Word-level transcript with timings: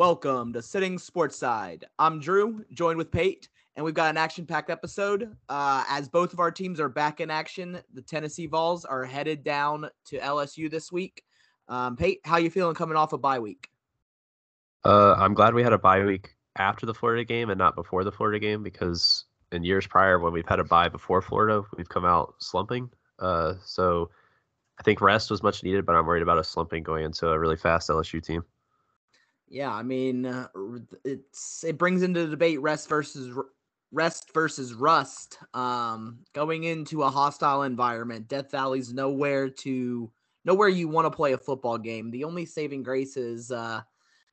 Welcome 0.00 0.54
to 0.54 0.62
Sitting 0.62 0.96
Sportside. 0.96 1.82
I'm 1.98 2.20
Drew, 2.20 2.64
joined 2.72 2.96
with 2.96 3.10
Pate, 3.10 3.50
and 3.76 3.84
we've 3.84 3.92
got 3.92 4.08
an 4.08 4.16
action-packed 4.16 4.70
episode. 4.70 5.36
Uh, 5.46 5.84
as 5.90 6.08
both 6.08 6.32
of 6.32 6.40
our 6.40 6.50
teams 6.50 6.80
are 6.80 6.88
back 6.88 7.20
in 7.20 7.30
action, 7.30 7.78
the 7.92 8.00
Tennessee 8.00 8.46
Vols 8.46 8.86
are 8.86 9.04
headed 9.04 9.44
down 9.44 9.90
to 10.06 10.18
LSU 10.18 10.70
this 10.70 10.90
week. 10.90 11.22
Um, 11.68 11.96
Pate, 11.96 12.20
how 12.24 12.38
you 12.38 12.48
feeling 12.48 12.74
coming 12.74 12.96
off 12.96 13.12
a 13.12 13.18
bye 13.18 13.40
week? 13.40 13.68
Uh, 14.86 15.16
I'm 15.18 15.34
glad 15.34 15.52
we 15.52 15.62
had 15.62 15.74
a 15.74 15.78
bye 15.78 16.02
week 16.02 16.30
after 16.56 16.86
the 16.86 16.94
Florida 16.94 17.26
game 17.26 17.50
and 17.50 17.58
not 17.58 17.74
before 17.74 18.02
the 18.02 18.10
Florida 18.10 18.38
game 18.38 18.62
because 18.62 19.26
in 19.52 19.64
years 19.64 19.86
prior, 19.86 20.18
when 20.18 20.32
we've 20.32 20.48
had 20.48 20.60
a 20.60 20.64
bye 20.64 20.88
before 20.88 21.20
Florida, 21.20 21.62
we've 21.76 21.90
come 21.90 22.06
out 22.06 22.36
slumping. 22.38 22.88
Uh, 23.18 23.52
so 23.66 24.08
I 24.78 24.82
think 24.82 25.02
rest 25.02 25.30
was 25.30 25.42
much 25.42 25.62
needed, 25.62 25.84
but 25.84 25.94
I'm 25.94 26.06
worried 26.06 26.22
about 26.22 26.38
us 26.38 26.48
slumping 26.48 26.84
going 26.84 27.04
into 27.04 27.28
a 27.28 27.38
really 27.38 27.58
fast 27.58 27.90
LSU 27.90 28.24
team. 28.24 28.44
Yeah, 29.50 29.74
I 29.74 29.82
mean, 29.82 30.26
uh, 30.26 30.46
it's 31.04 31.64
it 31.64 31.76
brings 31.76 32.02
into 32.02 32.22
the 32.24 32.30
debate 32.30 32.60
rest 32.60 32.88
versus 32.88 33.36
rest 33.90 34.32
versus 34.32 34.72
rust. 34.74 35.38
Um, 35.54 36.20
going 36.32 36.64
into 36.64 37.02
a 37.02 37.10
hostile 37.10 37.62
environment, 37.62 38.28
Death 38.28 38.52
Valley's 38.52 38.92
nowhere 38.92 39.50
to 39.50 40.10
nowhere 40.44 40.68
you 40.68 40.86
want 40.86 41.06
to 41.06 41.10
play 41.10 41.32
a 41.32 41.38
football 41.38 41.78
game. 41.78 42.12
The 42.12 42.22
only 42.22 42.46
saving 42.46 42.84
grace 42.84 43.16
is 43.16 43.50
uh, 43.50 43.80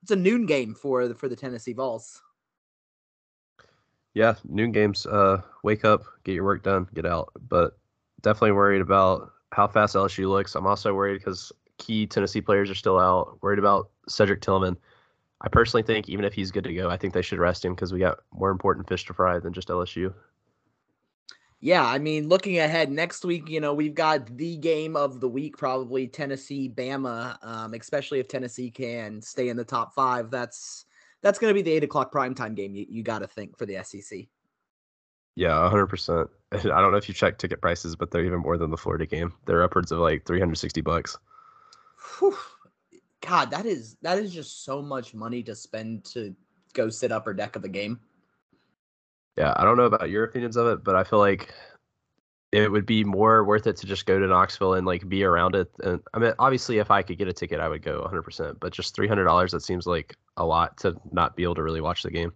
it's 0.04 0.12
a 0.12 0.16
noon 0.16 0.46
game 0.46 0.76
for 0.76 1.08
the 1.08 1.16
for 1.16 1.28
the 1.28 1.36
Tennessee 1.36 1.74
Vols. 1.74 2.22
Yeah, 4.14 4.36
noon 4.48 4.72
games. 4.72 5.06
Uh, 5.06 5.42
wake 5.64 5.84
up, 5.84 6.04
get 6.24 6.34
your 6.34 6.44
work 6.44 6.64
done, 6.64 6.88
get 6.94 7.06
out. 7.06 7.32
But 7.50 7.78
definitely 8.22 8.52
worried 8.54 8.82
about 8.82 9.32
how 9.52 9.68
fast 9.68 9.96
LSU 9.96 10.30
looks. 10.30 10.56
I'm 10.56 10.68
also 10.68 10.94
worried 10.94 11.20
because 11.20 11.52
key 11.78 12.06
Tennessee 12.08 12.42
players 12.42 12.70
are 12.70 12.76
still 12.76 13.00
out. 13.00 13.38
Worried 13.42 13.60
about 13.60 13.90
Cedric 14.08 14.42
Tillman. 14.42 14.78
I 15.42 15.50
personally 15.50 15.84
think 15.84 16.10
even 16.10 16.26
if 16.26 16.34
he's 16.34 16.52
good 16.52 16.64
to 16.64 16.74
go, 16.74 16.90
I 16.90 16.98
think 16.98 17.14
they 17.14 17.22
should 17.22 17.40
rest 17.40 17.64
him 17.64 17.76
because 17.76 17.94
we 17.94 18.00
got 18.00 18.20
more 18.32 18.50
important 18.50 18.88
fish 18.88 19.06
to 19.06 19.14
fry 19.14 19.40
than 19.40 19.54
just 19.54 19.68
LSU. 19.68 20.14
Yeah, 21.60 21.86
I 21.86 21.98
mean, 21.98 22.28
looking 22.28 22.60
ahead 22.60 22.92
next 22.92 23.26
week, 23.26 23.50
you 23.50 23.60
know, 23.60 23.74
we've 23.74 23.96
got 23.96 24.38
the 24.38 24.58
game 24.58 24.96
of 24.96 25.20
the 25.20 25.28
week, 25.28 25.58
probably 25.58 26.08
Tennessee, 26.08 26.70
Bama. 26.70 27.38
Um, 27.44 27.74
especially 27.74 28.20
if 28.20 28.28
Tennessee 28.28 28.70
can 28.70 29.22
stay 29.22 29.50
in 29.50 29.58
the 29.58 29.64
top 29.64 29.94
five, 29.94 30.30
that's 30.30 30.86
that's 31.22 31.40
going 31.40 31.50
to 31.50 31.56
be 31.56 31.64
the 31.64 31.72
eight 31.72 31.84
o'clock 31.84 32.14
primetime 32.14 32.56
game. 32.56 32.76
You 32.76 32.86
you 32.88 33.02
got 33.02 33.20
to 33.20 33.28
think 33.28 33.58
for 33.58 33.66
the 33.66 33.84
SEC. 33.84 34.26
Yeah, 35.36 35.68
hundred 35.70 35.88
percent. 35.88 36.30
I 36.52 36.58
don't 36.58 36.92
know 36.92 36.98
if 36.98 37.08
you 37.08 37.16
check 37.16 37.40
ticket 37.40 37.60
prices, 37.60 37.96
but 37.96 38.12
they're 38.12 38.26
even 38.26 38.40
more 38.40 38.58
than 38.58 38.70
the 38.70 38.78
Florida 38.78 39.08
game. 39.08 39.34
They're 39.46 39.64
upwards 39.64 39.92
of 39.92 39.98
like 39.98 40.26
three 40.26 40.40
hundred 40.40 40.58
sixty 40.58 40.82
bucks. 40.82 41.18
Whew. 42.20 42.38
God, 43.22 43.52
that 43.52 43.66
is 43.66 43.98
that 44.02 44.20
is 44.20 44.34
just 44.34 44.64
so 44.64 44.82
much 44.82 45.14
money 45.14 45.44
to 45.44 45.56
spend 45.56 46.06
to 46.06 46.36
go 46.74 46.90
sit 46.90 47.12
upper 47.12 47.34
deck 47.34 47.56
of 47.56 47.64
a 47.64 47.70
game. 47.70 48.00
Yeah, 49.38 49.54
I 49.56 49.64
don't 49.64 49.78
know 49.78 49.84
about 49.84 50.10
your 50.10 50.24
opinions 50.24 50.58
of 50.58 50.68
it, 50.68 50.84
but 50.84 50.96
I 50.96 51.04
feel 51.04 51.20
like 51.20 51.54
it 52.52 52.72
would 52.72 52.86
be 52.86 53.04
more 53.04 53.44
worth 53.44 53.68
it 53.68 53.76
to 53.78 53.86
just 53.86 54.06
go 54.06 54.18
to 54.20 54.28
Knoxville 54.28 54.76
and 54.76 54.88
like 54.88 55.08
be 55.08 55.24
around 55.24 55.56
it. 55.56 55.70
And 55.84 56.02
I 56.14 56.20
mean, 56.20 56.34
obviously, 56.40 56.78
if 56.78 56.90
I 56.90 57.02
could 57.02 57.18
get 57.18 57.28
a 57.28 57.34
ticket, 57.34 57.60
I 57.60 57.68
would 57.68 57.84
go 57.84 58.08
100%. 58.10 58.60
But 58.60 58.74
just 58.74 58.96
$300, 58.96 59.52
that 59.52 59.62
seems 59.62 59.86
like 59.86 60.16
a 60.38 60.46
lot 60.46 60.78
to 60.78 60.96
not 61.12 61.36
be 61.36 61.44
able 61.44 61.56
to 61.56 61.64
really 61.64 61.82
watch 61.82 62.04
the 62.04 62.12
game. 62.12 62.34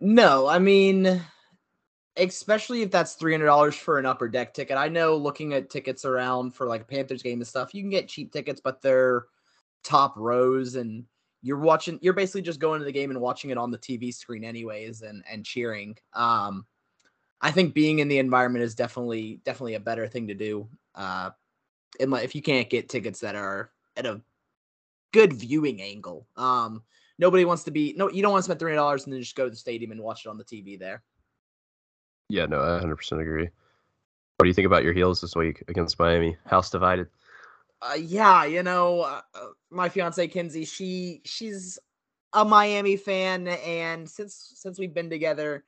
No, 0.00 0.46
I 0.46 0.58
mean, 0.58 1.22
especially 2.16 2.82
if 2.82 2.90
that's 2.90 3.16
$300 3.16 3.74
for 3.74 3.98
an 3.98 4.06
upper 4.06 4.28
deck 4.28 4.52
ticket. 4.52 4.76
I 4.76 4.88
know 4.88 5.16
looking 5.16 5.54
at 5.54 5.70
tickets 5.70 6.04
around 6.04 6.54
for 6.54 6.66
like 6.66 6.82
a 6.82 6.86
Panthers 6.86 7.22
game 7.22 7.38
and 7.38 7.46
stuff, 7.46 7.74
you 7.74 7.82
can 7.82 7.90
get 7.90 8.08
cheap 8.08 8.32
tickets, 8.32 8.60
but 8.62 8.82
they're 8.82 9.26
top 9.82 10.14
rows 10.16 10.74
and 10.74 11.04
you're 11.42 11.58
watching 11.58 11.98
you're 12.02 12.12
basically 12.12 12.42
just 12.42 12.60
going 12.60 12.80
to 12.80 12.84
the 12.84 12.92
game 12.92 13.10
and 13.10 13.20
watching 13.20 13.50
it 13.50 13.58
on 13.58 13.70
the 13.70 13.78
TV 13.78 14.12
screen 14.12 14.44
anyways 14.44 15.02
and 15.02 15.22
and 15.30 15.44
cheering. 15.44 15.96
Um 16.12 16.66
I 17.40 17.50
think 17.50 17.74
being 17.74 17.98
in 17.98 18.08
the 18.08 18.18
environment 18.18 18.64
is 18.64 18.74
definitely 18.74 19.40
definitely 19.44 19.74
a 19.74 19.80
better 19.80 20.08
thing 20.08 20.28
to 20.28 20.34
do. 20.34 20.68
Uh 20.94 21.30
and 22.00 22.10
like 22.10 22.24
if 22.24 22.34
you 22.34 22.42
can't 22.42 22.68
get 22.68 22.88
tickets 22.88 23.20
that 23.20 23.36
are 23.36 23.70
at 23.96 24.06
a 24.06 24.20
good 25.12 25.32
viewing 25.32 25.80
angle. 25.80 26.26
Um 26.36 26.82
nobody 27.18 27.44
wants 27.44 27.64
to 27.64 27.70
be 27.70 27.94
no 27.96 28.10
you 28.10 28.22
don't 28.22 28.32
want 28.32 28.44
to 28.44 28.50
spend 28.52 28.60
$300 28.60 29.04
and 29.04 29.12
then 29.12 29.20
just 29.20 29.36
go 29.36 29.44
to 29.44 29.50
the 29.50 29.56
stadium 29.56 29.92
and 29.92 30.00
watch 30.00 30.26
it 30.26 30.28
on 30.28 30.38
the 30.38 30.44
TV 30.44 30.78
there. 30.78 31.02
Yeah, 32.28 32.46
no, 32.46 32.60
I 32.60 32.80
100% 32.82 33.20
agree. 33.20 33.48
What 34.36 34.44
do 34.44 34.48
you 34.48 34.54
think 34.54 34.66
about 34.66 34.82
your 34.82 34.92
heels 34.92 35.20
this 35.20 35.36
week 35.36 35.62
against 35.68 35.98
Miami? 35.98 36.36
House 36.44 36.70
divided 36.70 37.06
uh, 37.82 37.94
yeah, 37.94 38.44
you 38.44 38.62
know, 38.62 39.00
uh, 39.00 39.20
uh, 39.34 39.46
my 39.70 39.88
fiance 39.88 40.26
Kinsey, 40.28 40.64
she 40.64 41.20
she's 41.24 41.78
a 42.32 42.44
Miami 42.44 42.96
fan, 42.96 43.48
and 43.48 44.08
since 44.08 44.52
since 44.54 44.78
we've 44.78 44.94
been 44.94 45.10
together, 45.10 45.64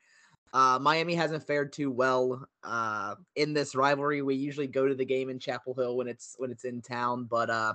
uh, 0.52 0.78
Miami 0.80 1.14
hasn't 1.14 1.46
fared 1.46 1.72
too 1.72 1.90
well 1.90 2.46
uh, 2.64 3.14
in 3.36 3.52
this 3.52 3.74
rivalry. 3.74 4.22
We 4.22 4.34
usually 4.34 4.66
go 4.66 4.88
to 4.88 4.94
the 4.94 5.04
game 5.04 5.28
in 5.28 5.38
Chapel 5.38 5.74
Hill 5.74 5.96
when 5.96 6.08
it's 6.08 6.34
when 6.38 6.50
it's 6.50 6.64
in 6.64 6.80
town, 6.80 7.24
but 7.24 7.50
uh, 7.50 7.74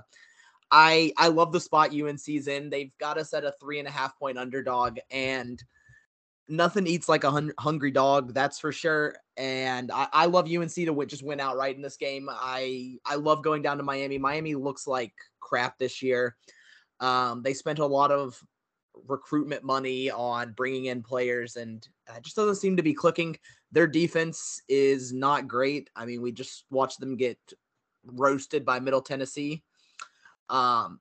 I 0.70 1.12
I 1.16 1.28
love 1.28 1.52
the 1.52 1.60
spot 1.60 1.94
UNC's 1.94 2.48
in. 2.48 2.70
They've 2.70 2.96
got 2.98 3.18
us 3.18 3.32
at 3.34 3.44
a 3.44 3.54
three 3.60 3.78
and 3.78 3.88
a 3.88 3.92
half 3.92 4.18
point 4.18 4.38
underdog, 4.38 4.98
and 5.10 5.62
nothing 6.48 6.86
eats 6.86 7.08
like 7.08 7.24
a 7.24 7.30
hun- 7.30 7.52
hungry 7.58 7.90
dog, 7.90 8.34
that's 8.34 8.58
for 8.58 8.72
sure. 8.72 9.16
And 9.36 9.90
I, 9.90 10.08
I 10.12 10.26
love 10.26 10.50
UNC 10.50 10.74
to 10.74 10.90
win, 10.90 11.08
just 11.08 11.22
win 11.22 11.40
outright 11.40 11.76
in 11.76 11.82
this 11.82 11.96
game. 11.96 12.28
I 12.30 12.98
I 13.04 13.16
love 13.16 13.42
going 13.42 13.62
down 13.62 13.78
to 13.78 13.82
Miami. 13.82 14.18
Miami 14.18 14.54
looks 14.54 14.86
like 14.86 15.12
crap 15.40 15.78
this 15.78 16.02
year. 16.02 16.36
Um, 17.00 17.42
they 17.42 17.54
spent 17.54 17.78
a 17.78 17.86
lot 17.86 18.10
of 18.10 18.40
recruitment 19.06 19.64
money 19.64 20.10
on 20.10 20.52
bringing 20.52 20.86
in 20.86 21.02
players, 21.02 21.56
and 21.56 21.86
it 22.16 22.22
just 22.22 22.36
doesn't 22.36 22.56
seem 22.56 22.76
to 22.76 22.82
be 22.82 22.94
clicking. 22.94 23.36
Their 23.72 23.86
defense 23.86 24.62
is 24.68 25.12
not 25.12 25.48
great. 25.48 25.90
I 25.96 26.06
mean, 26.06 26.22
we 26.22 26.32
just 26.32 26.64
watched 26.70 27.00
them 27.00 27.16
get 27.16 27.38
roasted 28.06 28.64
by 28.64 28.80
Middle 28.80 29.02
Tennessee. 29.02 29.64
Um, 30.48 31.00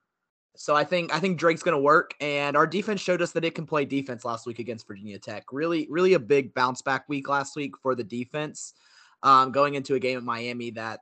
so 0.56 0.75
I 0.75 0.84
think 0.84 1.14
I 1.14 1.19
think 1.19 1.40
Drake's 1.40 1.64
going 1.64 1.75
to 1.75 1.81
work, 1.81 2.14
and 2.22 2.56
our 2.56 2.68
defense 2.68 3.02
showed 3.02 3.22
us 3.22 3.31
that 3.31 3.44
it 3.44 3.56
can 3.56 3.66
play 3.66 3.86
defense 3.86 4.24
last 4.24 4.46
week 4.46 4.59
against 4.59 4.88
Virginia 4.88 5.18
Tech. 5.18 5.46
Really, 5.52 5.88
really 5.90 6.14
a 6.14 6.19
big 6.19 6.53
bounce 6.53 6.81
back 6.81 7.09
week 7.09 7.28
last 7.28 7.56
week 7.56 7.78
for 7.81 7.96
the 7.96 8.03
defense, 8.03 8.74
um, 9.24 9.52
going 9.52 9.75
into 9.75 9.96
a 9.96 10.00
game 10.00 10.18
at 10.18 10.24
Miami 10.24 10.69
that 10.72 11.02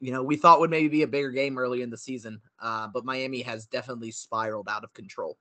you 0.00 0.12
know 0.12 0.22
we 0.22 0.36
thought 0.36 0.60
would 0.60 0.70
maybe 0.70 0.88
be 0.88 1.02
a 1.02 1.08
bigger 1.08 1.30
game 1.30 1.58
early 1.58 1.82
in 1.82 1.90
the 1.90 1.96
season, 1.96 2.40
uh, 2.62 2.86
but 2.92 3.04
Miami 3.04 3.42
has 3.42 3.66
definitely 3.66 4.12
spiraled 4.12 4.68
out 4.68 4.84
of 4.84 4.94
control. 4.94 5.36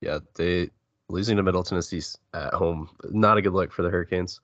Yeah, 0.00 0.18
they 0.34 0.70
losing 1.08 1.36
to 1.36 1.42
Middle 1.44 1.62
Tennessee 1.62 2.02
at 2.34 2.54
home, 2.54 2.88
not 3.04 3.36
a 3.36 3.42
good 3.42 3.52
look 3.52 3.72
for 3.72 3.82
the 3.82 3.90
Hurricanes. 3.90 4.40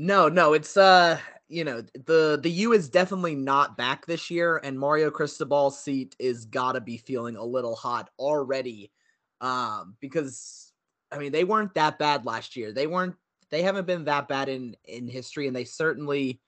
No, 0.00 0.28
no, 0.28 0.52
it's 0.52 0.76
uh 0.76 1.18
you 1.48 1.64
know, 1.64 1.82
the 2.06 2.38
the 2.40 2.50
U 2.50 2.72
is 2.72 2.88
definitely 2.88 3.34
not 3.34 3.76
back 3.76 4.06
this 4.06 4.30
year, 4.30 4.58
and 4.62 4.78
Mario 4.78 5.10
Cristobal's 5.10 5.82
seat 5.82 6.14
is 6.20 6.44
gotta 6.44 6.80
be 6.80 6.98
feeling 6.98 7.34
a 7.34 7.44
little 7.44 7.74
hot 7.74 8.08
already. 8.16 8.92
Um, 9.40 9.96
because 9.98 10.72
I 11.10 11.18
mean 11.18 11.32
they 11.32 11.42
weren't 11.42 11.74
that 11.74 11.98
bad 11.98 12.24
last 12.24 12.54
year. 12.54 12.72
They 12.72 12.86
weren't 12.86 13.16
they 13.50 13.62
haven't 13.62 13.88
been 13.88 14.04
that 14.04 14.28
bad 14.28 14.48
in 14.48 14.76
in 14.84 15.08
history, 15.08 15.48
and 15.48 15.56
they 15.56 15.64
certainly 15.64 16.40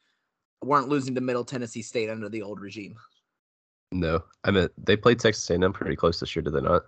weren't 0.63 0.89
losing 0.89 1.17
to 1.17 1.21
Middle 1.21 1.45
Tennessee 1.45 1.83
State 1.83 2.09
under 2.09 2.29
the 2.29 2.43
old 2.43 2.61
regime. 2.61 2.95
No, 3.91 4.23
I 4.45 4.53
mean 4.53 4.69
they 4.79 4.97
played 4.97 5.19
Texas 5.19 5.51
A&M 5.51 5.73
pretty 5.73 5.97
close 5.97 6.21
this 6.21 6.37
year, 6.37 6.45
did 6.45 6.53
they 6.53 6.61
not? 6.61 6.83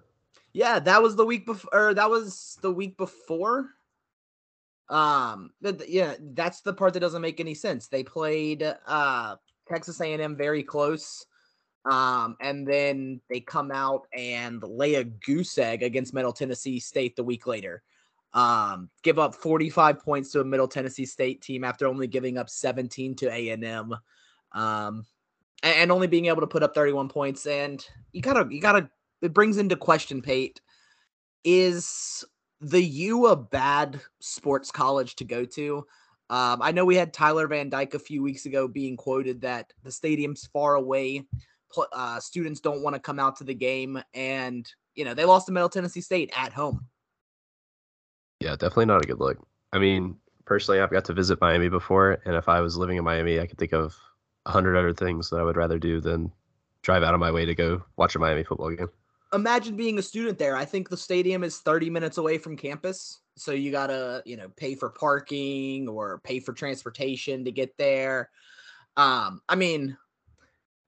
Yeah, 0.52 0.78
that 0.78 1.02
was 1.02 1.16
the 1.16 1.26
week 1.26 1.44
before. 1.44 1.92
That 1.92 2.08
was 2.08 2.56
the 2.62 2.70
week 2.70 2.96
before. 2.96 3.70
Um, 4.88 5.50
th- 5.62 5.88
yeah, 5.88 6.14
that's 6.34 6.60
the 6.60 6.74
part 6.74 6.94
that 6.94 7.00
doesn't 7.00 7.22
make 7.22 7.40
any 7.40 7.54
sense. 7.54 7.88
They 7.88 8.02
played 8.02 8.62
uh 8.86 9.36
Texas 9.68 10.00
A&M 10.00 10.36
very 10.36 10.62
close. 10.62 11.24
Um, 11.84 12.36
and 12.40 12.66
then 12.66 13.20
they 13.28 13.40
come 13.40 13.72
out 13.72 14.06
and 14.12 14.62
lay 14.62 14.94
a 14.96 15.04
goose 15.04 15.58
egg 15.58 15.82
against 15.82 16.14
Middle 16.14 16.32
Tennessee 16.32 16.78
State 16.78 17.16
the 17.16 17.24
week 17.24 17.46
later. 17.46 17.82
Um, 18.34 18.88
give 19.02 19.18
up 19.18 19.34
45 19.34 20.00
points 20.00 20.30
to 20.32 20.40
a 20.40 20.44
Middle 20.44 20.68
Tennessee 20.68 21.06
State 21.06 21.42
team 21.42 21.64
after 21.64 21.86
only 21.86 22.06
giving 22.06 22.38
up 22.38 22.48
17 22.48 23.16
to 23.16 23.26
A&M. 23.26 23.94
Um, 24.52 25.06
and 25.62 25.92
only 25.92 26.06
being 26.06 26.26
able 26.26 26.40
to 26.40 26.46
put 26.46 26.62
up 26.62 26.74
31 26.74 27.08
points. 27.08 27.46
And 27.46 27.84
you 28.12 28.20
gotta, 28.20 28.46
you 28.50 28.60
gotta, 28.60 28.88
it 29.20 29.32
brings 29.32 29.58
into 29.58 29.76
question, 29.76 30.22
Pate, 30.22 30.60
is 31.44 32.24
the 32.62 32.82
U 32.82 33.26
a 33.26 33.36
bad 33.36 34.00
sports 34.20 34.70
college 34.70 35.16
to 35.16 35.24
go 35.24 35.44
to? 35.44 35.84
Um, 36.30 36.62
I 36.62 36.72
know 36.72 36.84
we 36.84 36.96
had 36.96 37.12
Tyler 37.12 37.46
Van 37.46 37.68
Dyke 37.68 37.94
a 37.94 37.98
few 37.98 38.22
weeks 38.22 38.46
ago 38.46 38.66
being 38.66 38.96
quoted 38.96 39.42
that 39.42 39.72
the 39.82 39.92
stadium's 39.92 40.46
far 40.46 40.76
away. 40.76 41.26
Uh, 41.92 42.20
students 42.20 42.60
don't 42.60 42.82
want 42.82 42.94
to 42.94 43.00
come 43.00 43.18
out 43.18 43.36
to 43.36 43.44
the 43.44 43.54
game, 43.54 44.02
and 44.14 44.66
you 44.94 45.04
know 45.04 45.12
they 45.12 45.24
lost 45.24 45.46
to 45.46 45.52
Middle 45.52 45.68
Tennessee 45.68 46.00
State 46.00 46.32
at 46.36 46.52
home. 46.52 46.86
Yeah, 48.40 48.52
definitely 48.52 48.86
not 48.86 49.04
a 49.04 49.06
good 49.06 49.20
look. 49.20 49.38
I 49.72 49.78
mean, 49.78 50.16
personally, 50.44 50.80
I've 50.80 50.90
got 50.90 51.04
to 51.06 51.12
visit 51.12 51.40
Miami 51.40 51.68
before, 51.68 52.18
and 52.24 52.34
if 52.34 52.48
I 52.48 52.60
was 52.60 52.76
living 52.76 52.96
in 52.96 53.04
Miami, 53.04 53.40
I 53.40 53.46
could 53.46 53.58
think 53.58 53.72
of 53.72 53.96
a 54.46 54.50
hundred 54.50 54.76
other 54.76 54.92
things 54.92 55.30
that 55.30 55.36
I 55.36 55.42
would 55.42 55.56
rather 55.56 55.78
do 55.78 56.00
than 56.00 56.32
drive 56.82 57.02
out 57.02 57.14
of 57.14 57.20
my 57.20 57.30
way 57.30 57.44
to 57.44 57.54
go 57.54 57.82
watch 57.96 58.14
a 58.14 58.18
Miami 58.18 58.44
football 58.44 58.70
game. 58.70 58.88
Imagine 59.32 59.76
being 59.76 59.98
a 59.98 60.02
student 60.02 60.38
there. 60.38 60.56
I 60.56 60.64
think 60.64 60.88
the 60.88 60.96
stadium 60.96 61.44
is 61.44 61.58
30 61.58 61.90
minutes 61.90 62.18
away 62.18 62.38
from 62.38 62.56
campus. 62.56 63.20
So 63.36 63.52
you 63.52 63.70
got 63.70 63.86
to, 63.86 64.22
you 64.26 64.36
know, 64.36 64.48
pay 64.56 64.74
for 64.74 64.90
parking 64.90 65.88
or 65.88 66.20
pay 66.22 66.38
for 66.38 66.52
transportation 66.52 67.44
to 67.44 67.52
get 67.52 67.76
there. 67.78 68.30
Um, 68.96 69.40
I 69.48 69.54
mean, 69.54 69.96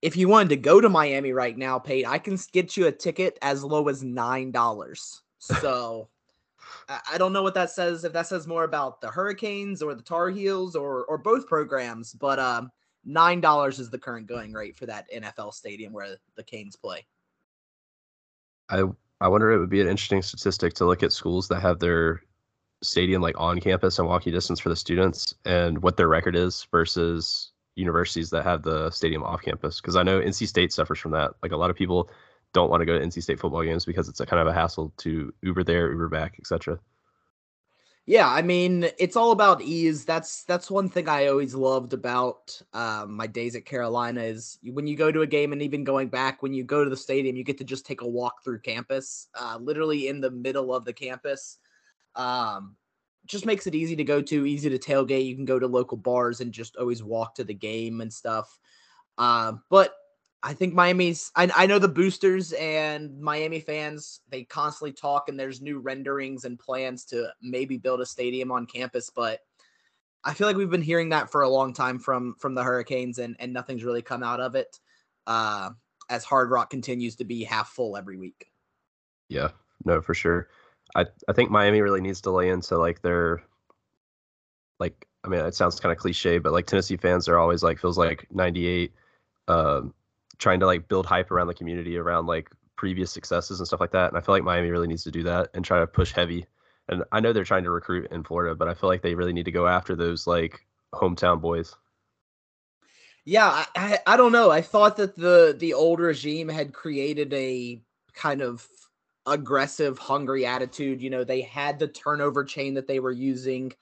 if 0.01 0.15
you 0.15 0.27
wanted 0.27 0.49
to 0.49 0.57
go 0.57 0.79
to 0.79 0.89
Miami 0.89 1.33
right 1.33 1.57
now, 1.57 1.79
Pate, 1.79 2.07
I 2.07 2.19
can 2.19 2.37
get 2.51 2.77
you 2.77 2.87
a 2.87 2.91
ticket 2.91 3.39
as 3.41 3.63
low 3.63 3.87
as 3.87 4.03
nine 4.03 4.51
dollars. 4.51 5.21
So 5.61 6.09
I 6.87 7.19
don't 7.19 7.33
know 7.33 7.43
what 7.43 7.53
that 7.53 7.69
says. 7.69 8.03
If 8.03 8.13
that 8.13 8.25
says 8.25 8.47
more 8.47 8.63
about 8.63 8.99
the 8.99 9.11
Hurricanes 9.11 9.83
or 9.83 9.93
the 9.93 10.01
Tar 10.01 10.31
Heels 10.31 10.75
or 10.75 11.05
or 11.05 11.19
both 11.19 11.45
programs, 11.45 12.13
but 12.13 12.39
um, 12.39 12.71
nine 13.03 13.41
dollars 13.41 13.77
is 13.77 13.91
the 13.91 13.99
current 13.99 14.25
going 14.25 14.53
rate 14.53 14.75
for 14.75 14.87
that 14.87 15.05
NFL 15.11 15.53
stadium 15.53 15.93
where 15.93 16.17
the 16.35 16.43
Canes 16.43 16.75
play. 16.75 17.05
I 18.69 18.83
I 19.21 19.27
wonder 19.27 19.51
it 19.51 19.59
would 19.59 19.69
be 19.69 19.81
an 19.81 19.87
interesting 19.87 20.21
statistic 20.21 20.73
to 20.75 20.85
look 20.85 21.03
at 21.03 21.13
schools 21.13 21.47
that 21.47 21.61
have 21.61 21.79
their 21.79 22.21
stadium 22.83 23.21
like 23.21 23.39
on 23.39 23.59
campus 23.59 23.99
and 23.99 24.07
walking 24.07 24.33
distance 24.33 24.59
for 24.59 24.69
the 24.69 24.75
students 24.75 25.33
and 25.45 25.81
what 25.81 25.97
their 25.97 26.07
record 26.07 26.35
is 26.35 26.67
versus 26.71 27.51
universities 27.75 28.29
that 28.29 28.43
have 28.43 28.63
the 28.63 28.89
stadium 28.91 29.23
off 29.23 29.41
campus 29.41 29.81
because 29.81 29.95
I 29.95 30.03
know 30.03 30.19
NC 30.19 30.47
State 30.47 30.71
suffers 30.73 30.99
from 30.99 31.11
that. 31.11 31.31
Like 31.43 31.51
a 31.51 31.57
lot 31.57 31.69
of 31.69 31.75
people 31.75 32.09
don't 32.53 32.69
want 32.69 32.81
to 32.81 32.85
go 32.85 32.97
to 32.97 33.05
NC 33.05 33.23
State 33.23 33.39
football 33.39 33.63
games 33.63 33.85
because 33.85 34.07
it's 34.09 34.19
a 34.19 34.25
kind 34.25 34.41
of 34.41 34.47
a 34.47 34.53
hassle 34.53 34.93
to 34.97 35.33
Uber 35.41 35.63
there, 35.63 35.91
Uber 35.91 36.09
back, 36.09 36.35
etc. 36.39 36.79
Yeah, 38.07 38.29
I 38.29 38.43
mean, 38.43 38.87
it's 38.99 39.15
all 39.15 39.31
about 39.31 39.63
ease. 39.63 40.05
That's 40.05 40.43
that's 40.43 40.69
one 40.69 40.89
thing 40.89 41.09
I 41.09 41.25
always 41.25 41.55
loved 41.55 41.93
about 41.93 42.61
um, 42.71 43.13
my 43.13 43.25
days 43.25 43.55
at 43.55 43.65
Carolina 43.65 44.21
is 44.21 44.59
when 44.63 44.85
you 44.85 44.95
go 44.95 45.11
to 45.11 45.21
a 45.21 45.27
game 45.27 45.53
and 45.53 45.61
even 45.61 45.83
going 45.83 46.09
back, 46.09 46.43
when 46.43 46.53
you 46.53 46.63
go 46.63 46.83
to 46.83 46.89
the 46.89 46.95
stadium, 46.95 47.35
you 47.35 47.43
get 47.43 47.57
to 47.57 47.63
just 47.63 47.83
take 47.83 48.01
a 48.01 48.07
walk 48.07 48.43
through 48.43 48.59
campus, 48.59 49.27
uh, 49.33 49.57
literally 49.59 50.07
in 50.07 50.21
the 50.21 50.29
middle 50.29 50.73
of 50.73 50.85
the 50.85 50.93
campus. 50.93 51.57
Um, 52.15 52.75
just 53.25 53.47
makes 53.47 53.65
it 53.65 53.73
easy 53.73 53.95
to 53.95 54.03
go 54.03 54.21
to, 54.21 54.45
easy 54.45 54.69
to 54.69 54.77
tailgate. 54.77 55.25
You 55.25 55.35
can 55.35 55.45
go 55.45 55.57
to 55.57 55.65
local 55.65 55.97
bars 55.97 56.41
and 56.41 56.51
just 56.51 56.75
always 56.75 57.01
walk 57.01 57.33
to 57.35 57.43
the 57.43 57.55
game 57.55 58.01
and 58.01 58.13
stuff. 58.13 58.59
Uh, 59.17 59.53
but 59.71 59.95
I 60.45 60.53
think 60.53 60.75
Miami's. 60.75 61.31
I, 61.35 61.49
I 61.55 61.65
know 61.65 61.79
the 61.79 61.87
boosters 61.87 62.53
and 62.53 63.19
Miami 63.19 63.59
fans. 63.59 64.21
They 64.29 64.43
constantly 64.43 64.93
talk, 64.93 65.27
and 65.27 65.39
there's 65.39 65.59
new 65.59 65.79
renderings 65.79 66.45
and 66.45 66.59
plans 66.59 67.03
to 67.05 67.29
maybe 67.41 67.77
build 67.77 67.99
a 67.99 68.05
stadium 68.05 68.51
on 68.51 68.67
campus. 68.67 69.09
But 69.09 69.39
I 70.23 70.35
feel 70.35 70.45
like 70.45 70.55
we've 70.55 70.69
been 70.69 70.83
hearing 70.83 71.09
that 71.09 71.31
for 71.31 71.41
a 71.41 71.49
long 71.49 71.73
time 71.73 71.97
from 71.97 72.35
from 72.37 72.53
the 72.53 72.61
Hurricanes, 72.61 73.17
and 73.17 73.35
and 73.39 73.53
nothing's 73.53 73.83
really 73.83 74.03
come 74.03 74.21
out 74.21 74.39
of 74.39 74.53
it. 74.53 74.79
Uh, 75.25 75.71
as 76.11 76.23
Hard 76.23 76.51
Rock 76.51 76.69
continues 76.69 77.15
to 77.15 77.25
be 77.25 77.43
half 77.43 77.69
full 77.69 77.97
every 77.97 78.17
week. 78.17 78.51
Yeah, 79.29 79.49
no, 79.83 79.99
for 79.99 80.13
sure. 80.13 80.49
I 80.95 81.05
I 81.27 81.33
think 81.33 81.49
Miami 81.49 81.81
really 81.81 82.01
needs 82.01 82.21
to 82.21 82.29
lay 82.29 82.49
into 82.49 82.77
like 82.77 83.01
their 83.01 83.41
like 84.79 85.07
I 85.23 85.27
mean 85.27 85.43
it 85.43 85.55
sounds 85.55 85.79
kind 85.79 85.91
of 85.91 85.97
cliche, 85.97 86.37
but 86.37 86.53
like 86.53 86.67
Tennessee 86.67 86.97
fans 86.97 87.27
are 87.27 87.39
always 87.39 87.63
like 87.63 87.79
feels 87.79 87.97
like 87.97 88.27
'98. 88.31 88.93
Um, 89.47 89.95
trying 90.37 90.59
to 90.59 90.65
like 90.65 90.87
build 90.87 91.05
hype 91.05 91.31
around 91.31 91.47
the 91.47 91.53
community 91.53 91.97
around 91.97 92.27
like 92.27 92.49
previous 92.75 93.11
successes 93.11 93.59
and 93.59 93.67
stuff 93.67 93.79
like 93.79 93.91
that. 93.91 94.09
And 94.09 94.17
I 94.17 94.21
feel 94.21 94.35
like 94.35 94.43
Miami 94.43 94.69
really 94.69 94.87
needs 94.87 95.03
to 95.03 95.11
do 95.11 95.23
that 95.23 95.49
and 95.53 95.63
try 95.63 95.79
to 95.79 95.87
push 95.87 96.11
heavy. 96.11 96.45
And 96.87 97.03
I 97.11 97.19
know 97.19 97.33
they're 97.33 97.43
trying 97.43 97.63
to 97.63 97.71
recruit 97.71 98.11
in 98.11 98.23
Florida, 98.23 98.55
but 98.55 98.67
I 98.67 98.73
feel 98.73 98.89
like 98.89 99.01
they 99.01 99.15
really 99.15 99.33
need 99.33 99.45
to 99.45 99.51
go 99.51 99.67
after 99.67 99.95
those 99.95 100.27
like 100.27 100.65
hometown 100.93 101.41
boys. 101.41 101.75
Yeah, 103.25 103.47
I, 103.47 103.65
I, 103.75 103.99
I 104.05 104.17
don't 104.17 104.31
know. 104.31 104.51
I 104.51 104.61
thought 104.61 104.97
that 104.97 105.15
the 105.15 105.55
the 105.57 105.73
old 105.73 105.99
regime 105.99 106.47
had 106.47 106.73
created 106.73 107.33
a 107.33 107.81
kind 108.13 108.41
of 108.41 108.67
aggressive, 109.25 109.97
hungry 109.97 110.45
attitude. 110.45 111.01
You 111.01 111.09
know, 111.09 111.23
they 111.23 111.41
had 111.41 111.79
the 111.79 111.87
turnover 111.87 112.43
chain 112.43 112.75
that 112.75 112.87
they 112.87 112.99
were 112.99 113.11
using. 113.11 113.73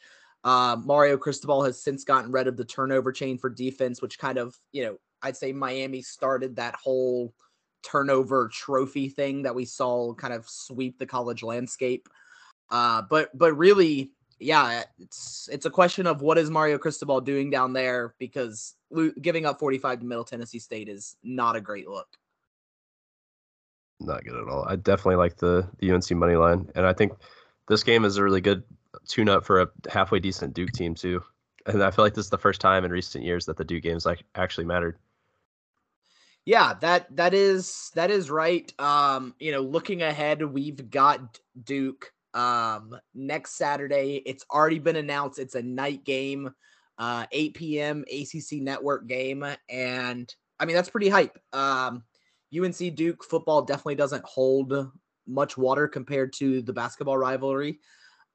Uh, 0.45 0.77
Mario 0.83 1.17
Cristobal 1.17 1.63
has 1.63 1.81
since 1.81 2.05
gotten 2.05 2.31
rid 2.31 2.47
of 2.47 2.55
the 2.55 2.65
turnover 2.65 3.11
chain 3.11 3.37
for 3.37 3.49
defense, 3.49 4.01
which 4.01 4.17
kind 4.17 4.37
of 4.37 4.57
you 4.71 4.83
know 4.83 4.97
I'd 5.23 5.37
say 5.37 5.53
Miami 5.53 6.01
started 6.01 6.55
that 6.57 6.75
whole 6.75 7.33
turnover 7.83 8.49
trophy 8.51 9.09
thing 9.09 9.43
that 9.43 9.55
we 9.55 9.65
saw 9.65 10.13
kind 10.13 10.33
of 10.33 10.47
sweep 10.49 10.99
the 10.99 11.05
college 11.05 11.43
landscape. 11.43 12.07
Uh, 12.69 13.03
but 13.09 13.37
but 13.37 13.53
really, 13.53 14.11
yeah, 14.39 14.83
it's 14.99 15.49
it's 15.51 15.65
a 15.65 15.69
question 15.69 16.07
of 16.07 16.21
what 16.21 16.37
is 16.37 16.49
Mario 16.49 16.77
Cristobal 16.77 17.21
doing 17.21 17.49
down 17.49 17.73
there 17.73 18.15
because 18.19 18.75
giving 19.21 19.45
up 19.45 19.59
45 19.59 19.99
to 19.99 20.05
Middle 20.05 20.23
Tennessee 20.23 20.59
State 20.59 20.89
is 20.89 21.15
not 21.23 21.55
a 21.55 21.61
great 21.61 21.87
look. 21.87 22.07
Not 23.99 24.23
good 24.25 24.35
at 24.35 24.49
all. 24.49 24.65
I 24.67 24.75
definitely 24.75 25.15
like 25.15 25.37
the 25.37 25.67
the 25.79 25.91
UNC 25.91 26.11
money 26.11 26.35
line, 26.35 26.69
and 26.75 26.85
I 26.85 26.93
think 26.93 27.13
this 27.67 27.83
game 27.83 28.05
is 28.05 28.17
a 28.17 28.23
really 28.23 28.41
good 28.41 28.63
tune 29.07 29.29
up 29.29 29.45
for 29.45 29.61
a 29.61 29.67
halfway 29.89 30.19
decent 30.19 30.53
Duke 30.53 30.71
team 30.71 30.95
too. 30.95 31.23
And 31.65 31.81
I 31.81 31.91
feel 31.91 32.03
like 32.03 32.13
this 32.13 32.25
is 32.25 32.31
the 32.31 32.37
first 32.37 32.59
time 32.59 32.83
in 32.83 32.91
recent 32.91 33.23
years 33.23 33.45
that 33.45 33.55
the 33.57 33.63
Duke 33.63 33.83
games 33.83 34.05
like 34.05 34.23
actually 34.35 34.65
mattered. 34.65 34.97
Yeah, 36.45 36.73
that 36.81 37.15
that 37.15 37.33
is 37.33 37.91
that 37.95 38.11
is 38.11 38.29
right. 38.29 38.71
Um, 38.79 39.33
you 39.39 39.51
know, 39.51 39.61
looking 39.61 40.01
ahead, 40.01 40.43
we've 40.43 40.89
got 40.89 41.39
Duke 41.63 42.11
um 42.33 42.97
next 43.13 43.57
Saturday. 43.57 44.21
It's 44.25 44.45
already 44.51 44.79
been 44.79 44.95
announced. 44.97 45.39
It's 45.39 45.55
a 45.55 45.61
night 45.61 46.03
game, 46.03 46.51
uh 46.97 47.25
8 47.31 47.53
p.m. 47.53 48.03
ACC 48.11 48.61
network 48.61 49.07
game 49.07 49.45
and 49.69 50.33
I 50.59 50.65
mean 50.65 50.75
that's 50.75 50.89
pretty 50.89 51.09
hype. 51.09 51.37
Um 51.53 52.03
UNC 52.57 52.95
Duke 52.95 53.23
football 53.23 53.61
definitely 53.61 53.95
doesn't 53.95 54.25
hold 54.25 54.91
much 55.25 55.57
water 55.57 55.87
compared 55.87 56.33
to 56.33 56.61
the 56.61 56.73
basketball 56.73 57.17
rivalry. 57.17 57.79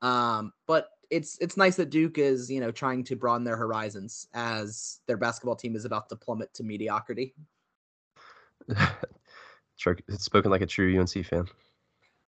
Um 0.00 0.52
but 0.66 0.88
it's 1.10 1.36
it's 1.40 1.56
nice 1.56 1.76
that 1.76 1.90
Duke 1.90 2.18
is, 2.18 2.50
you 2.50 2.60
know, 2.60 2.70
trying 2.70 3.04
to 3.04 3.16
broaden 3.16 3.44
their 3.44 3.56
horizons 3.56 4.28
as 4.34 5.00
their 5.06 5.16
basketball 5.16 5.56
team 5.56 5.76
is 5.76 5.84
about 5.84 6.08
to 6.08 6.16
plummet 6.16 6.54
to 6.54 6.62
mediocrity. 6.62 7.34
it's 10.08 10.24
spoken 10.24 10.50
like 10.50 10.60
a 10.60 10.66
true 10.66 10.98
UNC 10.98 11.24
fan. 11.26 11.46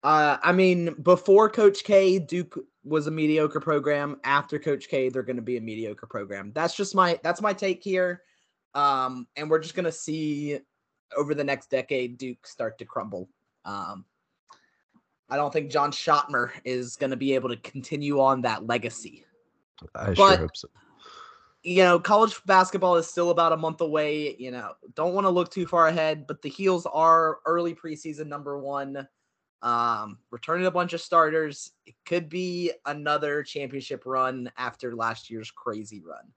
Uh, 0.02 0.36
I 0.42 0.52
mean, 0.52 0.94
before 1.02 1.48
Coach 1.48 1.84
K, 1.84 2.18
Duke 2.18 2.58
was 2.84 3.06
a 3.06 3.10
mediocre 3.10 3.60
program. 3.60 4.20
After 4.24 4.58
Coach 4.58 4.88
K, 4.88 5.08
they're 5.08 5.22
going 5.22 5.36
to 5.36 5.42
be 5.42 5.56
a 5.56 5.60
mediocre 5.60 6.06
program. 6.06 6.52
That's 6.54 6.76
just 6.76 6.94
my 6.94 7.18
that's 7.22 7.40
my 7.40 7.52
take 7.52 7.82
here. 7.82 8.22
Um, 8.74 9.26
and 9.36 9.48
we're 9.48 9.60
just 9.60 9.74
going 9.74 9.86
to 9.86 9.92
see 9.92 10.58
over 11.16 11.34
the 11.34 11.44
next 11.44 11.70
decade 11.70 12.18
Duke 12.18 12.46
start 12.46 12.76
to 12.78 12.84
crumble. 12.84 13.30
Um, 13.64 14.04
I 15.30 15.36
don't 15.36 15.52
think 15.52 15.70
John 15.70 15.90
Schottmer 15.90 16.50
is 16.64 16.96
going 16.96 17.10
to 17.10 17.16
be 17.16 17.34
able 17.34 17.48
to 17.48 17.56
continue 17.56 18.20
on 18.20 18.42
that 18.42 18.66
legacy. 18.66 19.24
I 19.94 20.06
but, 20.08 20.16
sure 20.16 20.36
hope 20.36 20.56
so 20.56 20.68
you 21.64 21.82
know, 21.82 21.98
college 21.98 22.38
basketball 22.44 22.96
is 22.96 23.08
still 23.08 23.30
about 23.30 23.52
a 23.52 23.56
month 23.56 23.80
away. 23.80 24.36
You 24.38 24.50
know, 24.50 24.74
don't 24.94 25.14
want 25.14 25.24
to 25.24 25.30
look 25.30 25.50
too 25.50 25.66
far 25.66 25.88
ahead, 25.88 26.26
but 26.26 26.42
the 26.42 26.50
Heels 26.50 26.86
are 26.86 27.38
early 27.46 27.74
preseason 27.74 28.26
number 28.26 28.58
one. 28.58 29.08
Um, 29.62 30.18
returning 30.30 30.66
a 30.66 30.70
bunch 30.70 30.92
of 30.92 31.00
starters. 31.00 31.72
It 31.86 31.94
could 32.04 32.28
be 32.28 32.70
another 32.84 33.42
championship 33.42 34.02
run 34.04 34.52
after 34.58 34.94
last 34.94 35.30
year's 35.30 35.50
crazy 35.50 36.02
run. 36.02 36.30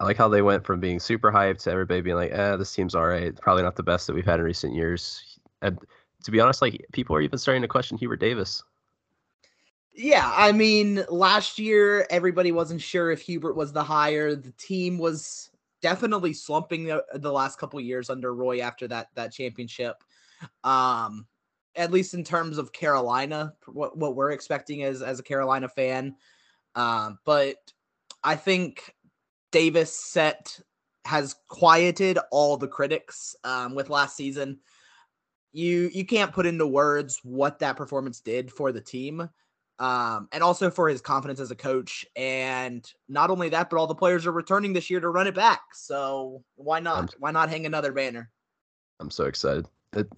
I 0.00 0.04
like 0.04 0.16
how 0.16 0.28
they 0.28 0.42
went 0.42 0.66
from 0.66 0.80
being 0.80 0.98
super 0.98 1.30
hyped 1.30 1.62
to 1.62 1.70
everybody 1.70 2.00
being 2.00 2.16
like, 2.16 2.32
"eh, 2.32 2.56
this 2.56 2.74
team's 2.74 2.96
all 2.96 3.06
right. 3.06 3.40
Probably 3.40 3.62
not 3.62 3.76
the 3.76 3.84
best 3.84 4.08
that 4.08 4.14
we've 4.14 4.24
had 4.24 4.40
in 4.40 4.46
recent 4.46 4.74
years." 4.74 5.38
And 5.62 5.78
to 6.24 6.30
be 6.32 6.40
honest, 6.40 6.60
like 6.60 6.84
people 6.92 7.14
are 7.14 7.20
even 7.20 7.38
starting 7.38 7.62
to 7.62 7.68
question 7.68 7.98
Hubert 7.98 8.16
Davis. 8.16 8.64
Yeah, 9.94 10.32
I 10.36 10.50
mean, 10.50 11.04
last 11.08 11.58
year 11.58 12.06
everybody 12.10 12.50
wasn't 12.50 12.82
sure 12.82 13.12
if 13.12 13.20
Hubert 13.22 13.54
was 13.54 13.72
the 13.72 13.84
hire. 13.84 14.34
The 14.34 14.50
team 14.52 14.98
was 14.98 15.50
definitely 15.80 16.32
slumping 16.32 16.84
the, 16.84 17.04
the 17.14 17.32
last 17.32 17.58
couple 17.60 17.80
years 17.80 18.10
under 18.10 18.34
Roy 18.34 18.60
after 18.60 18.88
that 18.88 19.08
that 19.14 19.32
championship. 19.32 20.02
Um, 20.64 21.26
at 21.76 21.92
least 21.92 22.14
in 22.14 22.24
terms 22.24 22.58
of 22.58 22.72
Carolina, 22.72 23.54
what 23.66 23.96
what 23.96 24.16
we're 24.16 24.32
expecting 24.32 24.82
as 24.82 25.00
as 25.00 25.20
a 25.20 25.24
Carolina 25.24 25.68
fan. 25.68 26.16
Um, 26.74 27.18
but 27.24 27.56
I 28.24 28.34
think 28.34 28.94
Davis 29.52 29.96
set 29.96 30.58
has 31.04 31.36
quieted 31.48 32.18
all 32.32 32.56
the 32.56 32.66
critics 32.66 33.36
um, 33.44 33.76
with 33.76 33.90
last 33.90 34.16
season. 34.16 34.58
You 35.52 35.88
you 35.94 36.04
can't 36.04 36.32
put 36.32 36.46
into 36.46 36.66
words 36.66 37.20
what 37.22 37.60
that 37.60 37.76
performance 37.76 38.18
did 38.18 38.50
for 38.50 38.72
the 38.72 38.80
team 38.80 39.28
um, 39.78 40.28
and 40.32 40.42
also 40.42 40.70
for 40.70 40.88
his 40.88 41.00
confidence 41.00 41.40
as 41.40 41.50
a 41.50 41.56
coach. 41.56 42.06
And 42.16 42.90
not 43.08 43.30
only 43.30 43.48
that, 43.50 43.70
but 43.70 43.78
all 43.78 43.86
the 43.86 43.94
players 43.94 44.26
are 44.26 44.32
returning 44.32 44.72
this 44.72 44.90
year 44.90 45.00
to 45.00 45.08
run 45.08 45.26
it 45.26 45.34
back. 45.34 45.60
So 45.74 46.42
why 46.56 46.80
not? 46.80 46.98
I'm, 46.98 47.08
why 47.18 47.30
not 47.30 47.48
hang 47.48 47.66
another 47.66 47.92
banner? 47.92 48.30
I'm 49.00 49.10
so 49.10 49.24
excited. 49.24 49.66
It, 49.92 50.08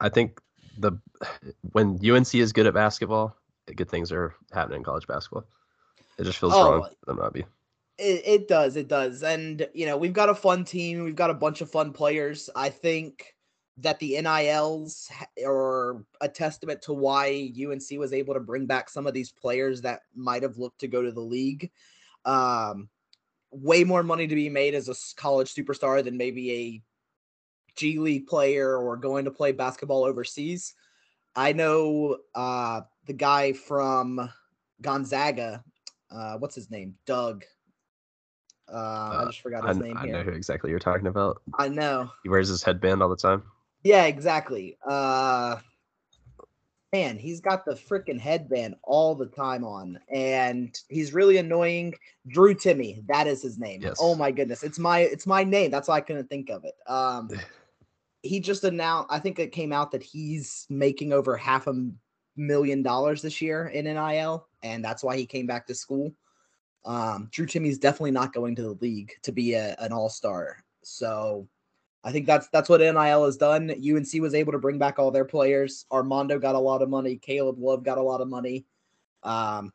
I 0.00 0.08
think 0.08 0.40
the 0.78 0.92
when 1.72 1.98
UNC 2.04 2.34
is 2.34 2.52
good 2.52 2.66
at 2.66 2.74
basketball, 2.74 3.36
good 3.74 3.90
things 3.90 4.10
are 4.12 4.34
happening 4.52 4.78
in 4.78 4.84
college 4.84 5.06
basketball. 5.06 5.44
It 6.18 6.24
just 6.24 6.38
feels 6.38 6.52
oh, 6.54 6.78
wrong 6.78 6.90
for 7.00 7.06
them 7.06 7.18
not 7.18 7.32
be. 7.32 7.44
It, 7.98 8.22
it 8.24 8.48
does, 8.48 8.76
it 8.76 8.88
does, 8.88 9.22
and 9.22 9.66
you 9.74 9.86
know 9.86 9.96
we've 9.96 10.12
got 10.12 10.28
a 10.28 10.34
fun 10.34 10.64
team. 10.64 11.04
We've 11.04 11.16
got 11.16 11.30
a 11.30 11.34
bunch 11.34 11.60
of 11.60 11.70
fun 11.70 11.92
players. 11.92 12.48
I 12.56 12.70
think 12.70 13.31
that 13.78 13.98
the 13.98 14.20
NILs 14.20 15.10
are 15.46 16.04
a 16.20 16.28
testament 16.28 16.82
to 16.82 16.92
why 16.92 17.50
UNC 17.56 17.98
was 17.98 18.12
able 18.12 18.34
to 18.34 18.40
bring 18.40 18.66
back 18.66 18.90
some 18.90 19.06
of 19.06 19.14
these 19.14 19.32
players 19.32 19.80
that 19.82 20.02
might 20.14 20.42
have 20.42 20.58
looked 20.58 20.80
to 20.80 20.88
go 20.88 21.02
to 21.02 21.10
the 21.10 21.20
league. 21.20 21.70
Um, 22.24 22.88
way 23.50 23.84
more 23.84 24.02
money 24.02 24.26
to 24.26 24.34
be 24.34 24.48
made 24.48 24.74
as 24.74 24.88
a 24.88 24.94
college 25.16 25.54
superstar 25.54 26.02
than 26.04 26.16
maybe 26.16 26.52
a 26.52 26.82
G 27.76 27.98
League 27.98 28.26
player 28.26 28.76
or 28.76 28.96
going 28.96 29.24
to 29.24 29.30
play 29.30 29.52
basketball 29.52 30.04
overseas. 30.04 30.74
I 31.34 31.52
know 31.52 32.18
uh, 32.34 32.82
the 33.06 33.14
guy 33.14 33.52
from 33.52 34.30
Gonzaga. 34.80 35.64
Uh, 36.10 36.36
what's 36.36 36.54
his 36.54 36.70
name? 36.70 36.94
Doug. 37.06 37.44
Uh, 38.70 38.76
uh, 38.76 39.22
I 39.22 39.24
just 39.26 39.40
forgot 39.40 39.66
his 39.66 39.78
I, 39.78 39.80
name. 39.80 39.96
I 39.96 40.04
here. 40.04 40.12
know 40.12 40.22
who 40.22 40.30
exactly 40.30 40.70
you're 40.70 40.78
talking 40.78 41.06
about. 41.06 41.42
I 41.58 41.68
know. 41.68 42.10
He 42.22 42.28
wears 42.28 42.48
his 42.48 42.62
headband 42.62 43.02
all 43.02 43.08
the 43.08 43.16
time. 43.16 43.42
Yeah, 43.84 44.04
exactly. 44.04 44.78
Uh, 44.86 45.56
man, 46.92 47.18
he's 47.18 47.40
got 47.40 47.64
the 47.64 47.72
freaking 47.72 48.20
headband 48.20 48.76
all 48.82 49.14
the 49.14 49.26
time 49.26 49.64
on, 49.64 49.98
and 50.08 50.76
he's 50.88 51.14
really 51.14 51.38
annoying. 51.38 51.94
Drew 52.28 52.54
Timme, 52.54 53.06
that 53.08 53.26
is 53.26 53.42
his 53.42 53.58
name. 53.58 53.82
Yes. 53.82 53.98
Oh 54.00 54.14
my 54.14 54.30
goodness, 54.30 54.62
it's 54.62 54.78
my 54.78 55.00
it's 55.00 55.26
my 55.26 55.42
name. 55.42 55.70
That's 55.70 55.88
why 55.88 55.96
I 55.96 56.00
couldn't 56.00 56.28
think 56.28 56.50
of 56.50 56.64
it. 56.64 56.74
Um, 56.86 57.30
he 58.22 58.40
just 58.40 58.64
announced. 58.64 59.08
I 59.10 59.18
think 59.18 59.38
it 59.38 59.52
came 59.52 59.72
out 59.72 59.90
that 59.92 60.02
he's 60.02 60.66
making 60.68 61.12
over 61.12 61.36
half 61.36 61.66
a 61.66 61.90
million 62.36 62.82
dollars 62.82 63.22
this 63.22 63.40
year 63.40 63.68
in 63.68 63.86
NIL, 63.86 64.46
and 64.62 64.84
that's 64.84 65.02
why 65.02 65.16
he 65.16 65.26
came 65.26 65.46
back 65.46 65.66
to 65.66 65.74
school. 65.74 66.14
Um, 66.84 67.28
Drew 67.30 67.46
Timme's 67.46 67.78
definitely 67.78 68.10
not 68.10 68.32
going 68.32 68.56
to 68.56 68.62
the 68.62 68.78
league 68.80 69.12
to 69.22 69.32
be 69.32 69.54
a, 69.54 69.76
an 69.78 69.92
all 69.92 70.08
star. 70.08 70.56
So 70.82 71.48
I 72.04 72.10
think 72.10 72.26
that's 72.26 72.48
that's 72.48 72.68
what 72.68 72.80
NIL 72.80 73.24
has 73.24 73.36
done. 73.36 73.70
UNC 73.70 74.08
was 74.20 74.34
able 74.34 74.52
to 74.52 74.58
bring 74.58 74.78
back 74.78 74.98
all 74.98 75.10
their 75.10 75.24
players. 75.24 75.86
Armando 75.92 76.38
got 76.38 76.56
a 76.56 76.58
lot 76.58 76.82
of 76.82 76.88
money. 76.88 77.16
Caleb 77.16 77.58
Love 77.58 77.84
got 77.84 77.98
a 77.98 78.02
lot 78.02 78.20
of 78.20 78.28
money. 78.28 78.64
Um, 79.22 79.72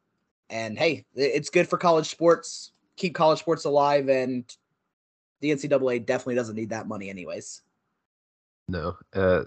and 0.49 0.77
hey, 0.77 1.05
it's 1.15 1.49
good 1.49 1.67
for 1.67 1.77
college 1.77 2.09
sports. 2.09 2.71
Keep 2.97 3.15
college 3.15 3.39
sports 3.39 3.65
alive, 3.65 4.09
and 4.09 4.43
the 5.39 5.51
NCAA 5.51 6.05
definitely 6.05 6.35
doesn't 6.35 6.55
need 6.55 6.69
that 6.71 6.87
money, 6.87 7.09
anyways. 7.09 7.61
No, 8.67 8.97
uh, 9.13 9.43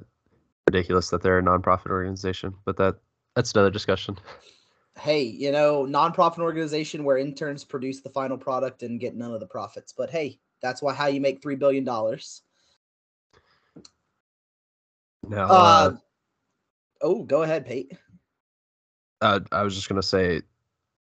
ridiculous 0.67 1.11
that 1.11 1.23
they're 1.23 1.39
a 1.39 1.43
nonprofit 1.43 1.91
organization, 1.91 2.55
but 2.65 2.77
that 2.79 2.97
that's 3.35 3.53
another 3.53 3.71
discussion. 3.71 4.17
Hey, 4.99 5.23
you 5.23 5.53
know, 5.53 5.87
nonprofit 5.87 6.41
organization 6.41 7.05
where 7.05 7.19
interns 7.19 7.65
produce 7.65 8.01
the 8.01 8.11
final 8.11 8.37
product 8.37 8.83
and 8.83 9.01
get 9.01 9.15
none 9.15 9.33
of 9.33 9.41
the 9.41 9.47
profits. 9.47 9.93
But 9.93 10.11
hey, 10.11 10.39
that's 10.63 10.83
why 10.83 10.95
how 10.95 11.07
you 11.07 11.21
make 11.21 11.43
three 11.43 11.57
billion 11.57 11.85
dollars. 11.85 12.43
Now, 15.29 15.47
Uh, 15.49 15.53
uh, 15.53 15.97
oh, 17.03 17.23
go 17.25 17.43
ahead, 17.43 17.67
Pete. 17.67 17.93
uh, 19.21 19.41
I 19.53 19.63
was 19.63 19.75
just 19.75 19.89
gonna 19.89 20.03
say 20.03 20.43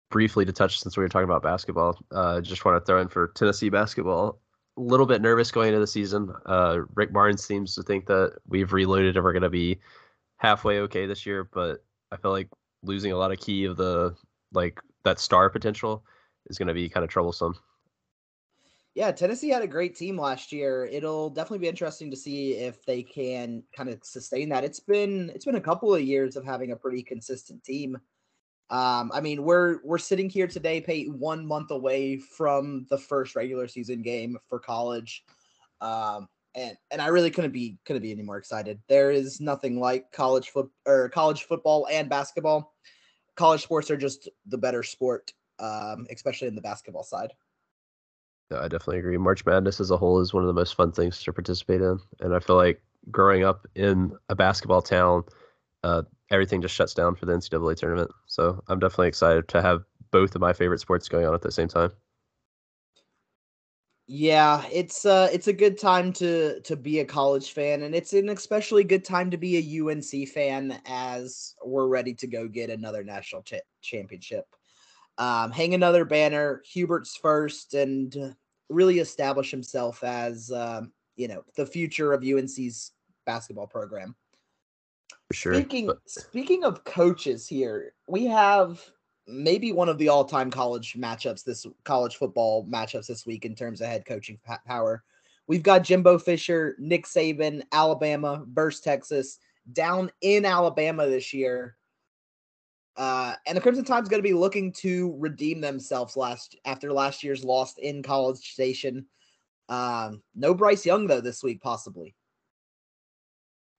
briefly 0.09 0.45
to 0.45 0.51
touch 0.51 0.79
since 0.79 0.97
we 0.97 1.03
were 1.03 1.09
talking 1.09 1.23
about 1.23 1.41
basketball. 1.43 1.97
Uh, 2.11 2.41
just 2.41 2.65
want 2.65 2.81
to 2.81 2.85
throw 2.85 2.99
in 3.01 3.07
for 3.07 3.29
Tennessee 3.29 3.69
basketball. 3.69 4.41
A 4.77 4.81
little 4.81 5.05
bit 5.05 5.21
nervous 5.21 5.51
going 5.51 5.69
into 5.69 5.79
the 5.79 5.87
season. 5.87 6.33
Uh, 6.45 6.81
Rick 6.95 7.13
Barnes 7.13 7.43
seems 7.43 7.75
to 7.75 7.83
think 7.83 8.05
that 8.07 8.37
we've 8.47 8.73
reloaded 8.73 9.15
and 9.15 9.23
we're 9.23 9.33
gonna 9.33 9.49
be 9.49 9.79
halfway 10.37 10.79
okay 10.81 11.05
this 11.05 11.25
year, 11.25 11.45
but 11.45 11.83
I 12.11 12.17
feel 12.17 12.31
like 12.31 12.49
losing 12.83 13.11
a 13.11 13.17
lot 13.17 13.31
of 13.31 13.39
key 13.39 13.65
of 13.65 13.77
the 13.77 14.15
like 14.53 14.81
that 15.03 15.19
star 15.19 15.49
potential 15.49 16.03
is 16.47 16.57
gonna 16.57 16.73
be 16.73 16.89
kind 16.89 17.03
of 17.03 17.09
troublesome. 17.09 17.55
Yeah, 18.93 19.11
Tennessee 19.11 19.49
had 19.49 19.61
a 19.61 19.67
great 19.67 19.95
team 19.95 20.19
last 20.19 20.51
year. 20.51 20.85
It'll 20.85 21.29
definitely 21.29 21.59
be 21.59 21.69
interesting 21.69 22.11
to 22.11 22.17
see 22.17 22.55
if 22.55 22.83
they 22.85 23.03
can 23.03 23.63
kind 23.75 23.87
of 23.89 24.03
sustain 24.03 24.49
that. 24.49 24.65
It's 24.65 24.81
been 24.81 25.31
it's 25.33 25.45
been 25.45 25.55
a 25.55 25.61
couple 25.61 25.95
of 25.95 26.01
years 26.01 26.35
of 26.35 26.43
having 26.43 26.71
a 26.71 26.75
pretty 26.75 27.01
consistent 27.01 27.63
team. 27.63 27.97
Um, 28.69 29.11
I 29.13 29.21
mean, 29.21 29.43
we're 29.43 29.79
we're 29.83 29.97
sitting 29.97 30.29
here 30.29 30.47
today, 30.47 30.81
Peyton, 30.81 31.19
one 31.19 31.45
month 31.45 31.71
away 31.71 32.17
from 32.17 32.85
the 32.89 32.97
first 32.97 33.35
regular 33.35 33.67
season 33.67 34.01
game 34.01 34.37
for 34.49 34.59
college. 34.59 35.23
Um, 35.79 36.27
and 36.53 36.75
and 36.89 37.01
I 37.01 37.07
really 37.07 37.31
couldn't 37.31 37.51
be 37.51 37.77
couldn't 37.85 38.01
be 38.01 38.11
any 38.11 38.23
more 38.23 38.37
excited. 38.37 38.81
There 38.89 39.11
is 39.11 39.39
nothing 39.39 39.79
like 39.79 40.11
college 40.11 40.49
foot 40.49 40.69
or 40.85 41.07
college 41.09 41.43
football 41.43 41.87
and 41.89 42.09
basketball. 42.09 42.73
College 43.35 43.63
sports 43.63 43.89
are 43.89 43.97
just 43.97 44.29
the 44.47 44.57
better 44.57 44.83
sport, 44.83 45.31
um, 45.59 46.07
especially 46.11 46.49
in 46.49 46.55
the 46.55 46.61
basketball 46.61 47.03
side. 47.03 47.31
I 48.53 48.67
definitely 48.67 48.99
agree. 48.99 49.17
March 49.17 49.45
Madness 49.45 49.79
as 49.79 49.91
a 49.91 49.97
whole 49.97 50.19
is 50.19 50.33
one 50.33 50.43
of 50.43 50.47
the 50.47 50.53
most 50.53 50.75
fun 50.75 50.91
things 50.91 51.21
to 51.23 51.33
participate 51.33 51.81
in, 51.81 51.99
and 52.19 52.35
I 52.35 52.39
feel 52.39 52.55
like 52.55 52.81
growing 53.09 53.43
up 53.43 53.65
in 53.75 54.13
a 54.29 54.35
basketball 54.35 54.81
town, 54.81 55.23
uh, 55.83 56.03
everything 56.29 56.61
just 56.61 56.75
shuts 56.75 56.93
down 56.93 57.15
for 57.15 57.25
the 57.25 57.33
NCAA 57.33 57.75
tournament. 57.75 58.11
So 58.27 58.63
I'm 58.67 58.79
definitely 58.79 59.07
excited 59.09 59.47
to 59.49 59.61
have 59.61 59.83
both 60.11 60.35
of 60.35 60.41
my 60.41 60.53
favorite 60.53 60.79
sports 60.79 61.07
going 61.09 61.25
on 61.25 61.33
at 61.33 61.41
the 61.41 61.51
same 61.51 61.67
time. 61.67 61.91
Yeah, 64.07 64.65
it's 64.71 65.05
uh 65.05 65.29
it's 65.31 65.47
a 65.47 65.53
good 65.53 65.79
time 65.79 66.11
to 66.13 66.59
to 66.61 66.75
be 66.75 66.99
a 66.99 67.05
college 67.05 67.51
fan 67.53 67.83
and 67.83 67.95
it's 67.95 68.11
an 68.13 68.27
especially 68.29 68.83
good 68.83 69.05
time 69.05 69.31
to 69.31 69.37
be 69.37 69.55
a 69.57 69.61
UNC 69.61 70.27
fan 70.27 70.81
as 70.85 71.55
we're 71.63 71.87
ready 71.87 72.13
to 72.15 72.27
go 72.27 72.47
get 72.47 72.69
another 72.69 73.03
national 73.05 73.41
cha- 73.43 73.57
championship. 73.81 74.45
Um 75.17 75.51
hang 75.51 75.73
another 75.73 76.03
banner, 76.05 76.61
Hubert's 76.73 77.15
first 77.15 77.73
and 77.73 78.35
really 78.71 78.99
establish 78.99 79.51
himself 79.51 80.03
as 80.03 80.51
um 80.51 80.91
you 81.17 81.27
know, 81.27 81.43
the 81.55 81.65
future 81.65 82.13
of 82.13 82.23
UNC's 82.23 82.93
basketball 83.25 83.67
program. 83.67 84.15
For 85.27 85.33
sure. 85.33 85.53
Speaking 85.53 85.87
But- 85.87 85.99
speaking 86.07 86.63
of 86.63 86.83
coaches 86.83 87.47
here, 87.47 87.93
we 88.07 88.25
have 88.25 88.81
maybe 89.27 89.71
one 89.71 89.87
of 89.87 89.97
the 89.97 90.09
all-time 90.09 90.49
college 90.49 90.93
matchups 90.93 91.43
this 91.43 91.65
college 91.83 92.15
football 92.15 92.65
matchups 92.65 93.07
this 93.07 93.25
week 93.25 93.45
in 93.45 93.55
terms 93.55 93.81
of 93.81 93.87
head 93.87 94.05
coaching 94.05 94.39
power. 94.65 95.03
We've 95.47 95.63
got 95.63 95.83
Jimbo 95.83 96.17
Fisher, 96.17 96.75
Nick 96.79 97.05
Saban, 97.05 97.61
Alabama 97.71 98.43
versus 98.47 98.81
Texas 98.81 99.37
down 99.73 100.09
in 100.21 100.45
Alabama 100.45 101.07
this 101.07 101.33
year. 101.33 101.77
Uh, 103.01 103.33
and 103.47 103.57
the 103.57 103.61
Crimson 103.61 103.83
Tide's 103.83 104.09
going 104.09 104.21
to 104.21 104.29
be 104.29 104.35
looking 104.35 104.71
to 104.73 105.15
redeem 105.17 105.59
themselves 105.59 106.15
last 106.15 106.55
after 106.65 106.93
last 106.93 107.23
year's 107.23 107.43
loss 107.43 107.75
in 107.79 108.03
College 108.03 108.37
Station. 108.53 109.07
Um, 109.69 110.21
no 110.35 110.53
Bryce 110.53 110.85
Young 110.85 111.07
though 111.07 111.19
this 111.19 111.41
week, 111.41 111.63
possibly. 111.63 112.13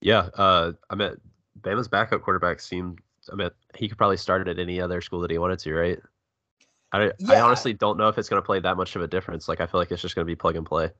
Yeah, 0.01 0.29
uh, 0.35 0.73
I 0.91 0.97
mean, 0.97 1.13
Bama's 1.61 1.87
backup 1.87 2.23
quarterback 2.23 2.59
seemed. 2.59 2.99
I 3.31 3.37
mean, 3.37 3.51
he 3.77 3.89
could 3.89 3.97
probably 3.97 4.17
start 4.17 4.41
it 4.41 4.49
at 4.49 4.59
any 4.59 4.81
other 4.81 5.01
school 5.01 5.21
that 5.21 5.31
he 5.31 5.39
wanted 5.39 5.61
to, 5.61 5.73
right? 5.73 6.01
I, 6.91 7.13
I 7.29 7.41
honestly 7.43 7.75
don't 7.75 7.99
know 7.99 8.09
if 8.09 8.19
it's 8.19 8.29
going 8.29 8.43
to 8.43 8.45
play 8.45 8.59
that 8.59 8.77
much 8.77 8.97
of 8.97 9.03
a 9.03 9.07
difference. 9.07 9.49
Like, 9.49 9.61
I 9.61 9.67
feel 9.67 9.79
like 9.79 9.93
it's 9.93 10.03
just 10.03 10.17
going 10.17 10.27
to 10.27 10.31
be 10.31 10.35
plug 10.35 10.57
and 10.57 10.67
play. 10.67 10.91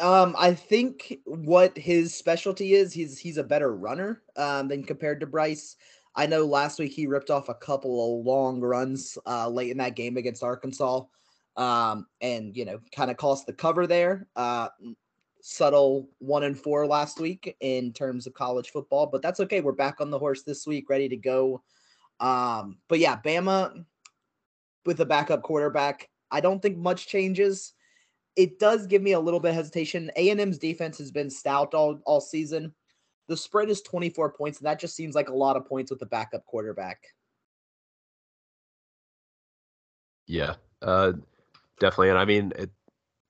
Um, 0.00 0.34
I 0.36 0.54
think 0.54 1.20
what 1.24 1.78
his 1.78 2.16
specialty 2.16 2.74
is, 2.74 2.92
he's 2.92 3.16
he's 3.16 3.36
a 3.36 3.44
better 3.44 3.76
runner 3.76 4.22
um, 4.36 4.66
than 4.66 4.82
compared 4.82 5.20
to 5.20 5.26
Bryce. 5.26 5.76
I 6.16 6.26
know 6.26 6.44
last 6.44 6.78
week 6.78 6.92
he 6.92 7.06
ripped 7.06 7.30
off 7.30 7.48
a 7.48 7.54
couple 7.54 8.20
of 8.20 8.24
long 8.24 8.60
runs 8.60 9.18
uh, 9.26 9.48
late 9.48 9.70
in 9.70 9.78
that 9.78 9.96
game 9.96 10.16
against 10.16 10.42
Arkansas, 10.42 11.02
um, 11.56 12.06
and 12.20 12.56
you 12.56 12.64
know, 12.64 12.80
kind 12.94 13.10
of 13.10 13.16
cost 13.16 13.46
the 13.46 13.52
cover 13.52 13.86
there. 13.86 14.26
Uh, 14.36 14.68
subtle 15.40 16.08
one 16.18 16.44
and 16.44 16.58
four 16.58 16.86
last 16.86 17.20
week 17.20 17.54
in 17.60 17.92
terms 17.92 18.26
of 18.26 18.34
college 18.34 18.70
football, 18.70 19.06
but 19.06 19.22
that's 19.22 19.40
okay. 19.40 19.60
We're 19.60 19.72
back 19.72 20.00
on 20.00 20.10
the 20.10 20.18
horse 20.18 20.42
this 20.42 20.66
week, 20.66 20.88
ready 20.88 21.08
to 21.08 21.16
go. 21.16 21.62
Um, 22.20 22.78
but 22.88 22.98
yeah, 22.98 23.20
Bama 23.20 23.84
with 24.86 25.00
a 25.00 25.06
backup 25.06 25.42
quarterback. 25.42 26.08
I 26.30 26.40
don't 26.40 26.62
think 26.62 26.78
much 26.78 27.06
changes 27.06 27.74
it 28.36 28.58
does 28.58 28.86
give 28.86 29.02
me 29.02 29.12
a 29.12 29.20
little 29.20 29.40
bit 29.40 29.50
of 29.50 29.54
hesitation. 29.54 30.10
A&M's 30.16 30.58
defense 30.58 30.98
has 30.98 31.10
been 31.10 31.30
stout 31.30 31.74
all, 31.74 32.00
all 32.04 32.20
season. 32.20 32.74
The 33.28 33.36
spread 33.36 33.70
is 33.70 33.80
24 33.82 34.32
points, 34.32 34.58
and 34.58 34.66
that 34.66 34.78
just 34.78 34.94
seems 34.94 35.14
like 35.14 35.28
a 35.28 35.34
lot 35.34 35.56
of 35.56 35.66
points 35.66 35.90
with 35.90 36.00
the 36.00 36.06
backup 36.06 36.44
quarterback. 36.46 36.98
Yeah, 40.26 40.54
uh, 40.82 41.12
definitely. 41.80 42.10
And 42.10 42.18
I 42.18 42.24
mean, 42.24 42.52
it, 42.56 42.70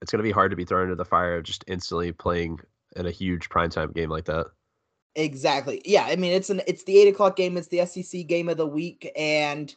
it's 0.01 0.11
going 0.11 0.19
to 0.19 0.27
be 0.27 0.31
hard 0.31 0.51
to 0.51 0.57
be 0.57 0.65
thrown 0.65 0.83
into 0.83 0.95
the 0.95 1.05
fire 1.05 1.41
just 1.41 1.63
instantly 1.67 2.11
playing 2.11 2.59
in 2.95 3.05
a 3.05 3.11
huge 3.11 3.49
primetime 3.49 3.93
game 3.93 4.09
like 4.09 4.25
that. 4.25 4.47
Exactly. 5.15 5.81
Yeah, 5.85 6.03
I 6.03 6.17
mean 6.17 6.33
it's 6.33 6.49
an 6.49 6.61
it's 6.67 6.83
the 6.83 6.97
eight 6.97 7.07
o'clock 7.07 7.37
game, 7.37 7.55
it's 7.55 7.69
the 7.69 7.85
SEC 7.85 8.27
game 8.27 8.49
of 8.49 8.57
the 8.57 8.67
week, 8.67 9.09
and 9.15 9.73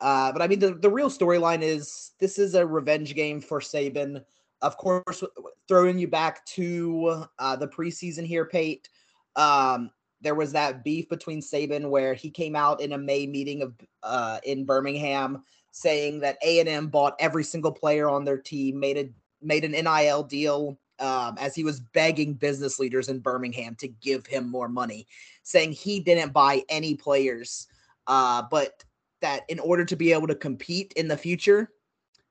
uh, 0.00 0.32
but 0.32 0.40
I 0.40 0.48
mean 0.48 0.58
the, 0.58 0.74
the 0.74 0.90
real 0.90 1.10
storyline 1.10 1.60
is 1.60 2.12
this 2.18 2.38
is 2.38 2.54
a 2.54 2.66
revenge 2.66 3.14
game 3.14 3.40
for 3.42 3.60
Saban. 3.60 4.24
Of 4.62 4.78
course, 4.78 5.22
throwing 5.68 5.98
you 5.98 6.08
back 6.08 6.44
to 6.46 7.24
uh, 7.38 7.56
the 7.56 7.68
preseason 7.68 8.26
here, 8.26 8.46
Pate. 8.46 8.88
Um, 9.36 9.90
there 10.20 10.34
was 10.34 10.52
that 10.52 10.84
beef 10.84 11.08
between 11.08 11.40
Saban 11.40 11.88
where 11.88 12.14
he 12.14 12.30
came 12.30 12.54
out 12.54 12.80
in 12.80 12.92
a 12.92 12.98
May 12.98 13.26
meeting 13.26 13.62
of 13.62 13.74
uh, 14.02 14.38
in 14.44 14.64
Birmingham 14.64 15.42
saying 15.72 16.20
that 16.20 16.38
A 16.44 16.60
and 16.60 16.68
M 16.68 16.88
bought 16.88 17.16
every 17.18 17.44
single 17.44 17.72
player 17.72 18.08
on 18.08 18.24
their 18.24 18.38
team, 18.38 18.78
made 18.78 18.98
a 18.98 19.08
made 19.42 19.64
an 19.64 19.72
NIL 19.72 20.22
deal 20.24 20.78
um, 20.98 21.36
as 21.38 21.54
he 21.54 21.64
was 21.64 21.80
begging 21.80 22.34
business 22.34 22.78
leaders 22.78 23.08
in 23.08 23.20
Birmingham 23.20 23.74
to 23.76 23.88
give 23.88 24.26
him 24.26 24.48
more 24.48 24.68
money, 24.68 25.06
saying 25.42 25.72
he 25.72 26.00
didn't 26.00 26.32
buy 26.32 26.62
any 26.68 26.94
players, 26.94 27.66
uh, 28.06 28.42
but 28.50 28.84
that 29.22 29.44
in 29.48 29.58
order 29.58 29.84
to 29.84 29.96
be 29.96 30.12
able 30.12 30.26
to 30.26 30.34
compete 30.34 30.92
in 30.96 31.08
the 31.08 31.16
future, 31.16 31.70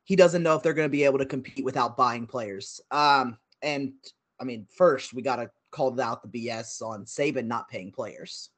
he 0.04 0.16
doesn't 0.16 0.44
know 0.44 0.56
if 0.56 0.64
they're 0.64 0.74
going 0.74 0.88
to 0.88 0.92
be 0.92 1.04
able 1.04 1.20
to 1.20 1.26
compete 1.26 1.66
without 1.66 1.98
buying 1.98 2.28
players. 2.28 2.80
Um, 2.92 3.38
and 3.62 3.94
I 4.40 4.44
mean, 4.44 4.68
first 4.76 5.14
we 5.14 5.22
got 5.22 5.38
to 5.38 5.50
call 5.72 6.00
out 6.02 6.22
the 6.22 6.48
BS 6.48 6.82
on 6.82 7.06
Saban 7.06 7.46
not 7.46 7.70
paying 7.70 7.92
players. 7.92 8.50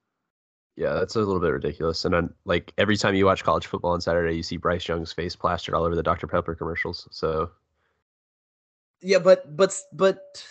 Yeah, 0.75 0.93
that's 0.93 1.15
a 1.15 1.19
little 1.19 1.39
bit 1.39 1.49
ridiculous. 1.49 2.05
And 2.05 2.13
then, 2.13 2.33
like 2.45 2.73
every 2.77 2.97
time 2.97 3.13
you 3.13 3.25
watch 3.25 3.43
college 3.43 3.67
football 3.67 3.91
on 3.91 4.01
Saturday, 4.01 4.35
you 4.35 4.43
see 4.43 4.57
Bryce 4.57 4.87
Young's 4.87 5.11
face 5.11 5.35
plastered 5.35 5.75
all 5.75 5.83
over 5.83 5.95
the 5.95 6.03
Dr 6.03 6.27
Pepper 6.27 6.55
commercials. 6.55 7.07
So, 7.11 7.51
yeah, 9.01 9.19
but 9.19 9.55
but 9.57 9.77
but 9.93 10.43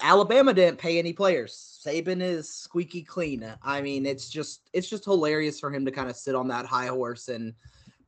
Alabama 0.00 0.52
didn't 0.52 0.78
pay 0.78 0.98
any 0.98 1.12
players. 1.12 1.80
Saban 1.84 2.20
is 2.20 2.52
squeaky 2.52 3.02
clean. 3.02 3.46
I 3.62 3.82
mean, 3.82 4.04
it's 4.04 4.28
just 4.28 4.68
it's 4.72 4.88
just 4.88 5.04
hilarious 5.04 5.60
for 5.60 5.72
him 5.72 5.84
to 5.84 5.90
kind 5.90 6.10
of 6.10 6.16
sit 6.16 6.34
on 6.34 6.48
that 6.48 6.66
high 6.66 6.86
horse 6.86 7.28
and 7.28 7.54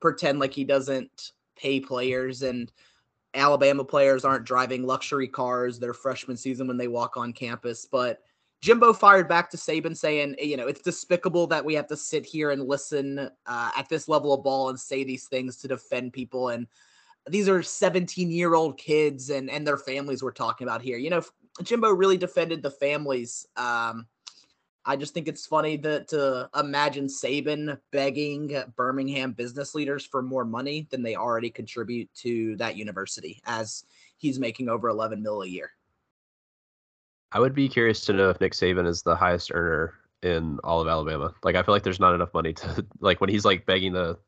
pretend 0.00 0.40
like 0.40 0.52
he 0.52 0.64
doesn't 0.64 1.32
pay 1.56 1.80
players 1.80 2.42
and 2.42 2.72
Alabama 3.34 3.84
players 3.84 4.24
aren't 4.24 4.44
driving 4.44 4.84
luxury 4.84 5.28
cars 5.28 5.78
their 5.78 5.94
freshman 5.94 6.36
season 6.36 6.66
when 6.66 6.76
they 6.76 6.88
walk 6.88 7.16
on 7.16 7.32
campus, 7.32 7.86
but 7.86 8.20
Jimbo 8.64 8.94
fired 8.94 9.28
back 9.28 9.50
to 9.50 9.58
Saban 9.58 9.94
saying, 9.94 10.36
you 10.38 10.56
know, 10.56 10.66
it's 10.66 10.80
despicable 10.80 11.46
that 11.48 11.62
we 11.62 11.74
have 11.74 11.86
to 11.88 11.98
sit 11.98 12.24
here 12.24 12.50
and 12.50 12.66
listen 12.66 13.30
uh, 13.46 13.70
at 13.76 13.90
this 13.90 14.08
level 14.08 14.32
of 14.32 14.42
ball 14.42 14.70
and 14.70 14.80
say 14.80 15.04
these 15.04 15.26
things 15.26 15.58
to 15.58 15.68
defend 15.68 16.14
people. 16.14 16.48
And 16.48 16.66
these 17.28 17.46
are 17.46 17.62
17 17.62 18.30
year 18.30 18.54
old 18.54 18.78
kids 18.78 19.28
and, 19.28 19.50
and 19.50 19.66
their 19.66 19.76
families 19.76 20.22
we're 20.22 20.32
talking 20.32 20.66
about 20.66 20.80
here. 20.80 20.96
You 20.96 21.10
know, 21.10 21.22
Jimbo 21.62 21.90
really 21.90 22.16
defended 22.16 22.62
the 22.62 22.70
families. 22.70 23.46
Um, 23.56 24.06
I 24.86 24.96
just 24.96 25.14
think 25.14 25.28
it's 25.28 25.46
funny 25.46 25.76
that 25.78 26.08
to 26.08 26.50
imagine 26.54 27.06
Saban 27.06 27.78
begging 27.90 28.62
Birmingham 28.76 29.32
business 29.32 29.74
leaders 29.74 30.04
for 30.04 30.20
more 30.20 30.44
money 30.44 30.86
than 30.90 31.02
they 31.02 31.16
already 31.16 31.50
contribute 31.50 32.12
to 32.16 32.56
that 32.56 32.76
university 32.76 33.40
as 33.46 33.84
he's 34.18 34.38
making 34.38 34.68
over 34.68 34.88
11 34.88 35.22
mil 35.22 35.42
a 35.42 35.46
year. 35.46 35.70
I 37.32 37.40
would 37.40 37.54
be 37.54 37.68
curious 37.68 38.04
to 38.04 38.12
know 38.12 38.30
if 38.30 38.40
Nick 38.40 38.52
Saban 38.52 38.86
is 38.86 39.02
the 39.02 39.16
highest 39.16 39.50
earner 39.52 39.94
in 40.22 40.58
all 40.62 40.80
of 40.80 40.88
Alabama. 40.88 41.34
Like 41.42 41.56
I 41.56 41.62
feel 41.62 41.74
like 41.74 41.82
there's 41.82 42.00
not 42.00 42.14
enough 42.14 42.32
money 42.34 42.52
to 42.52 42.86
like 43.00 43.20
when 43.20 43.30
he's 43.30 43.44
like 43.44 43.66
begging 43.66 43.92
the 43.92 44.18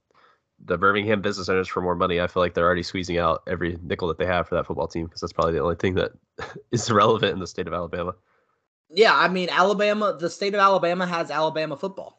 the 0.65 0.79
Birmingham 0.79 1.21
business 1.21 1.51
owners 1.51 1.69
for 1.69 1.83
more 1.83 1.95
money. 1.95 2.19
I 2.21 2.27
feel 2.27 2.43
like 2.43 2.55
they're 2.55 2.65
already 2.65 2.83
squeezing 2.83 3.19
out 3.19 3.43
every 3.47 3.79
nickel 3.83 4.09
that 4.09 4.17
they 4.17 4.25
have 4.25 4.49
for 4.49 4.55
that 4.55 4.67
football 4.67 4.89
team 4.89 5.05
because 5.05 5.21
that's 5.21 5.33
probably 5.33 5.53
the 5.53 5.63
only 5.63 5.77
thing 5.77 5.95
that 5.95 6.13
is 6.73 6.91
relevant 6.91 7.35
in 7.35 7.41
the 7.41 7.47
state 7.47 7.67
of 7.67 7.75
Alabama. 7.75 8.15
Yeah, 8.91 9.15
I 9.15 9.29
mean 9.29 9.49
Alabama, 9.51 10.17
the 10.19 10.31
state 10.31 10.55
of 10.55 10.61
Alabama 10.61 11.07
has 11.07 11.31
Alabama 11.31 11.77
football. 11.77 12.19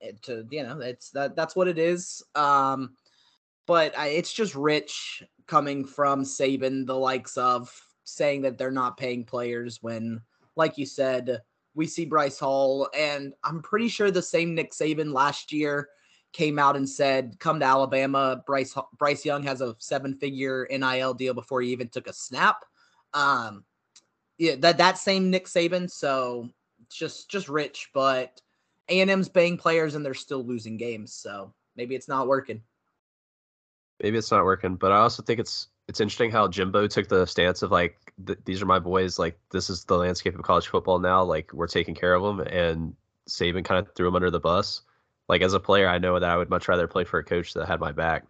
It, 0.00 0.22
to 0.22 0.46
you 0.50 0.62
know, 0.62 0.80
it's 0.80 1.10
that 1.10 1.36
that's 1.36 1.56
what 1.56 1.68
it 1.68 1.78
is. 1.78 2.22
Um, 2.34 2.94
but 3.66 3.96
I, 3.98 4.08
it's 4.08 4.32
just 4.32 4.54
rich 4.54 5.22
coming 5.46 5.84
from 5.84 6.24
Saban, 6.24 6.86
the 6.86 6.96
likes 6.96 7.36
of 7.36 7.72
saying 8.04 8.42
that 8.42 8.56
they're 8.58 8.70
not 8.70 8.96
paying 8.96 9.24
players 9.24 9.82
when, 9.82 10.20
like 10.56 10.78
you 10.78 10.86
said, 10.86 11.42
we 11.74 11.86
see 11.86 12.06
Bryce 12.06 12.38
Hall, 12.38 12.88
and 12.96 13.34
I'm 13.44 13.62
pretty 13.62 13.88
sure 13.88 14.10
the 14.10 14.22
same 14.22 14.54
Nick 14.54 14.72
Saban 14.72 15.12
last 15.12 15.52
year 15.52 15.88
came 16.32 16.58
out 16.58 16.76
and 16.76 16.88
said, 16.88 17.36
"Come 17.38 17.60
to 17.60 17.66
Alabama." 17.66 18.42
Bryce 18.46 18.74
Bryce 18.98 19.24
Young 19.24 19.42
has 19.44 19.60
a 19.60 19.76
seven-figure 19.78 20.68
NIL 20.70 21.14
deal 21.14 21.34
before 21.34 21.60
he 21.60 21.70
even 21.70 21.88
took 21.88 22.06
a 22.06 22.12
snap. 22.12 22.64
Um, 23.14 23.64
yeah, 24.38 24.54
that 24.60 24.78
that 24.78 24.98
same 24.98 25.30
Nick 25.30 25.46
Saban. 25.46 25.90
So 25.90 26.48
just 26.90 27.28
just 27.30 27.48
rich, 27.48 27.90
but 27.92 28.40
A 28.88 29.00
and 29.00 29.10
M's 29.10 29.28
paying 29.28 29.58
players 29.58 29.94
and 29.94 30.04
they're 30.04 30.14
still 30.14 30.44
losing 30.44 30.76
games. 30.76 31.12
So 31.12 31.52
maybe 31.76 31.94
it's 31.94 32.08
not 32.08 32.28
working. 32.28 32.62
Maybe 34.02 34.16
it's 34.16 34.30
not 34.30 34.44
working, 34.44 34.76
but 34.76 34.92
I 34.92 34.98
also 34.98 35.22
think 35.22 35.40
it's 35.40 35.68
it's 35.88 36.00
interesting 36.00 36.30
how 36.30 36.46
Jimbo 36.46 36.86
took 36.86 37.08
the 37.08 37.26
stance 37.26 37.62
of 37.62 37.72
like 37.72 38.12
th- 38.26 38.38
these 38.44 38.62
are 38.62 38.66
my 38.66 38.78
boys, 38.78 39.18
like 39.18 39.38
this 39.50 39.68
is 39.68 39.84
the 39.84 39.96
landscape 39.96 40.34
of 40.34 40.42
college 40.42 40.68
football 40.68 40.98
now, 40.98 41.24
like 41.24 41.52
we're 41.52 41.66
taking 41.66 41.94
care 41.94 42.14
of 42.14 42.22
them, 42.22 42.40
and 42.46 42.94
Saban 43.28 43.64
kind 43.64 43.84
of 43.84 43.92
threw 43.94 44.06
him 44.06 44.14
under 44.14 44.30
the 44.30 44.38
bus. 44.38 44.82
Like 45.28 45.42
as 45.42 45.54
a 45.54 45.60
player, 45.60 45.88
I 45.88 45.98
know 45.98 46.18
that 46.18 46.30
I 46.30 46.36
would 46.36 46.48
much 46.48 46.68
rather 46.68 46.86
play 46.86 47.04
for 47.04 47.18
a 47.18 47.24
coach 47.24 47.54
that 47.54 47.66
had 47.66 47.80
my 47.80 47.92
back. 47.92 48.26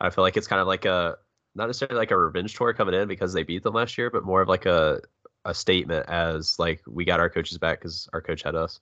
I 0.00 0.10
feel 0.10 0.24
like 0.24 0.36
it's 0.36 0.46
kind 0.46 0.60
of 0.60 0.66
like 0.66 0.86
a 0.86 1.18
not 1.54 1.66
necessarily 1.66 1.96
like 1.96 2.10
a 2.10 2.18
revenge 2.18 2.54
tour 2.54 2.72
coming 2.72 2.94
in 2.94 3.08
because 3.08 3.32
they 3.32 3.42
beat 3.42 3.62
them 3.62 3.74
last 3.74 3.96
year, 3.96 4.10
but 4.10 4.24
more 4.24 4.42
of 4.42 4.48
like 4.48 4.66
a 4.66 5.00
a 5.44 5.54
statement 5.54 6.08
as 6.08 6.58
like 6.58 6.80
we 6.86 7.04
got 7.04 7.20
our 7.20 7.28
coaches 7.28 7.58
back 7.58 7.78
because 7.78 8.08
our 8.12 8.20
coach 8.20 8.42
had 8.42 8.54
us. 8.54 8.80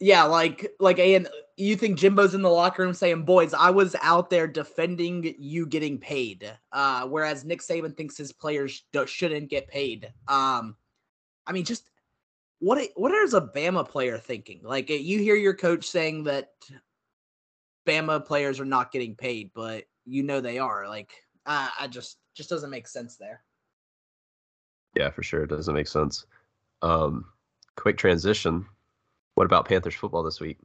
Yeah, 0.00 0.24
like 0.24 0.70
like 0.78 0.98
and 0.98 1.28
you 1.56 1.74
think 1.74 1.98
Jimbo's 1.98 2.34
in 2.34 2.42
the 2.42 2.50
locker 2.50 2.82
room 2.82 2.94
saying, 2.94 3.24
"Boys, 3.24 3.52
I 3.52 3.70
was 3.70 3.96
out 4.00 4.30
there 4.30 4.46
defending 4.46 5.34
you 5.38 5.66
getting 5.66 5.98
paid," 5.98 6.52
uh, 6.72 7.06
whereas 7.06 7.44
Nick 7.44 7.60
Saban 7.62 7.96
thinks 7.96 8.16
his 8.16 8.32
players 8.32 8.84
shouldn't 9.06 9.50
get 9.50 9.66
paid. 9.66 10.12
Um, 10.28 10.76
I 11.46 11.52
mean, 11.52 11.64
just 11.64 11.90
what 12.60 12.88
what 12.94 13.12
is 13.12 13.34
a 13.34 13.40
Bama 13.40 13.88
player 13.88 14.18
thinking? 14.18 14.60
Like 14.62 14.88
you 14.88 15.18
hear 15.18 15.36
your 15.36 15.54
coach 15.54 15.84
saying 15.84 16.24
that 16.24 16.50
Bama 17.86 18.24
players 18.24 18.60
are 18.60 18.64
not 18.64 18.92
getting 18.92 19.16
paid, 19.16 19.50
but 19.52 19.84
you 20.04 20.22
know 20.22 20.40
they 20.40 20.58
are. 20.58 20.86
Like 20.88 21.10
uh, 21.48 21.68
I 21.80 21.88
just 21.88 22.18
just 22.34 22.50
doesn't 22.50 22.70
make 22.70 22.86
sense 22.86 23.16
there. 23.16 23.42
Yeah, 24.94 25.10
for 25.10 25.22
sure, 25.22 25.42
it 25.42 25.50
doesn't 25.50 25.74
make 25.74 25.88
sense. 25.88 26.26
Um, 26.82 27.24
quick 27.76 27.96
transition. 27.96 28.66
What 29.34 29.46
about 29.46 29.66
Panthers 29.66 29.94
football 29.94 30.22
this 30.22 30.40
week? 30.40 30.58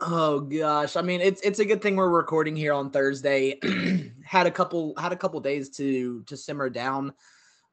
Oh 0.00 0.40
gosh, 0.40 0.96
I 0.96 1.02
mean 1.02 1.20
it's 1.20 1.40
it's 1.42 1.58
a 1.58 1.64
good 1.64 1.82
thing 1.82 1.96
we're 1.96 2.08
recording 2.08 2.56
here 2.56 2.72
on 2.72 2.90
Thursday. 2.90 3.58
had 4.24 4.46
a 4.46 4.50
couple 4.50 4.94
had 4.98 5.12
a 5.12 5.16
couple 5.16 5.38
days 5.40 5.70
to 5.76 6.22
to 6.24 6.36
simmer 6.36 6.70
down. 6.70 7.12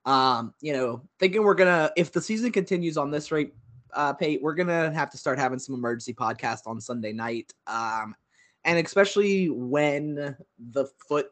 Um, 0.06 0.54
you 0.60 0.74
know, 0.74 1.02
thinking 1.20 1.44
we're 1.44 1.54
gonna 1.54 1.92
if 1.96 2.12
the 2.12 2.22
season 2.22 2.52
continues 2.52 2.98
on 2.98 3.10
this 3.10 3.32
rate, 3.32 3.54
uh, 3.94 4.14
Pate, 4.14 4.42
we're 4.42 4.56
gonna 4.56 4.92
have 4.94 5.10
to 5.12 5.18
start 5.18 5.40
having 5.40 5.60
some 5.60 5.76
emergency 5.76 6.14
podcast 6.14 6.62
on 6.66 6.82
Sunday 6.82 7.14
night. 7.14 7.54
Um, 7.68 8.16
and 8.66 8.86
especially 8.86 9.50
when 9.50 10.36
the 10.72 10.86
foot 11.08 11.32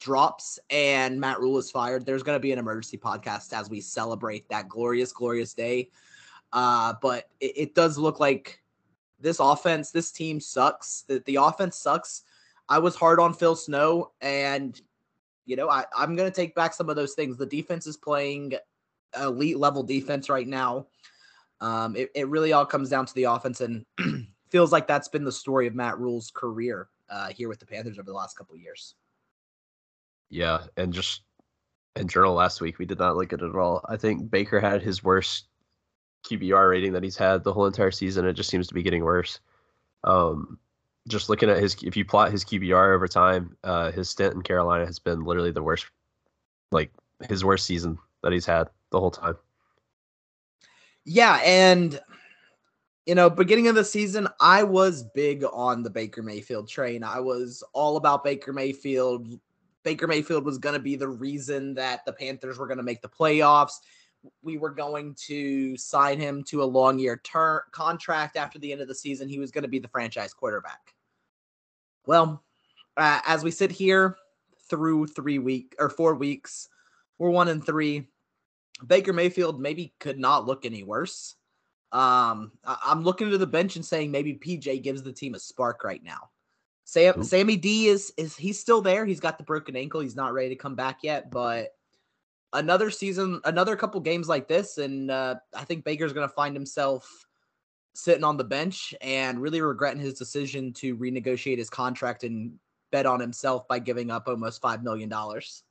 drops 0.00 0.58
and 0.70 1.20
Matt 1.20 1.40
Rhule 1.40 1.58
is 1.58 1.70
fired, 1.70 2.04
there's 2.04 2.22
going 2.22 2.36
to 2.36 2.40
be 2.40 2.52
an 2.52 2.58
emergency 2.58 2.98
podcast 2.98 3.52
as 3.52 3.70
we 3.70 3.80
celebrate 3.80 4.48
that 4.48 4.68
glorious, 4.68 5.12
glorious 5.12 5.54
day. 5.54 5.90
Uh, 6.52 6.94
but 7.00 7.28
it, 7.38 7.52
it, 7.56 7.74
does 7.74 7.96
look 7.96 8.18
like 8.18 8.60
this 9.20 9.38
offense, 9.38 9.90
this 9.90 10.10
team 10.10 10.40
sucks. 10.40 11.02
The, 11.02 11.22
the 11.26 11.36
offense 11.36 11.76
sucks. 11.76 12.22
I 12.68 12.78
was 12.78 12.96
hard 12.96 13.20
on 13.20 13.34
Phil 13.34 13.54
Snow, 13.54 14.12
and 14.20 14.80
you 15.44 15.54
know 15.56 15.68
I, 15.68 15.84
I'm 15.96 16.16
going 16.16 16.30
to 16.30 16.34
take 16.34 16.54
back 16.54 16.72
some 16.72 16.88
of 16.88 16.96
those 16.96 17.14
things. 17.14 17.36
The 17.36 17.46
defense 17.46 17.86
is 17.86 17.96
playing 17.96 18.54
elite 19.20 19.58
level 19.58 19.82
defense 19.82 20.28
right 20.28 20.46
now. 20.46 20.86
Um, 21.60 21.94
it, 21.94 22.10
it 22.14 22.28
really 22.28 22.52
all 22.52 22.66
comes 22.66 22.88
down 22.88 23.06
to 23.06 23.14
the 23.14 23.24
offense, 23.24 23.60
and 23.60 23.84
feels 24.50 24.72
like 24.72 24.86
that's 24.86 25.08
been 25.08 25.24
the 25.24 25.32
story 25.32 25.66
of 25.66 25.74
Matt 25.74 25.98
Rhule's 25.98 26.30
career 26.34 26.88
uh, 27.08 27.28
here 27.28 27.48
with 27.48 27.60
the 27.60 27.66
Panthers 27.66 27.98
over 27.98 28.10
the 28.10 28.16
last 28.16 28.36
couple 28.36 28.54
of 28.54 28.60
years. 28.60 28.94
Yeah, 30.28 30.62
and 30.76 30.92
just 30.92 31.22
in 31.96 32.08
journal 32.08 32.34
last 32.34 32.60
week, 32.60 32.78
we 32.78 32.86
did 32.86 32.98
not 32.98 33.16
look 33.16 33.32
at 33.32 33.40
it 33.40 33.48
at 33.48 33.56
all. 33.56 33.84
I 33.88 33.96
think 33.96 34.30
Baker 34.30 34.60
had 34.60 34.82
his 34.82 35.02
worst 35.02 35.46
QBR 36.24 36.70
rating 36.70 36.92
that 36.92 37.02
he's 37.02 37.16
had 37.16 37.42
the 37.42 37.52
whole 37.52 37.66
entire 37.66 37.90
season. 37.90 38.26
It 38.26 38.34
just 38.34 38.50
seems 38.50 38.68
to 38.68 38.74
be 38.74 38.82
getting 38.82 39.04
worse. 39.04 39.40
Um, 40.04 40.58
just 41.08 41.28
looking 41.28 41.50
at 41.50 41.58
his, 41.58 41.76
if 41.82 41.96
you 41.96 42.04
plot 42.04 42.30
his 42.30 42.44
QBR 42.44 42.94
over 42.94 43.08
time, 43.08 43.56
uh, 43.64 43.90
his 43.90 44.08
stint 44.10 44.34
in 44.34 44.42
Carolina 44.42 44.86
has 44.86 44.98
been 44.98 45.24
literally 45.24 45.50
the 45.50 45.62
worst, 45.62 45.86
like 46.70 46.92
his 47.28 47.44
worst 47.44 47.66
season 47.66 47.98
that 48.22 48.32
he's 48.32 48.46
had 48.46 48.68
the 48.90 49.00
whole 49.00 49.10
time. 49.10 49.36
Yeah, 51.04 51.40
and 51.44 51.98
you 53.06 53.14
know, 53.14 53.30
beginning 53.30 53.68
of 53.68 53.74
the 53.74 53.84
season, 53.84 54.28
I 54.40 54.62
was 54.62 55.02
big 55.02 55.44
on 55.52 55.82
the 55.82 55.90
Baker 55.90 56.22
Mayfield 56.22 56.68
train. 56.68 57.02
I 57.02 57.20
was 57.20 57.62
all 57.72 57.96
about 57.96 58.24
Baker 58.24 58.52
Mayfield. 58.52 59.38
Baker 59.82 60.06
Mayfield 60.06 60.44
was 60.44 60.58
going 60.58 60.74
to 60.74 60.80
be 60.80 60.96
the 60.96 61.08
reason 61.08 61.74
that 61.74 62.04
the 62.04 62.12
Panthers 62.12 62.58
were 62.58 62.66
going 62.66 62.78
to 62.78 62.84
make 62.84 63.00
the 63.00 63.08
playoffs. 63.08 63.80
We 64.42 64.58
were 64.58 64.70
going 64.70 65.14
to 65.26 65.76
sign 65.78 66.20
him 66.20 66.44
to 66.44 66.62
a 66.62 66.64
long 66.64 66.98
year 66.98 67.20
term 67.24 67.62
contract 67.72 68.36
after 68.36 68.58
the 68.58 68.70
end 68.70 68.82
of 68.82 68.88
the 68.88 68.94
season. 68.94 69.28
He 69.28 69.38
was 69.38 69.50
going 69.50 69.62
to 69.62 69.68
be 69.68 69.78
the 69.78 69.88
franchise 69.88 70.34
quarterback. 70.34 70.94
Well, 72.06 72.42
uh, 72.98 73.20
as 73.26 73.42
we 73.42 73.50
sit 73.50 73.70
here 73.70 74.16
through 74.68 75.06
three 75.06 75.38
week 75.38 75.74
or 75.78 75.88
four 75.88 76.14
weeks, 76.14 76.68
we're 77.18 77.30
one 77.30 77.48
and 77.48 77.64
three. 77.64 78.08
Baker 78.86 79.14
Mayfield 79.14 79.58
maybe 79.58 79.94
could 80.00 80.18
not 80.18 80.46
look 80.46 80.66
any 80.66 80.82
worse. 80.82 81.36
Um, 81.92 82.52
I- 82.64 82.92
am 82.92 83.02
looking 83.02 83.30
to 83.30 83.38
the 83.38 83.46
bench 83.46 83.76
and 83.76 83.84
saying 83.84 84.10
maybe 84.10 84.34
PJ 84.34 84.82
gives 84.82 85.02
the 85.02 85.12
team 85.12 85.34
a 85.34 85.38
spark 85.38 85.84
right 85.84 86.02
now. 86.02 86.30
Sam, 86.84 87.22
Sammy 87.22 87.56
D 87.56 87.86
is 87.86 88.12
is 88.16 88.36
he's 88.36 88.58
still 88.58 88.82
there. 88.82 89.06
He's 89.06 89.20
got 89.20 89.38
the 89.38 89.44
broken 89.44 89.76
ankle. 89.76 90.00
He's 90.00 90.16
not 90.16 90.32
ready 90.32 90.48
to 90.48 90.56
come 90.56 90.74
back 90.74 90.98
yet, 91.02 91.30
but 91.30 91.68
another 92.52 92.90
season, 92.90 93.40
another 93.44 93.76
couple 93.76 94.00
games 94.00 94.28
like 94.28 94.48
this, 94.48 94.78
and 94.78 95.10
uh, 95.10 95.36
I 95.54 95.64
think 95.64 95.84
Baker's 95.84 96.12
going 96.12 96.28
to 96.28 96.34
find 96.34 96.54
himself 96.54 97.26
sitting 97.94 98.24
on 98.24 98.36
the 98.36 98.44
bench 98.44 98.94
and 99.00 99.40
really 99.40 99.60
regretting 99.60 100.00
his 100.00 100.14
decision 100.14 100.72
to 100.72 100.96
renegotiate 100.96 101.58
his 101.58 101.70
contract 101.70 102.24
and 102.24 102.58
bet 102.92 103.06
on 103.06 103.20
himself 103.20 103.66
by 103.68 103.78
giving 103.78 104.10
up 104.10 104.26
almost 104.26 104.60
five 104.60 104.82
million 104.82 105.08
dollars. 105.08 105.62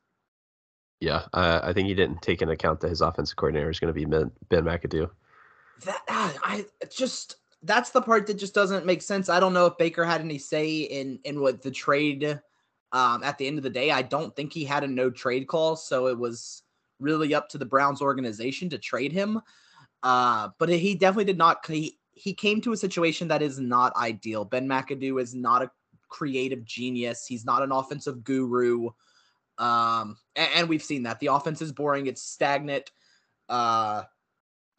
Yeah, 0.99 1.25
I 1.33 1.71
think 1.71 1.87
he 1.87 1.93
didn't 1.93 2.21
take 2.21 2.41
into 2.41 2.53
account 2.53 2.81
that 2.81 2.89
his 2.89 3.01
offensive 3.01 3.37
coordinator 3.37 3.69
is 3.69 3.79
going 3.79 3.93
to 3.93 3.97
be 3.97 4.03
Ben, 4.05 4.31
ben 4.49 4.63
McAdoo. 4.65 5.09
That 5.85 6.01
uh, 6.07 6.33
I 6.43 6.65
just 6.89 7.37
that's 7.63 7.89
the 7.91 8.01
part 8.01 8.27
that 8.27 8.35
just 8.35 8.53
doesn't 8.53 8.85
make 8.85 9.01
sense. 9.01 9.29
I 9.29 9.39
don't 9.39 9.53
know 9.53 9.65
if 9.65 9.77
Baker 9.77 10.05
had 10.05 10.21
any 10.21 10.37
say 10.37 10.79
in 10.81 11.19
in 11.23 11.41
what 11.41 11.61
the 11.61 11.71
trade. 11.71 12.39
Um, 12.91 13.23
at 13.23 13.37
the 13.37 13.45
end 13.45 13.59
of 13.59 13.63
the 13.63 13.69
day, 13.69 13.91
I 13.91 14.01
don't 14.01 14.35
think 14.35 14.51
he 14.51 14.65
had 14.65 14.83
a 14.83 14.87
no 14.87 15.11
trade 15.11 15.47
call, 15.47 15.75
so 15.75 16.07
it 16.07 16.17
was 16.17 16.63
really 16.99 17.35
up 17.35 17.47
to 17.49 17.57
the 17.59 17.65
Browns 17.65 18.01
organization 18.01 18.69
to 18.69 18.79
trade 18.79 19.11
him. 19.11 19.41
Uh, 20.01 20.49
but 20.57 20.69
he 20.69 20.95
definitely 20.95 21.25
did 21.25 21.37
not. 21.37 21.65
He, 21.65 21.99
he 22.13 22.33
came 22.33 22.61
to 22.61 22.73
a 22.73 22.77
situation 22.77 23.27
that 23.27 23.41
is 23.41 23.59
not 23.59 23.95
ideal. 23.95 24.45
Ben 24.45 24.67
McAdoo 24.67 25.21
is 25.21 25.35
not 25.35 25.61
a 25.61 25.71
creative 26.07 26.65
genius. 26.65 27.25
He's 27.25 27.45
not 27.45 27.63
an 27.63 27.71
offensive 27.71 28.23
guru. 28.23 28.89
Um, 29.57 30.17
and, 30.35 30.49
and 30.55 30.69
we've 30.69 30.83
seen 30.83 31.03
that 31.03 31.19
the 31.19 31.27
offense 31.27 31.61
is 31.61 31.71
boring. 31.71 32.07
It's 32.07 32.21
stagnant. 32.21 32.91
Uh, 33.47 34.03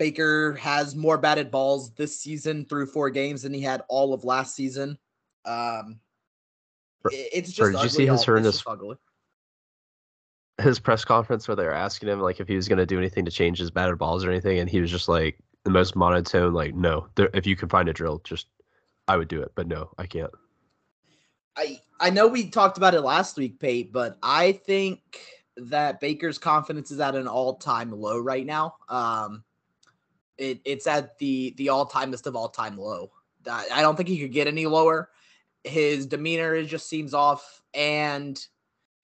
Baker 0.00 0.54
has 0.54 0.96
more 0.96 1.18
batted 1.18 1.50
balls 1.50 1.90
this 1.90 2.18
season 2.18 2.64
through 2.64 2.86
four 2.86 3.10
games 3.10 3.42
than 3.42 3.52
he 3.52 3.60
had 3.60 3.82
all 3.90 4.14
of 4.14 4.24
last 4.24 4.56
season. 4.56 4.96
Um, 5.44 6.00
it's 7.12 7.52
just. 7.52 7.72
Did 7.72 7.82
you 7.82 7.88
see 7.90 8.06
his 8.06 8.24
horrendous? 8.24 8.64
his 10.58 10.78
press 10.78 11.04
conference 11.04 11.46
where 11.46 11.54
they 11.54 11.64
were 11.64 11.74
asking 11.74 12.08
him 12.08 12.20
like 12.20 12.40
if 12.40 12.48
he 12.48 12.56
was 12.56 12.66
going 12.66 12.78
to 12.78 12.86
do 12.86 12.96
anything 12.98 13.26
to 13.26 13.30
change 13.30 13.58
his 13.58 13.70
batted 13.70 13.98
balls 13.98 14.24
or 14.24 14.30
anything, 14.30 14.58
and 14.58 14.70
he 14.70 14.80
was 14.80 14.90
just 14.90 15.06
like 15.06 15.38
the 15.64 15.70
most 15.70 15.94
monotone, 15.94 16.54
like, 16.54 16.74
"No, 16.74 17.06
there, 17.16 17.28
if 17.34 17.46
you 17.46 17.54
can 17.54 17.68
find 17.68 17.86
a 17.86 17.92
drill, 17.92 18.22
just 18.24 18.46
I 19.06 19.18
would 19.18 19.28
do 19.28 19.42
it, 19.42 19.52
but 19.54 19.68
no, 19.68 19.90
I 19.98 20.06
can't." 20.06 20.32
I 21.56 21.78
I 22.00 22.08
know 22.08 22.26
we 22.26 22.48
talked 22.48 22.78
about 22.78 22.94
it 22.94 23.02
last 23.02 23.36
week, 23.36 23.60
Pate, 23.60 23.92
but 23.92 24.16
I 24.22 24.52
think 24.52 25.00
that 25.58 26.00
Baker's 26.00 26.38
confidence 26.38 26.90
is 26.90 27.00
at 27.00 27.14
an 27.14 27.28
all 27.28 27.56
time 27.56 27.92
low 27.92 28.18
right 28.18 28.46
now. 28.46 28.76
Um, 28.88 29.44
it, 30.40 30.60
it's 30.64 30.86
at 30.86 31.18
the 31.18 31.54
the 31.56 31.68
all 31.68 31.86
timest 31.88 32.26
of 32.26 32.34
all 32.34 32.48
time 32.48 32.76
low. 32.76 33.10
I 33.48 33.80
don't 33.80 33.96
think 33.96 34.08
he 34.08 34.18
could 34.18 34.32
get 34.32 34.46
any 34.48 34.66
lower. 34.66 35.10
His 35.64 36.06
demeanor 36.06 36.54
is 36.54 36.68
just 36.68 36.88
seems 36.88 37.14
off, 37.14 37.62
and 37.74 38.38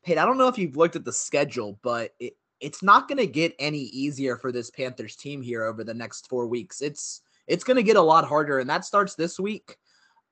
Pate, 0.05 0.18
I 0.18 0.25
don't 0.25 0.38
know 0.38 0.49
if 0.49 0.59
you've 0.59 0.77
looked 0.77 0.96
at 0.96 1.05
the 1.05 1.12
schedule, 1.12 1.79
but 1.83 2.14
it, 2.18 2.35
it's 2.61 2.83
not 2.83 3.09
going 3.09 3.18
to 3.18 3.27
get 3.27 3.55
any 3.59 3.79
easier 3.79 4.37
for 4.37 4.53
this 4.53 4.70
Panthers 4.70 5.16
team 5.16 5.42
here 5.42 5.64
over 5.64 5.85
the 5.85 5.94
next 5.94 6.29
four 6.29 6.46
weeks. 6.46 6.81
It's 6.81 7.22
it's 7.46 7.64
going 7.64 7.77
to 7.77 7.83
get 7.83 7.96
a 7.96 8.03
lot 8.03 8.25
harder, 8.25 8.59
and 8.59 8.68
that 8.68 8.85
starts 8.85 9.14
this 9.14 9.38
week 9.38 9.77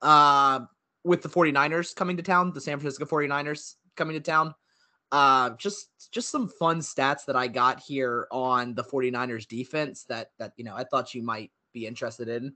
uh, 0.02 0.60
with 1.04 1.22
the 1.22 1.28
49ers 1.28 1.94
coming 1.94 2.16
to 2.16 2.22
town, 2.22 2.52
the 2.52 2.60
San 2.60 2.78
Francisco 2.78 3.04
49ers 3.04 3.74
coming 3.96 4.14
to 4.14 4.20
town. 4.20 4.54
Uh, 5.14 5.50
just 5.58 6.10
just 6.10 6.28
some 6.28 6.48
fun 6.48 6.80
stats 6.80 7.24
that 7.24 7.36
I 7.36 7.46
got 7.46 7.78
here 7.78 8.26
on 8.32 8.74
the 8.74 8.82
49ers 8.82 9.46
defense 9.46 10.02
that 10.08 10.32
that 10.40 10.54
you 10.56 10.64
know 10.64 10.74
I 10.74 10.82
thought 10.82 11.14
you 11.14 11.22
might 11.22 11.52
be 11.72 11.86
interested 11.86 12.28
in. 12.28 12.52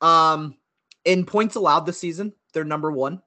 Um, 0.00 0.56
in 1.04 1.26
points 1.26 1.56
allowed 1.56 1.80
this 1.80 1.98
season, 1.98 2.32
they're 2.52 2.62
number 2.62 2.92
one. 2.92 3.20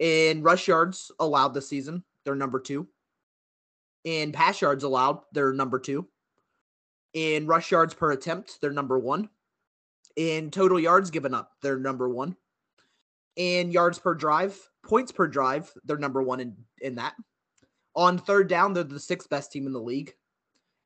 In 0.00 0.42
rush 0.42 0.66
yards 0.66 1.12
allowed 1.20 1.54
this 1.54 1.68
season, 1.68 2.02
they're 2.24 2.34
number 2.34 2.58
two. 2.58 2.88
In 4.02 4.32
pass 4.32 4.60
yards 4.60 4.82
allowed, 4.82 5.20
they're 5.30 5.52
number 5.52 5.78
two. 5.78 6.08
In 7.14 7.46
rush 7.46 7.70
yards 7.70 7.94
per 7.94 8.10
attempt, 8.10 8.58
they're 8.60 8.72
number 8.72 8.98
one. 8.98 9.28
In 10.16 10.50
total 10.50 10.80
yards 10.80 11.12
given 11.12 11.34
up, 11.34 11.52
they're 11.62 11.78
number 11.78 12.08
one. 12.08 12.36
In 13.38 13.70
yards 13.70 14.00
per 14.00 14.14
drive, 14.14 14.58
points 14.82 15.12
per 15.12 15.28
drive, 15.28 15.72
they're 15.84 15.96
number 15.96 16.20
one 16.20 16.40
in, 16.40 16.56
in 16.80 16.96
that. 16.96 17.14
On 17.94 18.18
third 18.18 18.48
down, 18.48 18.74
they're 18.74 18.82
the 18.82 18.98
sixth 18.98 19.30
best 19.30 19.52
team 19.52 19.64
in 19.64 19.72
the 19.72 19.80
league. 19.80 20.12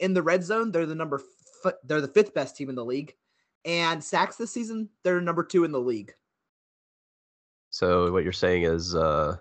In 0.00 0.12
the 0.12 0.22
red 0.22 0.44
zone, 0.44 0.70
they're 0.70 0.84
the 0.84 0.94
number 0.94 1.22
f- 1.64 1.72
they're 1.84 2.02
the 2.02 2.08
fifth 2.08 2.34
best 2.34 2.54
team 2.54 2.68
in 2.68 2.74
the 2.74 2.84
league. 2.84 3.14
And 3.64 4.04
sacks 4.04 4.36
this 4.36 4.50
season, 4.50 4.90
they're 5.02 5.22
number 5.22 5.42
two 5.42 5.64
in 5.64 5.72
the 5.72 5.80
league. 5.80 6.12
So 7.70 8.12
what 8.12 8.22
you're 8.22 8.32
saying 8.32 8.64
is 8.64 8.94
uh, 8.94 9.36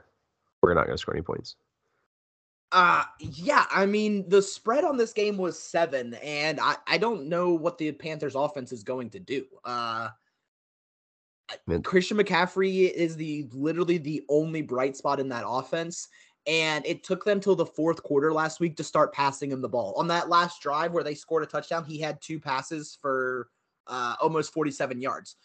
we're 0.62 0.74
not 0.74 0.86
going 0.86 0.96
to 0.96 1.02
score 1.02 1.14
any 1.14 1.22
points. 1.22 1.58
Uh 2.72 3.04
yeah, 3.20 3.66
I 3.70 3.86
mean 3.86 4.30
the 4.30 4.42
spread 4.42 4.86
on 4.86 4.96
this 4.96 5.12
game 5.12 5.38
was 5.38 5.60
seven, 5.60 6.14
and 6.24 6.62
I, 6.62 6.78
I 6.88 6.98
don't 6.98 7.28
know 7.28 7.50
what 7.50 7.78
the 7.78 7.92
Panthers 7.92 8.36
offense 8.36 8.72
is 8.72 8.84
going 8.84 9.10
to 9.10 9.20
do. 9.20 9.46
Uh. 9.66 10.12
Christian 11.84 12.18
McCaffrey 12.18 12.92
is 12.92 13.16
the 13.16 13.48
literally 13.52 13.98
the 13.98 14.24
only 14.30 14.62
bright 14.62 14.96
spot 14.96 15.20
in 15.20 15.30
that 15.30 15.44
offense. 15.48 16.08
And 16.48 16.84
it 16.88 17.04
took 17.04 17.24
them 17.24 17.40
till 17.40 17.56
the 17.56 17.66
fourth 17.66 18.02
quarter 18.02 18.34
last 18.34 18.60
week 18.60 18.76
to 18.78 18.84
start 18.84 19.14
passing 19.14 19.52
him 19.52 19.62
the 19.62 19.70
ball. 19.70 19.94
On 19.96 20.08
that 20.08 20.28
last 20.28 20.62
drive 20.62 20.92
where 20.92 21.04
they 21.04 21.14
scored 21.14 21.44
a 21.44 21.46
touchdown, 21.46 21.86
he 21.86 22.00
had 22.00 22.20
two 22.20 22.40
passes 22.40 22.98
for 23.00 23.50
uh, 23.86 24.16
almost 24.20 24.52
47 24.52 25.00
yards 25.02 25.36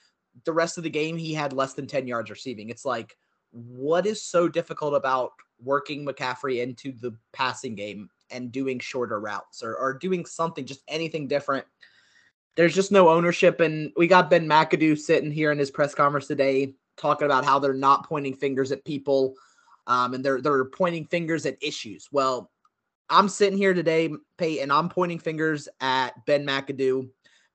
the 0.45 0.53
rest 0.53 0.79
of 0.79 0.85
the 0.85 0.91
game 0.91 1.17
he 1.17 1.33
had 1.33 1.53
less 1.53 1.75
than 1.75 1.87
10 1.87 2.07
yards 2.07 2.31
receiving. 2.31 2.69
It's 2.69 2.85
like, 2.85 3.17
what 3.51 4.07
is 4.07 4.23
so 4.23 4.49
difficult 4.49 4.95
about 4.95 5.33
working 5.63 6.05
McCaffrey 6.05 6.63
into 6.63 6.93
the 6.93 7.17
passing 7.33 7.75
game 7.75 8.11
and 8.31 8.53
doing 8.53 8.79
shorter 8.79 9.19
routes 9.21 9.63
or, 9.63 9.77
or 9.77 9.95
doing 9.95 10.27
something, 10.27 10.67
just 10.67 10.83
anything 10.89 11.27
different? 11.29 11.65
There's 12.57 12.75
just 12.75 12.93
no 12.93 13.09
ownership. 13.09 13.61
And 13.61 13.93
we 13.97 14.07
got 14.07 14.31
Ben 14.31 14.49
McAdoo 14.49 14.99
sitting 14.99 15.31
here 15.31 15.53
in 15.53 15.59
his 15.59 15.71
press 15.71 15.95
conference 15.95 16.27
today 16.27 16.75
talking 16.97 17.27
about 17.27 17.45
how 17.45 17.59
they're 17.59 17.75
not 17.75 18.09
pointing 18.09 18.35
fingers 18.35 18.73
at 18.73 18.85
people 18.85 19.37
um, 19.87 20.15
and 20.15 20.25
they're 20.25 20.41
they're 20.41 20.65
pointing 20.65 21.05
fingers 21.07 21.47
at 21.47 21.57
issues. 21.61 22.09
Well, 22.11 22.51
I'm 23.09 23.29
sitting 23.29 23.59
here 23.59 23.75
today, 23.75 24.11
Peyton. 24.39 24.71
I'm 24.71 24.89
pointing 24.89 25.19
fingers 25.19 25.69
at 25.81 26.13
Ben 26.27 26.45
McAdoo. 26.45 27.09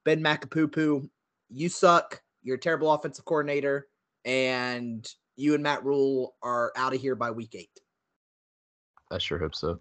Ben 0.05 0.23
McApoo, 0.23 1.09
you 1.49 1.69
suck. 1.69 2.21
You're 2.43 2.55
a 2.55 2.59
terrible 2.59 2.91
offensive 2.91 3.25
coordinator, 3.25 3.87
and 4.25 5.07
you 5.35 5.53
and 5.53 5.63
Matt 5.63 5.83
Rhule 5.83 6.35
are 6.41 6.71
out 6.75 6.93
of 6.93 7.01
here 7.01 7.15
by 7.15 7.31
week 7.31 7.55
eight. 7.55 7.79
I 9.11 9.17
sure 9.17 9.37
hope 9.37 9.55
so. 9.55 9.77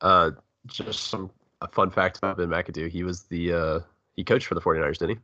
Uh, 0.00 0.30
just 0.66 1.08
some 1.08 1.30
a 1.60 1.68
fun 1.68 1.90
fact 1.90 2.18
about 2.18 2.36
Ben 2.36 2.48
McAdoo. 2.48 2.88
He 2.88 3.02
was 3.02 3.24
the 3.24 3.52
uh, 3.52 3.80
he 4.18 4.24
coached 4.24 4.48
for 4.48 4.56
the 4.56 4.60
49ers, 4.60 4.98
didn't 4.98 5.18
he? 5.18 5.22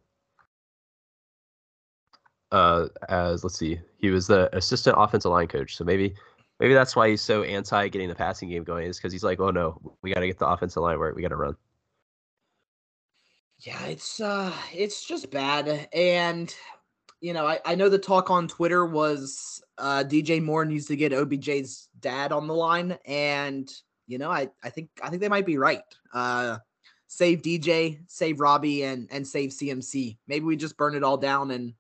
Uh, 2.53 2.87
as 3.09 3.43
let's 3.43 3.59
see, 3.59 3.81
he 3.99 4.11
was 4.11 4.29
the 4.29 4.57
assistant 4.57 4.95
offensive 4.97 5.33
line 5.33 5.49
coach. 5.49 5.77
So 5.77 5.83
maybe 5.83 6.15
maybe 6.61 6.75
that's 6.75 6.95
why 6.95 7.09
he's 7.09 7.21
so 7.21 7.43
anti 7.43 7.89
getting 7.89 8.09
the 8.09 8.15
passing 8.15 8.49
game 8.49 8.63
going 8.63 8.87
is 8.87 8.97
because 8.97 9.13
he's 9.13 9.25
like, 9.25 9.41
oh 9.41 9.51
no, 9.51 9.97
we 10.03 10.15
got 10.15 10.21
to 10.21 10.29
get 10.29 10.39
the 10.39 10.47
offensive 10.47 10.81
line 10.81 10.97
work. 11.01 11.17
We 11.17 11.23
got 11.23 11.31
to 11.31 11.37
run. 11.37 11.57
Yeah, 13.59 13.85
it's 13.87 14.21
uh 14.21 14.53
it's 14.73 15.05
just 15.05 15.33
bad. 15.33 15.89
And 15.93 16.55
you 17.21 17.33
know, 17.33 17.49
I, 17.49 17.59
I 17.65 17.75
know 17.75 17.89
the 17.89 17.99
talk 17.99 18.31
on 18.31 18.47
Twitter 18.47 18.87
was 18.87 19.61
uh 19.79 20.05
DJ 20.07 20.41
Moore 20.41 20.65
needs 20.65 20.87
to 20.87 20.95
get 20.95 21.11
OBJ's 21.11 21.89
dad 21.99 22.31
on 22.31 22.47
the 22.47 22.55
line. 22.55 22.97
And, 23.07 23.69
you 24.07 24.19
know, 24.19 24.31
I, 24.31 24.51
I 24.63 24.71
think 24.71 24.91
I 25.03 25.09
think 25.09 25.21
they 25.21 25.29
might 25.29 25.47
be 25.47 25.59
right. 25.59 25.83
Uh 26.13 26.59
save 27.15 27.43
DJ, 27.43 28.01
save 28.09 28.41
Robbie, 28.41 28.83
and 28.83 29.09
and 29.11 29.27
save 29.27 29.51
CMC. 29.51 30.19
Maybe 30.27 30.45
we 30.45 30.57
just 30.57 30.77
burn 30.77 30.97
it 30.97 31.05
all 31.05 31.17
down 31.17 31.53
and 31.53 31.75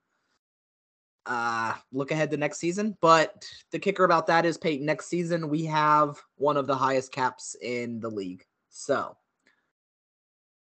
uh 1.26 1.74
look 1.90 2.10
ahead 2.10 2.30
to 2.30 2.36
next 2.36 2.58
season. 2.58 2.96
But 3.00 3.44
the 3.72 3.78
kicker 3.78 4.04
about 4.04 4.28
that 4.28 4.46
is 4.46 4.56
Peyton, 4.56 4.86
next 4.86 5.06
season 5.06 5.48
we 5.48 5.64
have 5.64 6.20
one 6.36 6.56
of 6.56 6.66
the 6.66 6.76
highest 6.76 7.12
caps 7.12 7.56
in 7.60 7.98
the 8.00 8.10
league. 8.10 8.44
So 8.70 9.16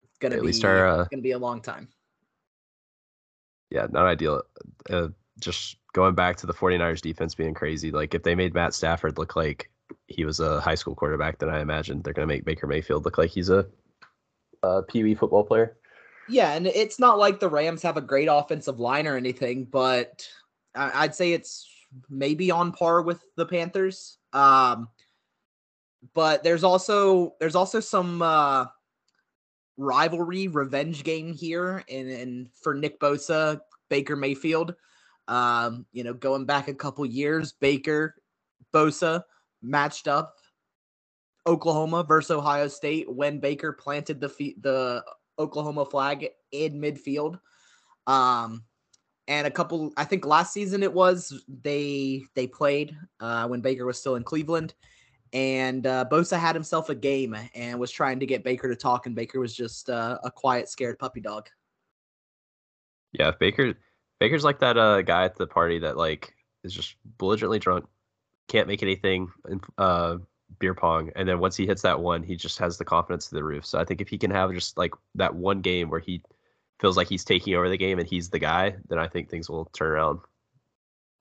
it's 0.02 0.18
gonna 0.18 0.36
At 0.36 0.40
be 0.40 0.48
least 0.48 0.64
our, 0.64 0.86
uh, 0.86 1.04
gonna 1.10 1.22
be 1.22 1.32
a 1.32 1.38
long 1.38 1.60
time. 1.60 1.88
Yeah, 3.70 3.86
not 3.90 4.06
ideal. 4.06 4.42
Uh, 4.90 5.08
just 5.38 5.76
going 5.92 6.14
back 6.14 6.36
to 6.38 6.46
the 6.46 6.54
49ers 6.54 7.00
defense 7.00 7.34
being 7.34 7.54
crazy. 7.54 7.92
Like 7.92 8.14
if 8.14 8.22
they 8.24 8.34
made 8.34 8.54
Matt 8.54 8.74
Stafford 8.74 9.18
look 9.18 9.36
like 9.36 9.70
he 10.08 10.24
was 10.24 10.40
a 10.40 10.60
high 10.60 10.74
school 10.74 10.94
quarterback, 10.96 11.38
then 11.38 11.48
I 11.50 11.60
imagine 11.60 12.02
they're 12.02 12.14
gonna 12.14 12.26
make 12.26 12.44
Baker 12.44 12.66
Mayfield 12.66 13.04
look 13.04 13.18
like 13.18 13.30
he's 13.30 13.50
a, 13.50 13.66
a 14.62 14.82
Pee 14.82 15.04
Wee 15.04 15.14
football 15.14 15.44
player. 15.44 15.76
Yeah, 16.28 16.52
and 16.52 16.66
it's 16.66 16.98
not 16.98 17.18
like 17.18 17.40
the 17.40 17.48
Rams 17.48 17.82
have 17.82 17.96
a 17.96 18.02
great 18.02 18.28
offensive 18.30 18.78
line 18.78 19.06
or 19.06 19.16
anything, 19.16 19.64
but 19.64 20.28
I'd 20.74 21.14
say 21.14 21.32
it's 21.32 21.66
maybe 22.10 22.50
on 22.50 22.72
par 22.72 23.02
with 23.02 23.22
the 23.36 23.46
Panthers. 23.46 24.18
Um, 24.32 24.88
but 26.14 26.44
there's 26.44 26.64
also 26.64 27.34
there's 27.40 27.54
also 27.54 27.80
some 27.80 28.22
uh, 28.22 28.66
rivalry 29.76 30.48
revenge 30.48 31.02
game 31.02 31.32
here 31.32 31.82
and, 31.90 32.08
and 32.08 32.48
for 32.62 32.74
Nick 32.74 33.00
Bosa, 33.00 33.60
Baker 33.88 34.16
Mayfield. 34.16 34.74
Um, 35.28 35.86
you 35.92 36.04
know, 36.04 36.14
going 36.14 36.44
back 36.44 36.68
a 36.68 36.74
couple 36.74 37.04
years, 37.04 37.52
Baker, 37.52 38.14
Bosa 38.72 39.22
matched 39.62 40.08
up 40.08 40.36
Oklahoma 41.48 42.04
versus 42.04 42.30
Ohio 42.30 42.68
State 42.68 43.10
when 43.10 43.40
Baker 43.40 43.72
planted 43.72 44.20
the 44.20 44.28
fe- 44.28 44.56
the 44.60 45.02
Oklahoma 45.38 45.86
flag 45.86 46.28
in 46.52 46.80
midfield. 46.80 47.40
Um, 48.06 48.64
and 49.26 49.46
a 49.46 49.50
couple, 49.50 49.92
I 49.96 50.04
think 50.04 50.26
last 50.26 50.52
season 50.52 50.82
it 50.82 50.92
was 50.92 51.44
they 51.48 52.22
they 52.34 52.46
played 52.46 52.96
uh, 53.20 53.48
when 53.48 53.62
Baker 53.62 53.86
was 53.86 53.98
still 53.98 54.16
in 54.16 54.24
Cleveland, 54.24 54.74
and 55.32 55.86
uh, 55.86 56.04
Bosa 56.10 56.38
had 56.38 56.54
himself 56.54 56.90
a 56.90 56.94
game 56.94 57.36
and 57.54 57.78
was 57.78 57.90
trying 57.90 58.20
to 58.20 58.26
get 58.26 58.44
Baker 58.44 58.68
to 58.68 58.76
talk, 58.76 59.06
and 59.06 59.14
Baker 59.14 59.40
was 59.40 59.54
just 59.54 59.88
uh, 59.90 60.18
a 60.22 60.30
quiet, 60.30 60.68
scared 60.68 60.98
puppy 60.98 61.20
dog. 61.20 61.48
Yeah, 63.12 63.32
Baker 63.38 63.74
Baker's 64.20 64.44
like 64.44 64.60
that 64.60 64.76
uh, 64.76 65.02
guy 65.02 65.24
at 65.24 65.36
the 65.36 65.46
party 65.46 65.78
that 65.80 65.96
like 65.96 66.34
is 66.64 66.74
just 66.74 66.96
belligerently 67.18 67.58
drunk, 67.58 67.86
can't 68.48 68.68
make 68.68 68.82
anything 68.82 69.30
in 69.48 69.60
uh, 69.78 70.16
beer 70.58 70.74
pong, 70.74 71.10
and 71.16 71.28
then 71.28 71.40
once 71.40 71.56
he 71.56 71.66
hits 71.66 71.82
that 71.82 72.00
one, 72.00 72.22
he 72.22 72.36
just 72.36 72.58
has 72.58 72.78
the 72.78 72.84
confidence 72.84 73.28
to 73.28 73.34
the 73.34 73.44
roof. 73.44 73.64
So 73.64 73.78
I 73.78 73.84
think 73.84 74.00
if 74.00 74.08
he 74.08 74.18
can 74.18 74.30
have 74.30 74.52
just 74.52 74.76
like 74.76 74.94
that 75.14 75.34
one 75.34 75.60
game 75.60 75.90
where 75.90 76.00
he 76.00 76.22
feels 76.80 76.96
like 76.96 77.08
he's 77.08 77.24
taking 77.24 77.54
over 77.54 77.68
the 77.68 77.76
game 77.76 77.98
and 77.98 78.08
he's 78.08 78.30
the 78.30 78.38
guy, 78.38 78.76
then 78.88 78.98
I 78.98 79.08
think 79.08 79.28
things 79.28 79.48
will 79.48 79.66
turn 79.66 79.90
around. 79.90 80.20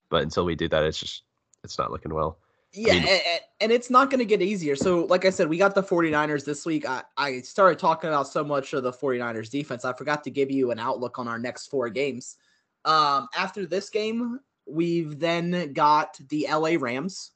But 0.09 0.23
until 0.23 0.45
we 0.45 0.55
do 0.55 0.69
that, 0.69 0.83
it's 0.83 0.99
just 0.99 1.23
it's 1.63 1.77
not 1.77 1.91
looking 1.91 2.13
well. 2.13 2.37
Yeah, 2.73 2.93
I 2.93 2.99
mean, 2.99 3.07
and, 3.07 3.41
and, 3.61 3.71
it's 3.71 3.89
not 3.89 4.09
going 4.09 4.19
to 4.19 4.25
get 4.25 4.41
easier. 4.41 4.75
So, 4.75 5.05
like 5.05 5.25
I 5.25 5.29
said, 5.29 5.47
we 5.47 5.57
got 5.57 5.73
the 5.73 5.81
49ers 5.81 6.43
this 6.43 6.65
week. 6.65 6.87
I, 6.87 7.01
I 7.15 7.39
started 7.39 7.79
talking 7.79 8.09
about 8.09 8.27
so 8.27 8.43
much 8.43 8.73
of 8.73 8.83
the 8.83 8.91
49ers 8.91 9.49
defense. 9.49 9.85
I 9.85 9.93
forgot 9.93 10.23
to 10.25 10.29
give 10.29 10.51
you 10.51 10.71
an 10.71 10.77
outlook 10.77 11.17
on 11.17 11.27
our 11.27 11.39
next 11.39 11.67
four 11.67 11.89
games. 11.89 12.35
Um, 12.83 13.29
after 13.35 13.65
this 13.65 13.89
game, 13.89 14.39
we've 14.67 15.17
then 15.17 15.71
got 15.73 16.19
the 16.29 16.47
LA 16.51 16.75
Rams, 16.77 17.31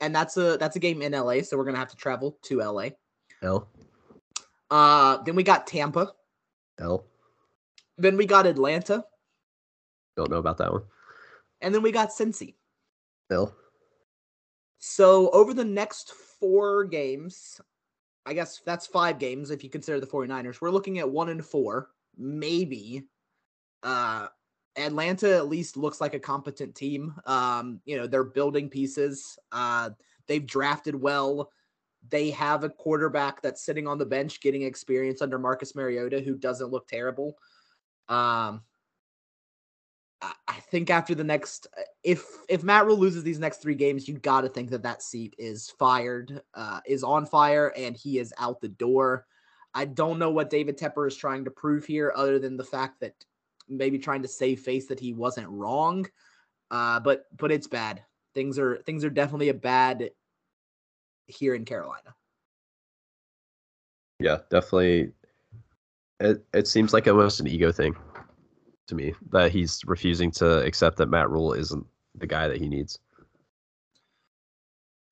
and 0.00 0.14
that's 0.14 0.36
a 0.36 0.56
that's 0.58 0.76
a 0.76 0.80
game 0.80 1.02
in 1.02 1.12
LA, 1.12 1.42
so 1.42 1.56
we're 1.56 1.64
gonna 1.64 1.78
have 1.78 1.90
to 1.90 1.96
travel 1.96 2.38
to 2.42 2.60
LA. 2.60 2.90
L. 3.42 3.68
Uh, 4.70 5.18
then 5.22 5.34
we 5.34 5.42
got 5.42 5.66
Tampa. 5.66 6.12
L. 6.78 7.04
Then 7.96 8.16
we 8.16 8.26
got 8.26 8.46
Atlanta. 8.46 9.04
Don't 10.16 10.30
know 10.30 10.36
about 10.36 10.58
that 10.58 10.72
one. 10.72 10.82
And 11.60 11.74
then 11.74 11.82
we 11.82 11.90
got 11.90 12.10
Cincy. 12.10 12.54
L. 13.30 13.54
So 14.78 15.30
over 15.30 15.52
the 15.52 15.64
next 15.64 16.12
four 16.12 16.84
games, 16.84 17.60
I 18.26 18.32
guess 18.32 18.60
that's 18.64 18.86
five 18.86 19.18
games 19.18 19.50
if 19.50 19.64
you 19.64 19.70
consider 19.70 19.98
the 19.98 20.06
49ers. 20.06 20.60
We're 20.60 20.70
looking 20.70 20.98
at 20.98 21.10
one 21.10 21.30
and 21.30 21.44
four, 21.44 21.90
maybe. 22.16 23.04
Uh 23.82 24.28
Atlanta 24.78 25.36
at 25.36 25.48
least 25.48 25.76
looks 25.76 26.00
like 26.00 26.14
a 26.14 26.20
competent 26.20 26.74
team. 26.74 27.14
Um, 27.26 27.80
you 27.84 27.96
know, 27.96 28.06
they're 28.06 28.24
building 28.24 28.70
pieces. 28.70 29.38
Uh, 29.52 29.90
they've 30.26 30.46
drafted 30.46 30.94
well. 30.94 31.50
They 32.08 32.30
have 32.30 32.64
a 32.64 32.70
quarterback 32.70 33.42
that's 33.42 33.64
sitting 33.64 33.86
on 33.86 33.98
the 33.98 34.06
bench 34.06 34.40
getting 34.40 34.62
experience 34.62 35.20
under 35.20 35.38
Marcus 35.38 35.74
Mariota, 35.74 36.20
who 36.20 36.36
doesn't 36.36 36.70
look 36.70 36.86
terrible. 36.88 37.36
Um, 38.08 38.62
I 40.20 40.54
think 40.70 40.90
after 40.90 41.14
the 41.14 41.24
next, 41.24 41.68
if 42.02 42.24
if 42.48 42.64
Matt 42.64 42.86
Rhule 42.86 42.98
loses 42.98 43.22
these 43.22 43.38
next 43.38 43.62
three 43.62 43.76
games, 43.76 44.08
you 44.08 44.14
got 44.18 44.40
to 44.40 44.48
think 44.48 44.70
that 44.70 44.82
that 44.82 45.02
seat 45.02 45.34
is 45.38 45.70
fired, 45.78 46.42
uh, 46.54 46.80
is 46.86 47.04
on 47.04 47.24
fire, 47.24 47.72
and 47.76 47.96
he 47.96 48.18
is 48.18 48.32
out 48.38 48.60
the 48.60 48.68
door. 48.68 49.26
I 49.74 49.84
don't 49.84 50.18
know 50.18 50.30
what 50.30 50.50
David 50.50 50.76
Tepper 50.76 51.06
is 51.06 51.16
trying 51.16 51.44
to 51.44 51.50
prove 51.52 51.84
here, 51.84 52.12
other 52.16 52.38
than 52.38 52.56
the 52.56 52.64
fact 52.64 53.00
that 53.00 53.14
maybe 53.68 53.98
trying 53.98 54.22
to 54.22 54.28
save 54.28 54.60
face 54.60 54.86
that 54.86 55.00
he 55.00 55.12
wasn't 55.12 55.48
wrong. 55.48 56.06
Uh, 56.70 57.00
but 57.00 57.24
but 57.36 57.50
it's 57.50 57.66
bad. 57.66 58.02
Things 58.34 58.58
are 58.58 58.78
things 58.78 59.04
are 59.04 59.10
definitely 59.10 59.48
a 59.48 59.54
bad 59.54 60.10
here 61.26 61.54
in 61.54 61.64
Carolina. 61.64 62.14
Yeah, 64.20 64.38
definitely. 64.50 65.12
It 66.20 66.44
it 66.52 66.66
seems 66.66 66.92
like 66.92 67.06
almost 67.06 67.40
an 67.40 67.46
ego 67.46 67.72
thing 67.72 67.96
to 68.88 68.94
me 68.94 69.14
that 69.30 69.52
he's 69.52 69.82
refusing 69.86 70.30
to 70.32 70.64
accept 70.64 70.96
that 70.96 71.08
Matt 71.08 71.30
Rhule 71.30 71.52
isn't 71.52 71.86
the 72.14 72.26
guy 72.26 72.48
that 72.48 72.58
he 72.58 72.68
needs. 72.68 72.98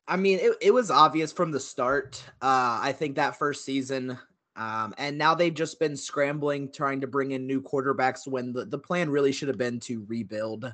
I 0.09 0.17
mean, 0.17 0.39
it, 0.41 0.53
it 0.61 0.71
was 0.73 0.91
obvious 0.91 1.33
from 1.33 1.51
the 1.51 1.61
start. 1.61 2.23
Uh, 2.41 2.79
I 2.81 2.93
think 2.93 3.17
that 3.17 3.39
first 3.39 3.65
season, 3.65 4.19
um, 4.57 4.95
and 4.97 5.19
now 5.19 5.35
they've 5.35 5.55
just 5.55 5.79
been 5.79 5.97
scrambling, 5.97 6.73
trying 6.73 7.01
to 7.03 7.07
bring 7.07 7.33
in 7.33 7.47
new 7.47 7.61
quarterbacks 7.61 8.27
when 8.27 8.53
the, 8.53 8.65
the 8.65 8.79
plan 8.79 9.11
really 9.11 9.33
should 9.33 9.49
have 9.49 9.59
been 9.59 9.79
to 9.81 10.05
rebuild. 10.09 10.73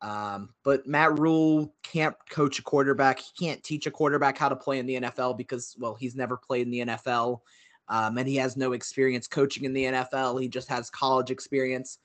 Um, 0.00 0.48
but 0.64 0.86
Matt 0.86 1.18
Rhule 1.18 1.74
can't 1.82 2.16
coach 2.30 2.58
a 2.58 2.62
quarterback. 2.62 3.20
He 3.20 3.46
can't 3.46 3.62
teach 3.62 3.86
a 3.86 3.90
quarterback 3.90 4.36
how 4.38 4.48
to 4.48 4.56
play 4.56 4.78
in 4.78 4.86
the 4.86 5.00
NFL 5.00 5.36
because, 5.36 5.76
well, 5.78 5.94
he's 5.94 6.16
never 6.16 6.36
played 6.36 6.66
in 6.66 6.70
the 6.70 6.80
NFL. 6.80 7.40
Um, 7.88 8.16
and 8.16 8.26
he 8.26 8.36
has 8.36 8.56
no 8.56 8.72
experience 8.72 9.28
coaching 9.28 9.64
in 9.64 9.72
the 9.72 9.84
NFL. 9.84 10.40
He 10.40 10.48
just 10.48 10.68
has 10.68 10.88
college 10.88 11.30
experience. 11.30 11.98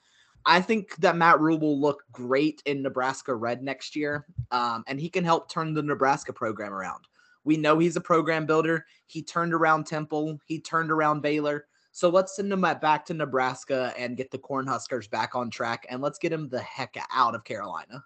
I 0.44 0.60
think 0.60 0.94
that 0.96 1.16
Matt 1.16 1.40
Rhule 1.40 1.58
will 1.58 1.80
look 1.80 2.04
great 2.12 2.62
in 2.66 2.82
Nebraska 2.82 3.34
Red 3.34 3.62
next 3.62 3.96
year, 3.96 4.26
um, 4.50 4.84
and 4.86 5.00
he 5.00 5.08
can 5.08 5.24
help 5.24 5.50
turn 5.50 5.74
the 5.74 5.82
Nebraska 5.82 6.32
program 6.32 6.72
around. 6.72 7.04
We 7.48 7.56
know 7.56 7.78
he's 7.78 7.96
a 7.96 8.00
program 8.02 8.44
builder. 8.44 8.84
He 9.06 9.22
turned 9.22 9.54
around 9.54 9.86
Temple. 9.86 10.38
He 10.44 10.60
turned 10.60 10.90
around 10.90 11.22
Baylor. 11.22 11.64
So 11.92 12.10
let's 12.10 12.36
send 12.36 12.52
him 12.52 12.60
back 12.60 13.06
to 13.06 13.14
Nebraska 13.14 13.94
and 13.96 14.18
get 14.18 14.30
the 14.30 14.36
Cornhuskers 14.36 15.08
back 15.08 15.34
on 15.34 15.48
track, 15.48 15.86
and 15.88 16.02
let's 16.02 16.18
get 16.18 16.30
him 16.30 16.50
the 16.50 16.60
heck 16.60 16.94
out 17.10 17.34
of 17.34 17.44
Carolina. 17.44 18.04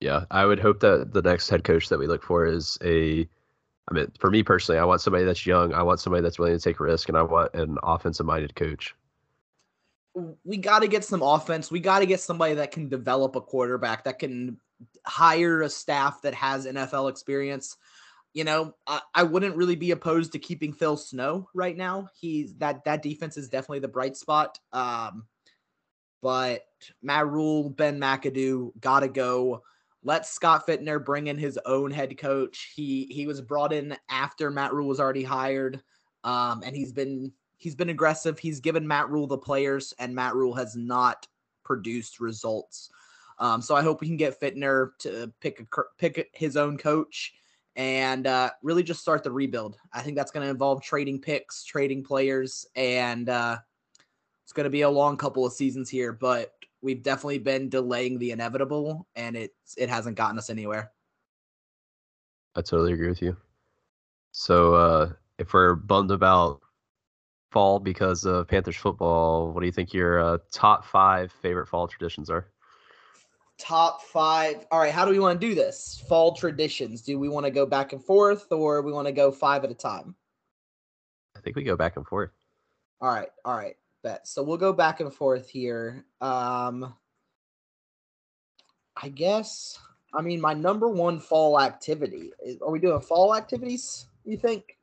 Yeah, 0.00 0.24
I 0.30 0.46
would 0.46 0.58
hope 0.58 0.80
that 0.80 1.12
the 1.12 1.20
next 1.20 1.50
head 1.50 1.64
coach 1.64 1.90
that 1.90 1.98
we 1.98 2.06
look 2.06 2.22
for 2.22 2.46
is 2.46 2.78
a. 2.82 3.28
I 3.90 3.94
mean, 3.94 4.10
for 4.18 4.30
me 4.30 4.42
personally, 4.42 4.78
I 4.78 4.84
want 4.86 5.02
somebody 5.02 5.26
that's 5.26 5.44
young. 5.44 5.74
I 5.74 5.82
want 5.82 6.00
somebody 6.00 6.22
that's 6.22 6.38
willing 6.38 6.56
to 6.56 6.64
take 6.64 6.80
risk, 6.80 7.10
and 7.10 7.18
I 7.18 7.22
want 7.22 7.52
an 7.52 7.76
offensive-minded 7.82 8.54
coach 8.54 8.94
we 10.44 10.56
got 10.56 10.80
to 10.80 10.88
get 10.88 11.04
some 11.04 11.22
offense. 11.22 11.70
We 11.70 11.80
got 11.80 12.00
to 12.00 12.06
get 12.06 12.20
somebody 12.20 12.54
that 12.54 12.70
can 12.70 12.88
develop 12.88 13.36
a 13.36 13.40
quarterback, 13.40 14.04
that 14.04 14.18
can 14.18 14.58
hire 15.06 15.62
a 15.62 15.68
staff 15.68 16.22
that 16.22 16.34
has 16.34 16.66
NFL 16.66 17.10
experience. 17.10 17.76
You 18.34 18.44
know, 18.44 18.74
I, 18.86 19.00
I, 19.14 19.22
wouldn't 19.24 19.56
really 19.56 19.76
be 19.76 19.90
opposed 19.90 20.32
to 20.32 20.38
keeping 20.38 20.72
Phil 20.72 20.96
Snow 20.96 21.48
right 21.52 21.76
now. 21.76 22.08
He's 22.18 22.54
that 22.56 22.84
that 22.84 23.02
defense 23.02 23.36
is 23.36 23.50
definitely 23.50 23.80
the 23.80 23.88
bright 23.88 24.16
spot. 24.16 24.58
Um, 24.72 25.26
but 26.22 26.62
Matt 27.02 27.26
Rhule, 27.26 27.68
Ben 27.68 28.00
McAdoo, 28.00 28.70
gotta 28.80 29.08
go. 29.08 29.62
Let 30.04 30.26
Scott 30.26 30.66
Fitterer 30.66 31.04
bring 31.04 31.26
in 31.26 31.36
his 31.36 31.58
own 31.66 31.90
head 31.90 32.16
coach. 32.16 32.72
He 32.74 33.06
he 33.10 33.26
was 33.26 33.40
brought 33.40 33.72
in 33.72 33.96
after 34.08 34.50
Matt 34.50 34.72
Rhule 34.72 34.88
was 34.88 35.00
already 35.00 35.24
hired, 35.24 35.82
um, 36.24 36.62
and 36.64 36.74
he's 36.74 36.92
been 36.92 37.32
he's 37.58 37.74
been 37.74 37.90
aggressive. 37.90 38.38
He's 38.38 38.60
given 38.60 38.86
Matt 38.86 39.10
Rhule 39.10 39.26
the 39.26 39.38
players, 39.38 39.92
and 39.98 40.14
Matt 40.14 40.34
Rhule 40.34 40.54
has 40.54 40.74
not 40.74 41.26
produced 41.64 42.18
results. 42.18 42.90
Um, 43.38 43.62
so 43.62 43.74
I 43.74 43.82
hope 43.82 44.00
we 44.00 44.06
can 44.06 44.16
get 44.16 44.40
Fitterer 44.40 44.90
to 45.00 45.32
pick 45.40 45.60
a 45.60 45.82
pick 45.98 46.30
his 46.32 46.56
own 46.56 46.78
coach 46.78 47.34
and 47.76 48.26
uh, 48.26 48.50
really 48.62 48.82
just 48.82 49.00
start 49.00 49.22
the 49.22 49.30
rebuild. 49.30 49.76
I 49.92 50.02
think 50.02 50.16
that's 50.16 50.30
going 50.30 50.44
to 50.44 50.50
involve 50.50 50.82
trading 50.82 51.20
picks, 51.20 51.64
trading 51.64 52.04
players, 52.04 52.66
and 52.76 53.28
uh, 53.28 53.58
it's 54.44 54.52
going 54.52 54.64
to 54.64 54.70
be 54.70 54.82
a 54.82 54.90
long 54.90 55.16
couple 55.16 55.46
of 55.46 55.52
seasons 55.52 55.88
here. 55.88 56.12
But 56.12 56.52
we've 56.80 57.02
definitely 57.02 57.38
been 57.38 57.68
delaying 57.68 58.18
the 58.18 58.32
inevitable, 58.32 59.06
and 59.16 59.36
it's 59.36 59.74
it 59.76 59.88
hasn't 59.88 60.16
gotten 60.16 60.38
us 60.38 60.50
anywhere. 60.50 60.92
I 62.54 62.60
totally 62.60 62.92
agree 62.92 63.08
with 63.08 63.22
you. 63.22 63.36
So 64.32 64.74
uh, 64.74 65.12
if 65.38 65.54
we're 65.54 65.74
bummed 65.74 66.10
about 66.10 66.60
fall 67.52 67.78
because 67.78 68.24
of 68.24 68.48
Panthers 68.48 68.76
football. 68.76 69.52
What 69.52 69.60
do 69.60 69.66
you 69.66 69.72
think 69.72 69.92
your 69.92 70.20
uh, 70.20 70.38
top 70.50 70.84
five 70.84 71.30
favorite 71.30 71.68
fall 71.68 71.86
traditions 71.86 72.30
are? 72.30 72.51
Top 73.58 74.02
five. 74.02 74.66
All 74.70 74.80
right, 74.80 74.92
how 74.92 75.04
do 75.04 75.10
we 75.10 75.18
want 75.18 75.40
to 75.40 75.46
do 75.46 75.54
this? 75.54 76.02
Fall 76.08 76.34
traditions. 76.34 77.02
Do 77.02 77.18
we 77.18 77.28
want 77.28 77.46
to 77.46 77.50
go 77.50 77.66
back 77.66 77.92
and 77.92 78.02
forth, 78.02 78.50
or 78.50 78.82
we 78.82 78.92
want 78.92 79.06
to 79.06 79.12
go 79.12 79.30
five 79.30 79.64
at 79.64 79.70
a 79.70 79.74
time? 79.74 80.14
I 81.36 81.40
think 81.40 81.56
we 81.56 81.62
go 81.62 81.76
back 81.76 81.96
and 81.96 82.06
forth. 82.06 82.30
All 83.00 83.08
right, 83.08 83.28
all 83.44 83.56
right, 83.56 83.76
bet. 84.02 84.26
So 84.26 84.42
we'll 84.42 84.56
go 84.56 84.72
back 84.72 85.00
and 85.00 85.12
forth 85.12 85.48
here. 85.48 86.04
Um, 86.20 86.94
I 89.00 89.08
guess. 89.08 89.78
I 90.14 90.20
mean, 90.20 90.40
my 90.40 90.54
number 90.54 90.88
one 90.88 91.20
fall 91.20 91.58
activity. 91.58 92.32
Are 92.60 92.70
we 92.70 92.78
doing 92.78 93.00
fall 93.00 93.34
activities? 93.34 94.06
You 94.24 94.36
think? 94.36 94.76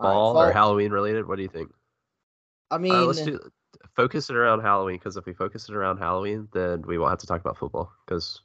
fall, 0.00 0.34
right, 0.34 0.40
fall. 0.40 0.48
or 0.48 0.52
Halloween 0.52 0.90
related? 0.90 1.26
What 1.26 1.36
do 1.36 1.42
you 1.42 1.48
think? 1.48 1.70
I 2.70 2.78
mean, 2.78 2.94
uh, 2.94 3.04
let's 3.04 3.22
do 3.22 3.38
focus 3.94 4.30
it 4.30 4.36
around 4.36 4.60
Halloween 4.60 4.96
because 4.96 5.16
if 5.16 5.26
we 5.26 5.32
focus 5.32 5.68
it 5.68 5.74
around 5.74 5.98
Halloween, 5.98 6.48
then 6.52 6.82
we 6.86 6.98
won't 6.98 7.10
have 7.10 7.18
to 7.20 7.26
talk 7.26 7.40
about 7.40 7.58
football 7.58 7.92
because 8.06 8.42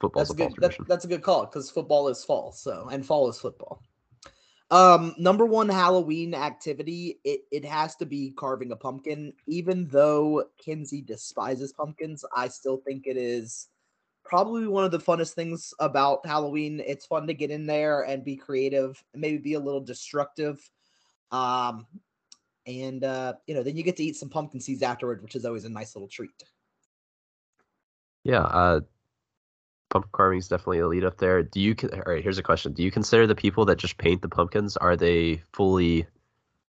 football's 0.00 0.28
that's 0.28 0.40
a, 0.40 0.44
a 0.44 0.48
good, 0.48 0.60
that, 0.60 0.88
that's 0.88 1.04
a 1.04 1.08
good 1.08 1.22
call 1.22 1.46
because 1.46 1.70
football 1.70 2.08
is 2.08 2.24
fall, 2.24 2.52
so 2.52 2.88
and 2.90 3.04
fall 3.04 3.28
is 3.28 3.38
football. 3.38 3.82
Um, 4.70 5.14
number 5.18 5.44
one 5.46 5.68
Halloween 5.68 6.34
activity, 6.34 7.20
it, 7.22 7.42
it 7.52 7.64
has 7.64 7.94
to 7.96 8.06
be 8.06 8.32
carving 8.32 8.72
a 8.72 8.76
pumpkin. 8.76 9.32
Even 9.46 9.86
though 9.88 10.44
Kinsey 10.58 11.02
despises 11.02 11.72
pumpkins, 11.72 12.24
I 12.34 12.48
still 12.48 12.78
think 12.78 13.06
it 13.06 13.16
is 13.16 13.68
probably 14.24 14.66
one 14.66 14.84
of 14.84 14.90
the 14.90 14.98
funnest 14.98 15.34
things 15.34 15.74
about 15.78 16.26
Halloween. 16.26 16.82
It's 16.84 17.06
fun 17.06 17.26
to 17.26 17.34
get 17.34 17.50
in 17.50 17.66
there 17.66 18.02
and 18.02 18.24
be 18.24 18.36
creative, 18.36 19.02
maybe 19.14 19.38
be 19.38 19.54
a 19.54 19.60
little 19.60 19.82
destructive. 19.82 20.68
Um, 21.30 21.86
and 22.66 23.04
uh, 23.04 23.34
you 23.46 23.54
know, 23.54 23.62
then 23.62 23.76
you 23.76 23.82
get 23.82 23.96
to 23.96 24.04
eat 24.04 24.16
some 24.16 24.28
pumpkin 24.28 24.60
seeds 24.60 24.82
afterward, 24.82 25.22
which 25.22 25.36
is 25.36 25.44
always 25.44 25.64
a 25.64 25.68
nice 25.68 25.94
little 25.94 26.08
treat. 26.08 26.44
Yeah, 28.22 28.40
uh, 28.40 28.80
pumpkin 29.90 30.10
carving 30.12 30.38
is 30.38 30.48
definitely 30.48 30.78
a 30.78 30.88
lead 30.88 31.04
up 31.04 31.18
there. 31.18 31.42
Do 31.42 31.60
you? 31.60 31.74
All 31.92 32.00
right, 32.06 32.22
here's 32.22 32.38
a 32.38 32.42
question: 32.42 32.72
Do 32.72 32.82
you 32.82 32.90
consider 32.90 33.26
the 33.26 33.34
people 33.34 33.64
that 33.66 33.78
just 33.78 33.98
paint 33.98 34.22
the 34.22 34.28
pumpkins 34.28 34.76
are 34.76 34.96
they 34.96 35.42
fully, 35.52 36.06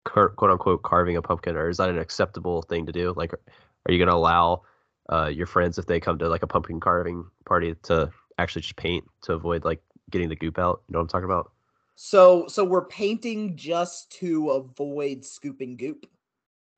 quote 0.06 0.38
unquote, 0.42 0.84
carving 0.84 1.18
a 1.18 1.22
pumpkin, 1.22 1.56
or 1.56 1.70
is 1.70 1.78
that 1.78 1.90
an 1.90 2.00
acceptable 2.00 2.64
thing 2.64 2.86
to 2.88 2.92
do? 2.92 3.14
Like, 3.16 3.34
are 3.34 3.92
you 3.92 3.98
going 3.98 4.10
to 4.10 4.16
allow 4.16 4.64
uh, 5.12 5.28
your 5.28 5.46
friends 5.46 5.78
if 5.78 5.86
they 5.86 6.00
come 6.00 6.18
to 6.20 6.30
like 6.30 6.44
a 6.44 6.48
pumpkin 6.48 6.80
carving 6.80 7.26
party 7.46 7.76
to 7.84 8.12
actually 8.38 8.64
just 8.64 8.76
paint 8.76 9.06
to 9.22 9.34
avoid 9.34 9.64
like 9.64 9.82
getting 10.10 10.30
the 10.30 10.36
goop 10.36 10.58
out? 10.58 10.82
You 10.88 10.94
know 10.94 11.00
what 11.00 11.04
I'm 11.04 11.10
talking 11.10 11.26
about? 11.26 11.52
So, 11.96 12.48
so 12.48 12.64
we're 12.64 12.86
painting 12.86 13.56
just 13.56 14.12
to 14.20 14.52
avoid 14.52 15.24
scooping 15.24 15.78
goop. 15.78 16.06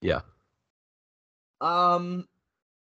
Yeah. 0.01 0.21
Um, 1.60 2.27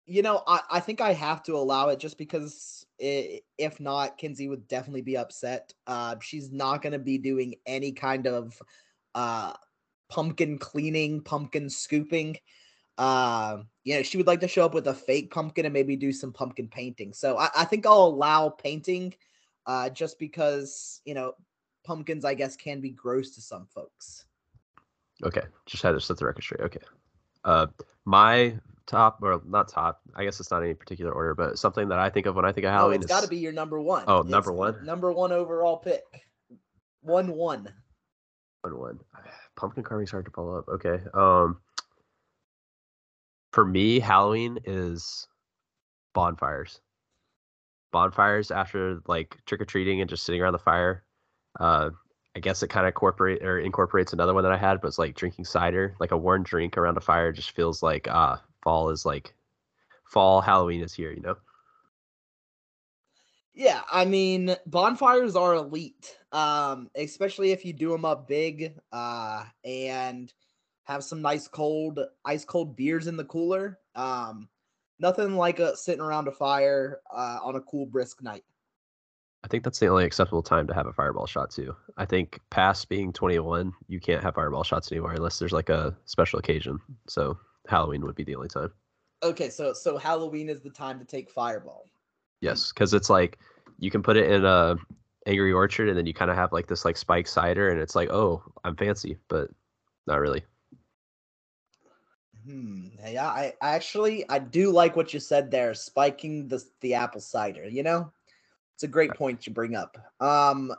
you 0.05 0.21
know, 0.21 0.43
I, 0.45 0.61
I 0.71 0.79
think 0.79 1.01
I 1.01 1.13
have 1.13 1.43
to 1.43 1.55
allow 1.55 1.89
it 1.89 1.99
just 1.99 2.17
because 2.17 2.85
it, 2.99 3.43
if 3.57 3.79
not, 3.79 4.17
Kinsey 4.17 4.47
would 4.47 4.67
definitely 4.67 5.01
be 5.01 5.17
upset. 5.17 5.73
Uh, 5.85 6.15
she's 6.21 6.51
not 6.51 6.81
going 6.81 6.93
to 6.93 6.99
be 6.99 7.17
doing 7.17 7.55
any 7.65 7.91
kind 7.91 8.27
of 8.27 8.61
uh, 9.15 9.53
pumpkin 10.09 10.57
cleaning, 10.57 11.21
pumpkin 11.21 11.69
scooping. 11.69 12.37
Uh, 12.97 13.59
you 13.83 13.95
know, 13.95 14.01
she 14.01 14.17
would 14.17 14.27
like 14.27 14.39
to 14.41 14.47
show 14.47 14.65
up 14.65 14.73
with 14.73 14.87
a 14.87 14.93
fake 14.93 15.31
pumpkin 15.31 15.65
and 15.65 15.73
maybe 15.73 15.95
do 15.95 16.11
some 16.11 16.33
pumpkin 16.33 16.67
painting. 16.67 17.13
So 17.13 17.37
I, 17.37 17.49
I 17.55 17.65
think 17.65 17.85
I'll 17.85 18.05
allow 18.05 18.49
painting 18.49 19.13
uh, 19.65 19.89
just 19.89 20.17
because, 20.19 21.01
you 21.05 21.13
know, 21.13 21.33
pumpkins, 21.87 22.25
I 22.25 22.33
guess, 22.33 22.57
can 22.57 22.81
be 22.81 22.89
gross 22.89 23.31
to 23.31 23.41
some 23.41 23.65
folks. 23.65 24.25
Okay. 25.23 25.41
Just 25.65 25.81
had 25.81 25.93
to 25.93 26.01
set 26.01 26.17
the 26.17 26.25
record 26.25 26.43
straight. 26.43 26.61
Okay. 26.61 26.81
Uh, 27.45 27.67
my 28.05 28.59
top 28.85 29.19
or 29.21 29.41
not 29.47 29.69
top. 29.69 30.01
I 30.15 30.25
guess 30.25 30.39
it's 30.39 30.51
not 30.51 30.61
any 30.61 30.73
particular 30.73 31.13
order, 31.13 31.33
but 31.33 31.57
something 31.57 31.87
that 31.87 31.97
I 31.97 32.09
think 32.09 32.25
of 32.25 32.35
when 32.35 32.45
I 32.45 32.51
think 32.51 32.65
of 32.65 32.73
Halloween. 32.73 32.99
Oh, 32.99 33.03
it's 33.03 33.11
got 33.11 33.23
to 33.23 33.29
be 33.29 33.37
your 33.37 33.53
number 33.53 33.79
one. 33.79 34.03
Oh, 34.07 34.19
it's 34.19 34.29
number 34.29 34.51
one. 34.51 34.85
Number 34.85 35.11
one 35.11 35.31
overall 35.31 35.77
pick. 35.77 36.03
One 37.01 37.29
one. 37.29 37.71
One 38.61 38.77
one. 38.77 38.99
Pumpkin 39.55 39.83
carving's 39.83 40.11
hard 40.11 40.25
to 40.25 40.31
pull 40.31 40.55
up. 40.55 40.67
Okay. 40.67 40.99
Um. 41.13 41.59
For 43.53 43.65
me, 43.65 43.99
Halloween 43.99 44.59
is 44.65 45.27
bonfires. 46.13 46.81
Bonfires 47.91 48.51
after 48.51 48.99
like 49.07 49.37
trick 49.45 49.61
or 49.61 49.65
treating 49.65 50.01
and 50.01 50.09
just 50.09 50.25
sitting 50.25 50.41
around 50.41 50.53
the 50.53 50.59
fire. 50.59 51.03
Uh, 51.59 51.89
I 52.35 52.39
guess 52.39 52.61
it 52.61 52.67
kind 52.67 52.85
of 52.85 52.91
incorporate 52.91 53.43
or 53.43 53.59
incorporates 53.59 54.13
another 54.13 54.33
one 54.33 54.43
that 54.43 54.51
I 54.51 54.57
had, 54.57 54.79
but 54.79 54.89
it's 54.89 54.99
like 54.99 55.15
drinking 55.15 55.45
cider, 55.45 55.95
like 55.99 56.11
a 56.11 56.17
warm 56.17 56.43
drink 56.43 56.77
around 56.77 56.97
a 56.97 57.01
fire. 57.01 57.31
Just 57.31 57.51
feels 57.51 57.81
like 57.81 58.07
ah, 58.09 58.41
fall 58.63 58.89
is 58.91 59.05
like 59.05 59.33
fall. 60.05 60.41
Halloween 60.41 60.81
is 60.81 60.93
here, 60.93 61.11
you 61.11 61.21
know. 61.21 61.35
Yeah, 63.55 63.81
I 63.91 64.05
mean 64.05 64.55
bonfires 64.67 65.35
are 65.35 65.55
elite, 65.55 66.15
um, 66.31 66.91
especially 66.95 67.51
if 67.51 67.65
you 67.65 67.73
do 67.73 67.89
them 67.89 68.05
up 68.05 68.27
big, 68.27 68.73
uh, 68.91 69.45
and 69.63 70.31
have 70.83 71.03
some 71.03 71.23
nice 71.23 71.47
cold, 71.47 71.99
ice 72.23 72.45
cold 72.45 72.75
beers 72.75 73.07
in 73.07 73.17
the 73.17 73.25
cooler. 73.25 73.79
Um, 73.95 74.47
nothing 74.99 75.35
like 75.35 75.57
a 75.57 75.75
sitting 75.75 76.01
around 76.01 76.27
a 76.27 76.31
fire 76.31 77.01
uh, 77.11 77.39
on 77.41 77.55
a 77.55 77.61
cool 77.61 77.87
brisk 77.87 78.21
night. 78.21 78.43
I 79.47 79.49
think 79.49 79.63
that's 79.63 79.79
the 79.79 79.87
only 79.87 80.03
acceptable 80.03 80.43
time 80.43 80.67
to 80.67 80.73
have 80.73 80.87
a 80.87 80.91
fireball 80.91 81.25
shot 81.25 81.51
too. 81.51 81.73
I 81.95 82.03
think 82.03 82.41
past 82.49 82.89
being 82.89 83.13
21, 83.13 83.71
you 83.87 83.97
can't 84.01 84.21
have 84.21 84.35
fireball 84.35 84.65
shots 84.65 84.91
anymore 84.91 85.13
unless 85.13 85.39
there's 85.39 85.53
like 85.53 85.69
a 85.69 85.95
special 86.03 86.37
occasion. 86.37 86.81
So 87.07 87.37
Halloween 87.65 88.01
would 88.01 88.15
be 88.15 88.25
the 88.25 88.35
only 88.35 88.49
time. 88.49 88.73
Okay, 89.23 89.49
so 89.49 89.71
so 89.71 89.97
Halloween 89.97 90.49
is 90.49 90.59
the 90.59 90.69
time 90.69 90.99
to 90.99 91.05
take 91.05 91.31
fireball. 91.31 91.85
Yes, 92.41 92.73
because 92.73 92.93
it's 92.93 93.09
like 93.09 93.39
you 93.79 93.89
can 93.89 94.03
put 94.03 94.17
it 94.17 94.29
in 94.29 94.43
a 94.43 94.75
Angry 95.25 95.53
Orchard, 95.53 95.87
and 95.87 95.97
then 95.97 96.05
you 96.05 96.13
kind 96.13 96.29
of 96.29 96.35
have 96.35 96.51
like 96.51 96.67
this 96.67 96.83
like 96.83 96.97
spiked 96.97 97.29
cider, 97.29 97.69
and 97.69 97.79
it's 97.79 97.95
like, 97.95 98.09
oh, 98.09 98.43
I'm 98.65 98.75
fancy, 98.75 99.17
but 99.29 99.49
not 100.07 100.19
really. 100.19 100.43
Hmm. 102.45 102.87
Yeah, 103.07 103.27
I, 103.27 103.53
I 103.61 103.75
actually 103.75 104.29
I 104.29 104.39
do 104.39 104.71
like 104.71 104.97
what 104.97 105.13
you 105.13 105.21
said 105.21 105.51
there, 105.51 105.73
spiking 105.73 106.49
the 106.49 106.61
the 106.81 106.95
apple 106.95 107.21
cider. 107.21 107.65
You 107.65 107.83
know, 107.83 108.11
it's 108.77 108.83
a 108.83 108.87
great 108.87 109.15
point 109.15 109.47
you 109.47 109.53
bring 109.53 109.75
up. 109.75 109.97
Um, 110.19 110.71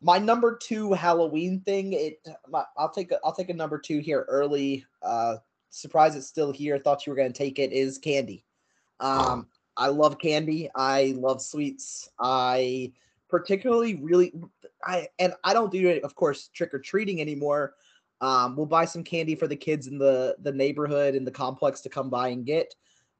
my 0.00 0.16
number 0.16 0.56
two 0.56 0.92
Halloween 0.92 1.58
thing. 1.58 1.92
It. 1.92 2.24
My, 2.48 2.62
I'll 2.76 2.92
take 2.92 3.10
a, 3.10 3.18
I'll 3.24 3.34
take 3.34 3.50
a 3.50 3.54
number 3.54 3.80
two 3.80 3.98
here 3.98 4.24
early. 4.28 4.86
Uh, 5.02 5.38
surprised 5.70 6.16
it's 6.16 6.28
still 6.28 6.52
here. 6.52 6.78
Thought 6.78 7.04
you 7.04 7.10
were 7.10 7.16
gonna 7.16 7.32
take 7.32 7.58
it. 7.58 7.72
Is 7.72 7.98
candy. 7.98 8.44
Um, 9.00 9.48
I 9.76 9.88
love 9.88 10.20
candy. 10.20 10.70
I 10.76 11.16
love 11.16 11.42
sweets. 11.42 12.08
I 12.20 12.92
particularly 13.28 13.96
really 13.96 14.32
I 14.84 15.08
and 15.18 15.34
I 15.42 15.52
don't 15.52 15.72
do 15.72 15.88
it, 15.88 16.04
of 16.04 16.14
course, 16.14 16.46
trick 16.54 16.72
or 16.72 16.78
treating 16.78 17.20
anymore. 17.20 17.74
Um, 18.20 18.54
we'll 18.54 18.66
buy 18.66 18.84
some 18.84 19.02
candy 19.02 19.34
for 19.34 19.48
the 19.48 19.56
kids 19.56 19.88
in 19.88 19.98
the 19.98 20.36
the 20.42 20.52
neighborhood 20.52 21.16
and 21.16 21.26
the 21.26 21.32
complex 21.32 21.80
to 21.80 21.88
come 21.88 22.08
by 22.08 22.28
and 22.28 22.46
get. 22.46 22.72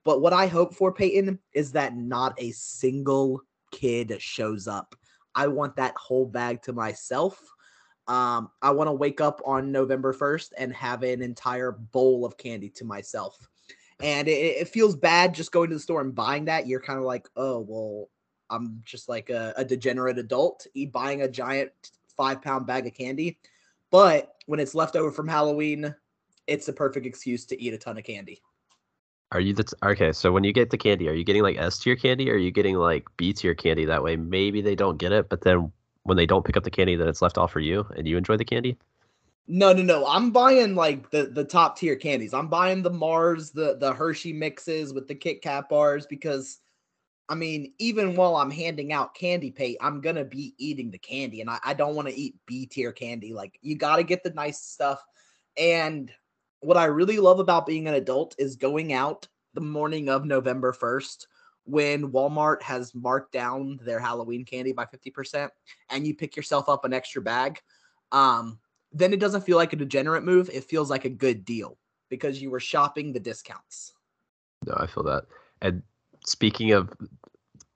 But 0.05 0.21
what 0.21 0.33
I 0.33 0.47
hope 0.47 0.77
for 0.77 0.93
Peyton 0.93 1.41
is 1.53 1.73
that 1.73 1.97
not 1.97 2.41
a 2.41 2.53
single 2.53 3.43
kid 3.71 4.17
shows 4.21 4.69
up. 4.69 4.95
I 5.35 5.49
want 5.49 5.77
that 5.77 5.95
whole 5.97 6.27
bag 6.27 6.63
to 6.63 6.73
myself. 6.73 7.41
Um, 8.09 8.51
I 8.63 8.71
want 8.71 8.89
to 8.89 8.93
wake 8.93 9.21
up 9.21 9.41
on 9.45 9.73
November 9.73 10.15
1st 10.15 10.53
and 10.57 10.73
have 10.75 11.03
an 11.03 11.23
entire 11.23 11.73
bowl 11.73 12.25
of 12.25 12.37
candy 12.37 12.71
to 12.71 12.85
myself. 12.85 13.37
And 14.01 14.29
it, 14.29 14.33
it 14.33 14.69
feels 14.69 14.95
bad 14.95 15.35
just 15.35 15.53
going 15.53 15.71
to 15.71 15.77
the 15.77 15.81
store 15.81 16.01
and 16.01 16.15
buying 16.15 16.45
that. 16.47 16.67
You're 16.67 16.81
kind 16.81 16.99
of 16.99 17.05
like, 17.05 17.29
oh, 17.37 17.61
well, 17.61 18.09
I'm 18.49 18.83
just 18.85 19.09
like 19.09 19.31
a, 19.31 19.55
a 19.57 19.65
degenerate 19.65 20.19
adult 20.19 20.67
buying 20.93 21.23
a 21.23 21.29
giant 21.29 21.73
five 22.17 22.43
pound 22.43 22.67
bag 22.67 22.87
of 22.87 22.95
candy. 22.95 23.39
But 23.91 24.35
when 24.47 24.61
it's 24.61 24.75
left 24.75 24.97
over 24.97 25.11
from 25.11 25.29
Halloween, 25.29 25.95
it's 26.47 26.67
the 26.67 26.73
perfect 26.73 27.07
excuse 27.07 27.45
to 27.47 27.61
eat 27.61 27.75
a 27.75 27.79
ton 27.79 27.99
of 27.99 28.05
candy. 28.05 28.41
Are 29.33 29.41
you 29.41 29.55
the 29.55 29.65
t- 29.65 29.77
okay? 29.85 30.13
So 30.13 30.31
when 30.31 30.45
you 30.45 30.53
get 30.53 30.71
the 30.71 30.79
candy, 30.79 31.09
are 31.09 31.13
you 31.13 31.25
getting 31.25 31.43
like 31.43 31.57
S 31.59 31.79
tier 31.79 31.97
candy, 31.97 32.31
or 32.31 32.35
are 32.35 32.39
you 32.39 32.51
getting 32.53 32.77
like 32.77 33.05
B 33.17 33.33
tier 33.33 33.55
candy? 33.55 33.85
That 33.85 34.03
way, 34.03 34.17
maybe 34.17 34.61
they 34.61 34.77
don't 34.77 34.99
get 34.99 35.13
it, 35.13 35.29
but 35.29 35.43
then 35.43 35.73
when 36.05 36.17
they 36.17 36.27
don't 36.27 36.45
pick 36.45 36.57
up 36.57 36.63
the 36.63 36.71
candy, 36.71 36.95
then 36.95 37.09
it's 37.09 37.23
left 37.23 37.37
off 37.37 37.53
for 37.53 37.61
you, 37.61 37.85
and 37.97 38.07
you 38.07 38.17
enjoy 38.17 38.37
the 38.37 38.45
candy. 38.45 38.77
No, 39.49 39.73
no, 39.73 39.83
no. 39.83 40.07
I'm 40.07 40.31
buying 40.31 40.75
like 40.75 41.11
the 41.11 41.25
the 41.27 41.45
top 41.45 41.77
tier 41.77 41.97
candies. 41.97 42.35
I'm 42.35 42.49
buying 42.49 42.83
the 42.83 42.91
Mars, 42.91 43.51
the 43.51 43.77
the 43.79 43.93
Hershey 43.93 44.33
mixes 44.33 44.93
with 44.93 45.09
the 45.09 45.15
Kit 45.15 45.43
Kat 45.43 45.69
bars 45.69 46.07
because 46.07 46.59
I 47.29 47.35
mean, 47.35 47.73
even 47.79 48.15
while 48.15 48.37
I'm 48.37 48.51
handing 48.51 48.93
out 48.93 49.15
candy 49.15 49.51
pay, 49.51 49.77
I'm 49.81 50.01
gonna 50.01 50.25
be 50.25 50.55
eating 50.59 50.91
the 50.91 50.99
candy, 50.99 51.41
and 51.41 51.51
I, 51.51 51.59
I 51.65 51.75
don't 51.75 51.97
want 51.97 52.09
to 52.09 52.15
eat 52.15 52.37
B 52.47 52.67
tier 52.67 52.93
candy. 52.93 53.33
Like 53.33 53.59
you 53.63 53.77
got 53.77 53.97
to 53.97 54.05
get 54.05 54.23
the 54.23 54.31
nice 54.31 54.61
stuff. 54.61 55.03
And 55.57 56.13
what 56.61 56.77
I 56.77 56.87
really 56.87 57.19
love 57.19 57.39
about 57.41 57.67
being 57.67 57.87
an 57.89 57.95
adult 57.95 58.35
is 58.39 58.57
going 58.57 58.93
out 58.93 59.29
the 59.55 59.61
morning 59.61 60.09
of 60.09 60.25
November 60.25 60.73
1st 60.73 61.27
when 61.65 62.13
Walmart 62.13 62.63
has 62.63 62.95
marked 62.95 63.33
down 63.33 63.81
their 63.83 63.99
Halloween 63.99 64.45
candy 64.45 64.73
by 64.73 64.85
50% 64.85 65.49
and 65.91 66.07
you 66.07 66.15
pick 66.15 66.37
yourself 66.37 66.69
up 66.69 66.85
an 66.85 66.93
extra 66.93 67.21
bag. 67.21 67.61
Um, 68.13 68.59
then 68.93 69.13
it 69.13 69.21
doesn't 69.21 69.43
feel 69.43 69.57
like 69.57 69.73
a 69.73 69.77
degenerate 69.77 70.25
move. 70.25 70.49
It 70.53 70.65
feels 70.65 70.91
like 70.91 71.05
a 71.05 71.11
good 71.11 71.45
deal 71.45 71.77
because 72.09 72.41
you 72.41 72.51
were 72.51 72.61
shopping 72.61 73.13
the 73.13 73.21
discounts. 73.21 73.95
No, 74.65 74.75
I 74.77 74.87
feel 74.87 75.03
that. 75.05 75.25
And 75.61 75.83
speaking 76.25 76.73
of 76.73 76.93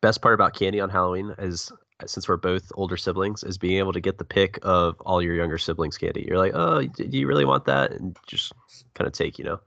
best 0.01 0.23
part 0.23 0.35
about 0.35 0.55
candy 0.55 0.81
on 0.81 0.89
Halloween 0.89 1.35
is 1.39 1.73
Uh, 2.01 2.07
since 2.07 2.29
we're 2.29 2.37
both 2.37 2.71
older 2.75 2.97
siblings, 2.97 3.43
is 3.45 3.59
being 3.59 3.79
able 3.79 3.93
to 3.93 4.01
get 4.01 4.19
the 4.19 4.25
pick 4.25 4.59
of 4.63 5.01
all 5.01 5.23
your 5.23 5.35
younger 5.35 5.59
siblings' 5.59 5.99
candy. 5.99 6.25
You're 6.27 6.39
like, 6.39 6.53
oh, 6.55 6.83
do 6.83 7.05
you 7.07 7.27
really 7.27 7.45
want 7.45 7.65
that? 7.67 7.93
And 7.93 8.17
just 8.27 8.53
kind 8.95 9.07
of 9.07 9.13
take, 9.13 9.39
you 9.39 9.45
know. 9.45 9.61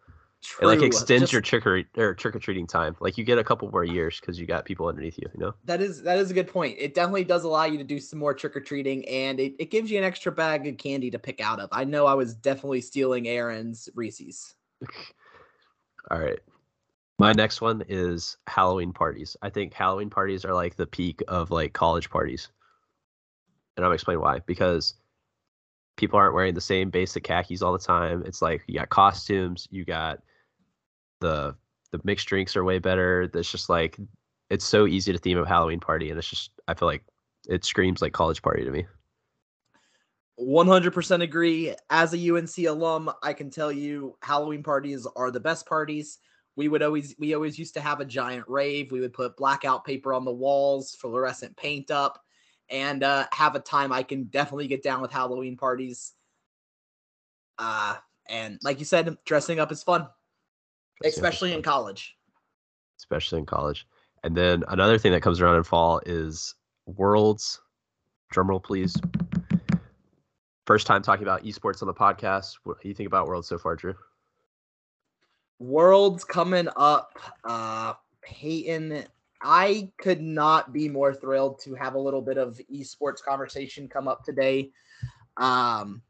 True. 0.44 0.68
It 0.68 0.76
like 0.76 0.82
extends 0.82 1.22
just, 1.22 1.32
your 1.32 1.42
trick 1.42 1.66
or, 1.66 1.84
or 1.96 2.14
trick 2.14 2.36
or 2.36 2.40
treating 2.40 2.68
time. 2.68 2.98
Like 3.00 3.18
you 3.18 3.24
get 3.24 3.38
a 3.38 3.46
couple 3.46 3.72
more 3.72 3.86
years 3.86 4.20
because 4.20 4.38
you 4.38 4.46
got 4.46 4.66
people 4.66 4.88
underneath 4.88 5.18
you. 5.18 5.30
You 5.34 5.40
know. 5.40 5.54
That 5.64 5.82
is 5.82 6.02
that 6.04 6.20
is 6.20 6.32
a 6.32 6.34
good 6.34 6.50
point. 6.50 6.76
It 6.78 6.94
definitely 6.94 7.24
does 7.24 7.46
allow 7.46 7.64
you 7.64 7.78
to 7.78 7.84
do 7.86 7.98
some 7.98 8.20
more 8.20 8.34
trick 8.34 8.58
or 8.58 8.60
treating, 8.60 9.08
and 9.08 9.40
it, 9.40 9.54
it 9.58 9.72
gives 9.72 9.90
you 9.90 9.98
an 9.98 10.04
extra 10.04 10.34
bag 10.34 10.68
of 10.68 10.78
candy 10.78 11.10
to 11.12 11.20
pick 11.20 11.40
out 11.40 11.62
of. 11.62 11.70
I 11.72 11.86
know 11.86 12.08
I 12.08 12.14
was 12.14 12.34
definitely 12.34 12.82
stealing 12.82 13.30
Aaron's 13.30 13.88
Reese's. 13.96 14.56
All 16.12 16.20
right. 16.20 16.40
My 17.20 17.32
next 17.32 17.62
one 17.62 17.84
is 17.88 18.38
Halloween 18.48 18.92
parties. 18.92 19.38
I 19.42 19.50
think 19.50 19.74
Halloween 19.74 20.10
parties 20.10 20.46
are 20.46 20.54
like 20.54 20.76
the 20.76 20.88
peak 20.88 21.22
of 21.28 21.52
like 21.52 21.74
college 21.74 22.10
parties. 22.10 22.50
And 23.78 23.86
I'll 23.86 23.92
explain 23.92 24.20
why. 24.20 24.40
Because 24.46 24.96
people 25.96 26.18
aren't 26.18 26.34
wearing 26.34 26.54
the 26.54 26.62
same 26.62 26.90
basic 26.90 27.24
khakis 27.24 27.62
all 27.62 27.74
the 27.74 27.80
time. 27.80 28.24
It's 28.26 28.42
like 28.42 28.64
you 28.68 28.76
got 28.76 28.90
costumes, 28.90 29.68
you 29.72 29.86
got 29.86 30.20
the 31.20 31.56
the 31.92 32.02
mixed 32.04 32.28
drinks 32.28 32.56
are 32.56 32.64
way 32.64 32.80
better. 32.80 33.30
It's 33.34 33.52
just 33.52 33.70
like 33.70 33.98
it's 34.50 34.66
so 34.66 34.88
easy 34.88 35.12
to 35.12 35.18
theme 35.18 35.38
a 35.38 35.48
Halloween 35.48 35.80
party, 35.80 36.10
and 36.10 36.18
it's 36.18 36.30
just 36.30 36.52
I 36.68 36.74
feel 36.74 36.88
like 36.88 37.04
it 37.48 37.64
screams 37.64 38.02
like 38.02 38.14
college 38.14 38.42
party 38.42 38.64
to 38.64 38.72
me. 38.72 38.86
100% 40.40 41.22
agree. 41.22 41.76
As 41.92 42.14
a 42.14 42.32
UNC 42.32 42.58
alum, 42.68 43.12
I 43.22 43.34
can 43.34 43.52
tell 43.52 43.72
you 43.72 44.18
Halloween 44.24 44.64
parties 44.64 45.08
are 45.16 45.30
the 45.30 45.40
best 45.40 45.68
parties. 45.68 46.18
We 46.56 46.68
would 46.68 46.84
always 46.84 47.16
we 47.18 47.34
always 47.34 47.58
used 47.58 47.74
to 47.76 47.82
have 47.82 48.00
a 48.00 48.06
giant 48.06 48.48
rave. 48.48 48.92
We 48.92 49.00
would 49.00 49.14
put 49.14 49.38
blackout 49.38 49.86
paper 49.86 50.14
on 50.14 50.26
the 50.26 50.34
walls, 50.34 50.96
fluorescent 50.96 51.58
paint 51.58 51.90
up, 51.90 52.22
and 52.70 53.04
uh, 53.04 53.26
have 53.32 53.56
a 53.56 53.60
time. 53.60 53.92
I 53.92 54.04
can 54.04 54.26
definitely 54.26 54.68
get 54.68 54.84
down 54.84 55.02
with 55.02 55.12
Halloween 55.12 55.58
parties. 55.58 56.14
Uh, 57.58 57.96
and 58.28 58.60
like 58.64 58.80
you 58.80 58.86
said, 58.86 59.18
dressing 59.26 59.60
up 59.60 59.72
is 59.72 59.84
fun, 59.84 60.08
especially 61.04 61.52
fun. 61.52 61.58
in 61.58 61.64
college. 61.64 62.16
Especially 63.00 63.40
in 63.40 63.46
college. 63.46 63.88
And 64.24 64.36
then 64.38 64.64
another 64.70 64.98
thing 64.98 65.12
that 65.12 65.22
comes 65.22 65.42
around 65.42 65.58
in 65.58 65.64
fall 65.64 66.02
is 66.06 66.56
Worlds. 66.86 67.62
Drumroll, 68.34 68.64
please. 68.64 68.96
First 70.66 70.88
time 70.88 71.02
talking 71.02 71.24
about 71.24 71.44
esports 71.44 71.82
on 71.82 71.88
the 71.88 71.94
podcast. 71.94 72.56
What 72.64 72.82
do 72.82 72.88
you 72.88 72.94
think 72.94 73.08
about 73.08 73.28
Worlds 73.28 73.48
so 73.48 73.58
far, 73.58 73.76
Drew? 73.76 73.96
Worlds 75.64 76.26
coming 76.26 76.68
up. 76.76 77.18
Uh, 77.44 77.94
Peyton, 78.22 79.06
I 79.42 79.90
could 79.98 80.22
not 80.22 80.74
be 80.74 80.90
more 80.90 81.14
thrilled 81.14 81.60
to 81.62 81.74
have 81.76 81.96
a 81.96 82.00
little 82.00 82.22
bit 82.22 82.38
of 82.38 82.60
esports 82.72 83.24
conversation 83.24 83.88
come 83.88 84.08
up 84.08 84.24
today. 84.24 84.72
Um, 85.38 86.02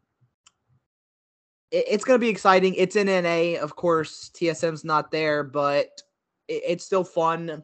it, 1.72 1.86
it's 1.88 2.04
going 2.04 2.20
to 2.20 2.26
be 2.26 2.30
exciting. 2.30 2.74
It's 2.76 2.96
in 2.96 3.08
NA, 3.08 3.62
of 3.62 3.76
course. 3.76 4.32
TSM's 4.34 4.84
not 4.84 5.12
there, 5.12 5.44
but 5.44 6.02
it, 6.48 6.64
it's 6.68 6.86
still 6.86 7.04
fun. 7.04 7.64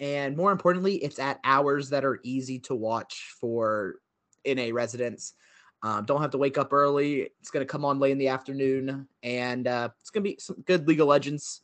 And 0.00 0.36
more 0.36 0.52
importantly, 0.52 0.96
it's 0.96 1.20
at 1.20 1.40
hours 1.44 1.90
that 1.90 2.04
are 2.04 2.20
easy 2.24 2.58
to 2.60 2.74
watch 2.74 3.34
for 3.40 3.96
NA 4.44 4.70
residents. 4.72 5.34
Um, 5.82 6.04
don't 6.04 6.20
have 6.20 6.32
to 6.32 6.38
wake 6.38 6.58
up 6.58 6.72
early. 6.72 7.30
It's 7.40 7.50
going 7.50 7.64
to 7.64 7.70
come 7.70 7.84
on 7.84 7.98
late 7.98 8.12
in 8.12 8.18
the 8.18 8.28
afternoon, 8.28 9.06
and 9.22 9.68
uh, 9.68 9.90
it's 10.00 10.10
going 10.10 10.24
to 10.24 10.30
be 10.30 10.36
some 10.40 10.56
good 10.66 10.88
League 10.88 11.00
of 11.00 11.06
Legends 11.06 11.60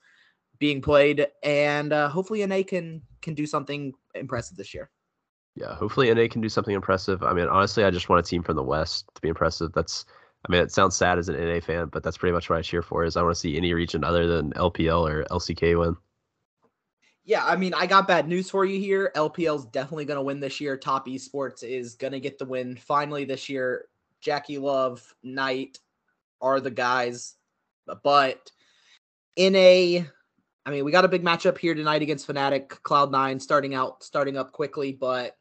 being 0.58 0.80
played, 0.80 1.26
and 1.42 1.92
uh, 1.92 2.08
hopefully 2.08 2.44
NA 2.46 2.62
can 2.62 3.02
can 3.22 3.34
do 3.34 3.46
something 3.46 3.92
impressive 4.14 4.56
this 4.56 4.72
year. 4.72 4.90
Yeah, 5.56 5.74
hopefully 5.74 6.12
NA 6.12 6.26
can 6.28 6.40
do 6.40 6.48
something 6.48 6.74
impressive. 6.74 7.22
I 7.22 7.32
mean, 7.32 7.46
honestly, 7.46 7.84
I 7.84 7.90
just 7.90 8.08
want 8.08 8.24
a 8.24 8.28
team 8.28 8.42
from 8.42 8.56
the 8.56 8.62
West 8.62 9.06
to 9.14 9.20
be 9.20 9.28
impressive. 9.28 9.72
That's, 9.72 10.04
I 10.46 10.52
mean, 10.52 10.60
it 10.60 10.72
sounds 10.72 10.96
sad 10.96 11.18
as 11.18 11.28
an 11.28 11.36
NA 11.36 11.60
fan, 11.60 11.88
but 11.92 12.02
that's 12.02 12.18
pretty 12.18 12.32
much 12.32 12.50
what 12.50 12.58
I 12.58 12.62
cheer 12.62 12.82
for. 12.82 13.04
Is 13.04 13.16
I 13.16 13.22
want 13.22 13.34
to 13.34 13.40
see 13.40 13.56
any 13.56 13.72
region 13.72 14.02
other 14.04 14.26
than 14.26 14.52
LPL 14.52 15.08
or 15.08 15.24
LCK 15.30 15.78
win. 15.78 15.96
Yeah, 17.24 17.44
I 17.44 17.56
mean, 17.56 17.72
I 17.72 17.86
got 17.86 18.06
bad 18.06 18.28
news 18.28 18.50
for 18.50 18.64
you 18.64 18.78
here. 18.78 19.10
LPL's 19.16 19.64
definitely 19.66 20.04
going 20.04 20.18
to 20.18 20.22
win 20.22 20.40
this 20.40 20.60
year. 20.60 20.76
Top 20.76 21.06
Esports 21.06 21.62
is 21.62 21.94
going 21.94 22.12
to 22.12 22.20
get 22.20 22.38
the 22.38 22.44
win 22.44 22.76
finally 22.76 23.24
this 23.24 23.48
year. 23.48 23.86
JackeyLove, 24.24 25.02
Knight 25.22 25.78
are 26.40 26.60
the 26.60 26.70
guys. 26.70 27.34
But 28.02 28.50
in 29.36 29.54
a 29.56 30.06
I 30.66 30.70
mean, 30.70 30.84
we 30.84 30.92
got 30.92 31.04
a 31.04 31.08
big 31.08 31.22
matchup 31.22 31.58
here 31.58 31.74
tonight 31.74 32.00
against 32.00 32.26
Fnatic, 32.26 32.68
Cloud9 32.68 33.40
starting 33.40 33.74
out 33.74 34.02
starting 34.02 34.36
up 34.36 34.52
quickly, 34.52 34.92
but 34.92 35.36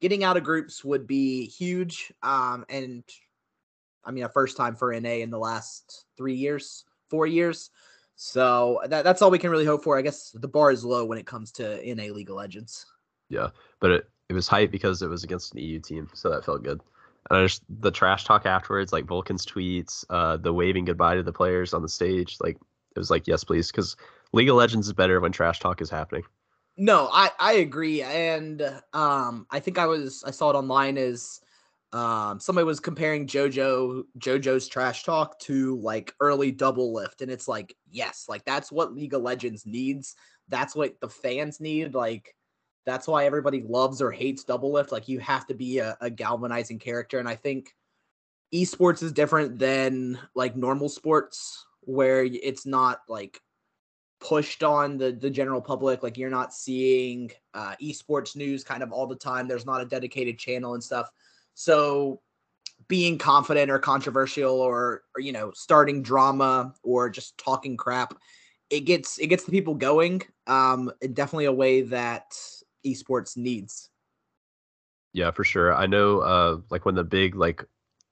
getting 0.00 0.22
out 0.24 0.36
of 0.36 0.44
groups 0.44 0.84
would 0.84 1.06
be 1.06 1.46
huge. 1.46 2.12
Um, 2.22 2.64
and 2.68 3.02
I 4.04 4.10
mean, 4.12 4.24
a 4.24 4.28
first 4.28 4.56
time 4.56 4.76
for 4.76 4.98
NA 4.98 5.10
in 5.10 5.30
the 5.30 5.38
last 5.38 6.06
three 6.16 6.34
years, 6.34 6.84
four 7.08 7.26
years. 7.26 7.70
So 8.14 8.80
that, 8.86 9.02
that's 9.02 9.22
all 9.22 9.30
we 9.30 9.38
can 9.38 9.50
really 9.50 9.64
hope 9.64 9.82
for. 9.82 9.98
I 9.98 10.02
guess 10.02 10.30
the 10.30 10.48
bar 10.48 10.70
is 10.70 10.84
low 10.84 11.04
when 11.04 11.18
it 11.18 11.26
comes 11.26 11.50
to 11.52 11.94
NA 11.94 12.12
League 12.12 12.30
of 12.30 12.36
Legends. 12.36 12.86
Yeah, 13.28 13.48
but 13.80 13.90
it, 13.90 14.10
it 14.28 14.34
was 14.34 14.46
hype 14.46 14.70
because 14.70 15.02
it 15.02 15.08
was 15.08 15.24
against 15.24 15.54
an 15.54 15.60
EU 15.60 15.80
team, 15.80 16.08
so 16.14 16.30
that 16.30 16.44
felt 16.44 16.62
good. 16.62 16.80
And 17.30 17.38
I 17.38 17.44
just 17.44 17.62
the 17.68 17.90
trash 17.90 18.24
talk 18.24 18.46
afterwards, 18.46 18.92
like 18.92 19.04
Vulcan's 19.04 19.46
tweets, 19.46 20.04
uh, 20.10 20.36
the 20.36 20.52
waving 20.52 20.84
goodbye 20.84 21.16
to 21.16 21.22
the 21.22 21.32
players 21.32 21.72
on 21.72 21.82
the 21.82 21.88
stage, 21.88 22.36
like 22.40 22.56
it 22.56 22.98
was 22.98 23.10
like 23.10 23.26
yes, 23.26 23.44
please, 23.44 23.70
because 23.70 23.96
League 24.32 24.48
of 24.48 24.56
Legends 24.56 24.86
is 24.86 24.92
better 24.92 25.20
when 25.20 25.32
trash 25.32 25.60
talk 25.60 25.80
is 25.80 25.90
happening. 25.90 26.24
No, 26.76 27.08
I 27.12 27.30
I 27.38 27.52
agree, 27.54 28.02
and 28.02 28.62
um, 28.92 29.46
I 29.50 29.60
think 29.60 29.78
I 29.78 29.86
was 29.86 30.24
I 30.26 30.30
saw 30.30 30.50
it 30.50 30.56
online 30.56 30.98
as 30.98 31.40
um 31.92 32.40
somebody 32.40 32.64
was 32.64 32.80
comparing 32.80 33.26
JoJo 33.26 34.04
JoJo's 34.18 34.66
trash 34.68 35.04
talk 35.04 35.38
to 35.40 35.78
like 35.80 36.14
early 36.20 36.52
Doublelift, 36.52 37.20
and 37.20 37.30
it's 37.30 37.46
like 37.46 37.76
yes, 37.90 38.26
like 38.28 38.44
that's 38.44 38.72
what 38.72 38.94
League 38.94 39.14
of 39.14 39.22
Legends 39.22 39.66
needs. 39.66 40.16
That's 40.48 40.74
what 40.74 40.98
the 41.00 41.08
fans 41.08 41.60
need. 41.60 41.94
Like 41.94 42.34
that's 42.84 43.06
why 43.06 43.26
everybody 43.26 43.62
loves 43.62 44.02
or 44.02 44.10
hates 44.10 44.44
Doublelift. 44.44 44.92
Like 44.92 45.08
you 45.08 45.20
have 45.20 45.46
to 45.46 45.54
be 45.54 45.78
a, 45.78 45.96
a 46.00 46.10
galvanizing 46.10 46.78
character, 46.78 47.18
and 47.18 47.28
I 47.28 47.36
think 47.36 47.74
esports 48.52 49.02
is 49.02 49.12
different 49.12 49.58
than 49.58 50.18
like 50.34 50.56
normal 50.56 50.88
sports 50.88 51.64
where 51.80 52.24
it's 52.24 52.66
not 52.66 53.00
like 53.08 53.40
pushed 54.20 54.62
on 54.62 54.98
the 54.98 55.10
the 55.12 55.30
general 55.30 55.60
public 55.60 56.02
like 56.02 56.16
you're 56.16 56.30
not 56.30 56.54
seeing 56.54 57.28
uh 57.54 57.74
esports 57.82 58.36
news 58.36 58.62
kind 58.62 58.82
of 58.82 58.92
all 58.92 59.06
the 59.06 59.16
time 59.16 59.48
there's 59.48 59.66
not 59.66 59.80
a 59.80 59.86
dedicated 59.86 60.38
channel 60.38 60.74
and 60.74 60.84
stuff 60.84 61.10
so 61.54 62.20
being 62.86 63.18
confident 63.18 63.70
or 63.70 63.78
controversial 63.78 64.60
or, 64.60 65.02
or 65.16 65.20
you 65.20 65.32
know 65.32 65.50
starting 65.54 66.02
drama 66.02 66.72
or 66.84 67.10
just 67.10 67.36
talking 67.36 67.76
crap 67.76 68.14
it 68.70 68.80
gets 68.80 69.18
it 69.18 69.26
gets 69.26 69.44
the 69.44 69.50
people 69.50 69.74
going 69.74 70.22
um 70.46 70.92
definitely 71.14 71.46
a 71.46 71.52
way 71.52 71.82
that 71.82 72.32
esports 72.86 73.36
needs 73.36 73.90
yeah 75.12 75.30
for 75.30 75.44
sure 75.44 75.74
i 75.74 75.86
know 75.86 76.20
uh 76.20 76.58
like 76.70 76.84
when 76.84 76.94
the 76.94 77.04
big 77.04 77.34
like 77.34 77.64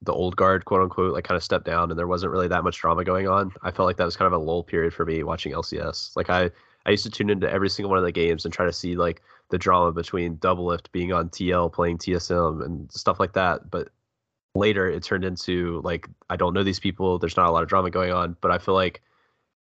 the 0.03 0.13
old 0.13 0.37
guard, 0.37 0.65
quote 0.65 0.83
unquote, 0.83 1.13
like 1.13 1.25
kind 1.25 1.37
of 1.37 1.45
stepped 1.45 1.67
down 1.67 1.91
and 1.91 1.99
there 1.99 2.07
wasn't 2.07 2.33
really 2.33 2.49
that 2.49 2.65
much 2.65 2.79
drama 2.79 3.05
going 3.05 3.29
on. 3.29 3.53
I 3.63 3.71
felt 3.71 3.87
like 3.87 3.97
that 3.99 4.05
was 4.05 4.17
kind 4.17 4.33
of 4.33 4.41
a 4.41 4.43
lull 4.43 4.63
period 4.63 4.95
for 4.95 5.05
me 5.05 5.23
watching 5.23 5.53
LCS. 5.53 6.17
Like 6.17 6.31
I, 6.31 6.51
I 6.87 6.91
used 6.91 7.05
to 7.05 7.11
tune 7.11 7.29
into 7.29 7.51
every 7.51 7.69
single 7.69 7.91
one 7.91 7.99
of 7.99 8.05
the 8.05 8.13
games 8.13 8.45
and 8.45 8.55
try 8.55 8.65
to 8.65 8.73
see 8.73 8.97
like 8.97 9.23
the 9.51 9.59
drama 9.59 9.93
between 9.93 10.37
Doublelift 10.39 10.91
being 10.93 11.13
on 11.13 11.29
TL 11.29 11.73
playing 11.73 11.99
TSM 11.99 12.65
and 12.65 12.91
stuff 12.91 13.21
like 13.21 13.35
that. 13.35 13.71
But 13.71 13.89
later 14.55 14.89
it 14.89 15.03
turned 15.03 15.25
into 15.25 15.81
like 15.85 16.09
I 16.31 16.37
don't 16.37 16.55
know 16.55 16.65
these 16.65 16.81
people. 16.81 17.19
There's 17.19 17.37
not 17.37 17.49
a 17.49 17.53
lot 17.53 17.63
of 17.63 17.69
drama 17.69 17.91
going 17.91 18.13
on, 18.13 18.37
but 18.41 18.51
I 18.51 18.59
feel 18.59 18.75
like 18.75 19.03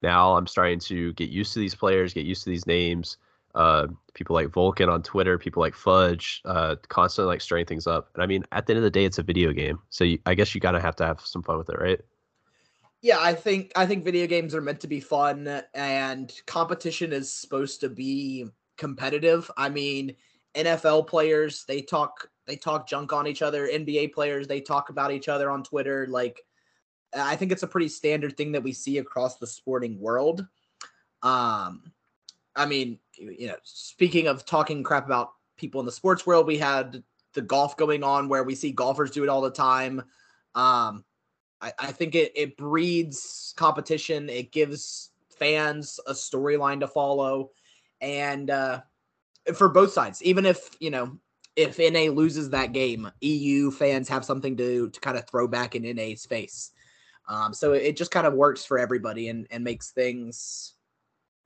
now 0.04 0.36
I'm 0.36 0.48
starting 0.48 0.80
to 0.82 1.12
get 1.14 1.30
used 1.30 1.54
to 1.54 1.60
these 1.60 1.76
players, 1.76 2.14
get 2.14 2.26
used 2.26 2.44
to 2.44 2.50
these 2.52 2.68
names 2.68 3.18
uh, 3.56 3.88
people 4.14 4.34
like 4.34 4.50
Vulcan 4.50 4.90
on 4.90 5.02
Twitter, 5.02 5.38
people 5.38 5.62
like 5.62 5.76
Fudge, 5.76 6.42
uh, 6.46 6.76
constantly 6.88 7.34
like 7.34 7.42
stirring 7.42 7.66
things 7.66 7.88
up. 7.88 8.10
And 8.14 8.24
I 8.24 8.28
mean, 8.28 8.44
at 8.52 8.66
the 8.66 8.74
end 8.74 8.78
of 8.78 8.84
the 8.84 8.92
day, 8.92 9.06
it's 9.06 9.18
a 9.18 9.24
video 9.24 9.52
game, 9.54 9.80
so 9.90 10.04
you, 10.04 10.20
I 10.26 10.36
guess 10.36 10.54
you 10.54 10.62
gotta 10.62 10.82
have 10.82 10.96
to 10.98 11.06
have 11.06 11.22
some 11.22 11.44
fun 11.44 11.58
with 11.58 11.70
it, 11.70 11.80
right? 11.80 12.00
Yeah, 13.02 13.18
I 13.20 13.34
think 13.34 13.72
I 13.76 13.86
think 13.86 14.04
video 14.04 14.28
games 14.28 14.54
are 14.54 14.62
meant 14.62 14.82
to 14.82 14.88
be 14.88 15.00
fun, 15.00 15.62
and 15.74 16.34
competition 16.46 17.14
is 17.14 17.32
supposed 17.32 17.80
to 17.82 17.90
be 17.90 18.48
competitive. 18.78 19.50
I 19.58 19.70
mean, 19.70 20.16
NFL 20.56 21.08
players 21.08 21.66
they 21.66 21.82
talk 21.82 22.30
they 22.46 22.56
talk 22.56 22.88
junk 22.88 23.14
on 23.14 23.28
each 23.28 23.42
other. 23.42 23.68
NBA 23.68 24.14
players 24.14 24.48
they 24.48 24.60
talk 24.60 24.90
about 24.90 25.12
each 25.12 25.30
other 25.30 25.50
on 25.50 25.64
Twitter. 25.64 26.08
Like, 26.10 26.42
I 27.16 27.36
think 27.36 27.52
it's 27.52 27.64
a 27.64 27.68
pretty 27.68 27.90
standard 27.90 28.36
thing 28.36 28.52
that 28.52 28.64
we 28.64 28.74
see 28.74 28.98
across 28.98 29.38
the 29.38 29.48
sporting 29.48 30.00
world. 30.00 30.46
Um, 31.22 31.92
I 32.56 32.66
mean, 32.66 33.00
you 33.18 33.48
know, 33.48 33.56
speaking 33.64 34.28
of 34.28 34.46
talking 34.46 34.84
crap 34.84 35.06
about 35.06 35.32
people 35.58 35.80
in 35.80 35.86
the 35.86 35.92
sports 35.92 36.26
world, 36.26 36.48
we 36.48 36.58
had 36.58 37.04
the 37.34 37.42
golf 37.42 37.78
going 37.78 38.04
on 38.04 38.30
where 38.30 38.44
we 38.44 38.56
see 38.56 38.72
golfers 38.72 39.12
do 39.12 39.24
it 39.24 39.30
all 39.30 39.42
the 39.42 39.52
time. 39.52 40.00
Um, 40.56 41.06
I, 41.62 41.74
I 41.78 41.92
think 41.92 42.16
it, 42.16 42.32
it 42.36 42.58
breeds 42.58 43.54
competition. 43.56 44.30
It 44.30 44.52
gives 44.52 45.12
fans 45.38 46.00
a 46.08 46.14
storyline 46.14 46.80
to 46.80 46.88
follow. 46.88 47.52
And 48.02 48.50
uh, 48.50 48.82
for 49.54 49.70
both 49.70 49.92
sides, 49.92 50.24
even 50.24 50.46
if, 50.46 50.70
you 50.80 50.90
know, 50.90 51.18
if 51.56 51.78
NA 51.78 52.12
loses 52.12 52.50
that 52.52 52.72
game, 52.72 53.12
EU 53.22 53.72
fans 53.72 54.08
have 54.08 54.24
something 54.24 54.56
to, 54.58 54.90
to 54.90 55.00
kind 55.02 55.18
of 55.18 55.28
throw 55.28 55.48
back 55.48 55.76
in 55.76 55.84
NA's 55.84 56.26
face. 56.26 56.72
Um, 57.28 57.54
so 57.54 57.74
it 57.74 57.96
just 57.98 58.12
kind 58.12 58.26
of 58.26 58.34
works 58.34 58.66
for 58.66 58.80
everybody 58.80 59.30
and, 59.30 59.46
and 59.52 59.64
makes 59.64 59.92
things 59.92 60.74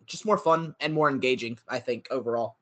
just 0.06 0.26
more 0.26 0.38
fun 0.38 0.76
and 0.80 0.94
more 0.94 1.10
engaging. 1.10 1.58
I 1.68 1.80
think 1.80 2.08
overall. 2.12 2.58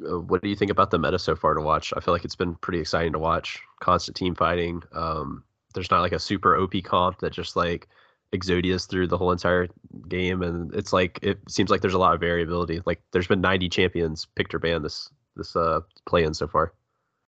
Uh, 0.00 0.18
what 0.18 0.42
do 0.42 0.48
you 0.48 0.56
think 0.56 0.70
about 0.70 0.90
the 0.90 0.98
meta 0.98 1.18
so 1.18 1.36
far 1.36 1.54
to 1.54 1.60
watch? 1.60 1.92
I 1.96 2.00
feel 2.00 2.14
like 2.14 2.24
it's 2.24 2.36
been 2.36 2.54
pretty 2.56 2.80
exciting 2.80 3.12
to 3.12 3.18
watch. 3.18 3.60
Constant 3.80 4.16
team 4.16 4.34
fighting. 4.34 4.82
Um, 4.92 5.44
there's 5.74 5.90
not 5.90 6.00
like 6.00 6.12
a 6.12 6.18
super 6.18 6.56
OP 6.56 6.74
comp 6.84 7.18
that 7.20 7.32
just 7.32 7.56
like 7.56 7.88
Exodius 8.32 8.88
through 8.88 9.06
the 9.06 9.18
whole 9.18 9.32
entire 9.32 9.68
game, 10.08 10.42
and 10.42 10.74
it's 10.74 10.92
like 10.92 11.18
it 11.22 11.38
seems 11.48 11.70
like 11.70 11.82
there's 11.82 11.94
a 11.94 11.98
lot 11.98 12.14
of 12.14 12.20
variability. 12.20 12.80
Like 12.86 13.02
there's 13.12 13.26
been 13.26 13.40
90 13.40 13.68
champions 13.68 14.26
picked 14.34 14.54
or 14.54 14.58
banned 14.58 14.84
this 14.84 15.10
this 15.36 15.54
uh 15.56 15.80
play 16.06 16.24
in 16.24 16.34
so 16.34 16.48
far. 16.48 16.72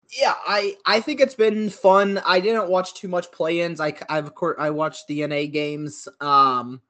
Yeah, 0.09 0.35
I 0.47 0.77
I 0.85 1.01
think 1.01 1.19
it's 1.19 1.35
been 1.35 1.69
fun. 1.69 2.21
I 2.25 2.39
didn't 2.39 2.69
watch 2.69 2.93
too 2.93 3.07
much 3.07 3.31
play-ins. 3.31 3.79
I 3.81 3.93
I've 4.09 4.25
of 4.25 4.35
course 4.35 4.55
I 4.59 4.69
watched 4.69 5.07
the 5.07 5.25
NA 5.27 5.45
games. 5.45 6.07
Um, 6.21 6.81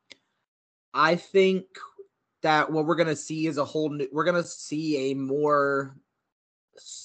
I 0.93 1.15
think 1.15 1.65
that 2.43 2.71
what 2.71 2.85
we're 2.85 2.95
gonna 2.95 3.15
see 3.15 3.47
is 3.47 3.57
a 3.57 3.65
whole 3.65 3.89
new. 3.89 4.07
We're 4.11 4.23
gonna 4.23 4.43
see 4.43 5.11
a 5.11 5.15
more 5.15 5.97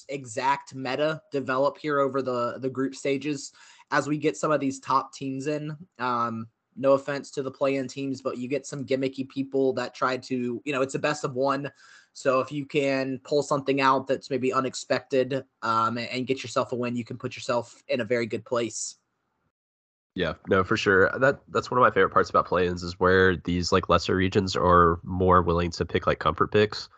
exact 0.07 0.73
meta 0.73 1.21
develop 1.31 1.77
here 1.77 1.99
over 1.99 2.21
the 2.21 2.57
the 2.59 2.69
group 2.69 2.95
stages 2.95 3.51
as 3.91 4.07
we 4.07 4.17
get 4.17 4.37
some 4.37 4.51
of 4.51 4.59
these 4.59 4.79
top 4.79 5.13
teams 5.13 5.47
in. 5.47 5.75
Um, 5.97 6.47
no 6.75 6.93
offense 6.93 7.31
to 7.31 7.43
the 7.43 7.51
play-in 7.51 7.87
teams, 7.87 8.21
but 8.21 8.37
you 8.37 8.47
get 8.47 8.65
some 8.65 8.85
gimmicky 8.85 9.27
people 9.27 9.73
that 9.73 9.93
try 9.93 10.15
to, 10.15 10.61
you 10.63 10.73
know, 10.73 10.81
it's 10.81 10.95
a 10.95 10.99
best 10.99 11.25
of 11.25 11.35
one. 11.35 11.69
So 12.13 12.39
if 12.39 12.51
you 12.51 12.65
can 12.65 13.19
pull 13.23 13.43
something 13.43 13.81
out 13.81 14.07
that's 14.07 14.29
maybe 14.29 14.53
unexpected 14.53 15.43
um, 15.61 15.97
and 15.97 16.27
get 16.27 16.41
yourself 16.41 16.71
a 16.71 16.75
win, 16.75 16.95
you 16.95 17.03
can 17.03 17.17
put 17.17 17.35
yourself 17.35 17.83
in 17.87 18.01
a 18.01 18.05
very 18.05 18.25
good 18.25 18.45
place. 18.45 18.95
Yeah, 20.19 20.33
no, 20.49 20.65
for 20.65 20.75
sure. 20.75 21.09
That 21.17 21.39
that's 21.47 21.71
one 21.71 21.77
of 21.77 21.81
my 21.81 21.91
favorite 21.91 22.09
parts 22.09 22.29
about 22.29 22.45
play-ins 22.45 22.83
is 22.83 22.99
where 22.99 23.37
these 23.37 23.71
like 23.71 23.87
lesser 23.87 24.17
regions 24.17 24.53
are 24.53 24.99
more 25.01 25.41
willing 25.41 25.71
to 25.71 25.85
pick 25.85 26.07
like 26.07 26.19
comfort 26.19 26.51
picks 26.51 26.89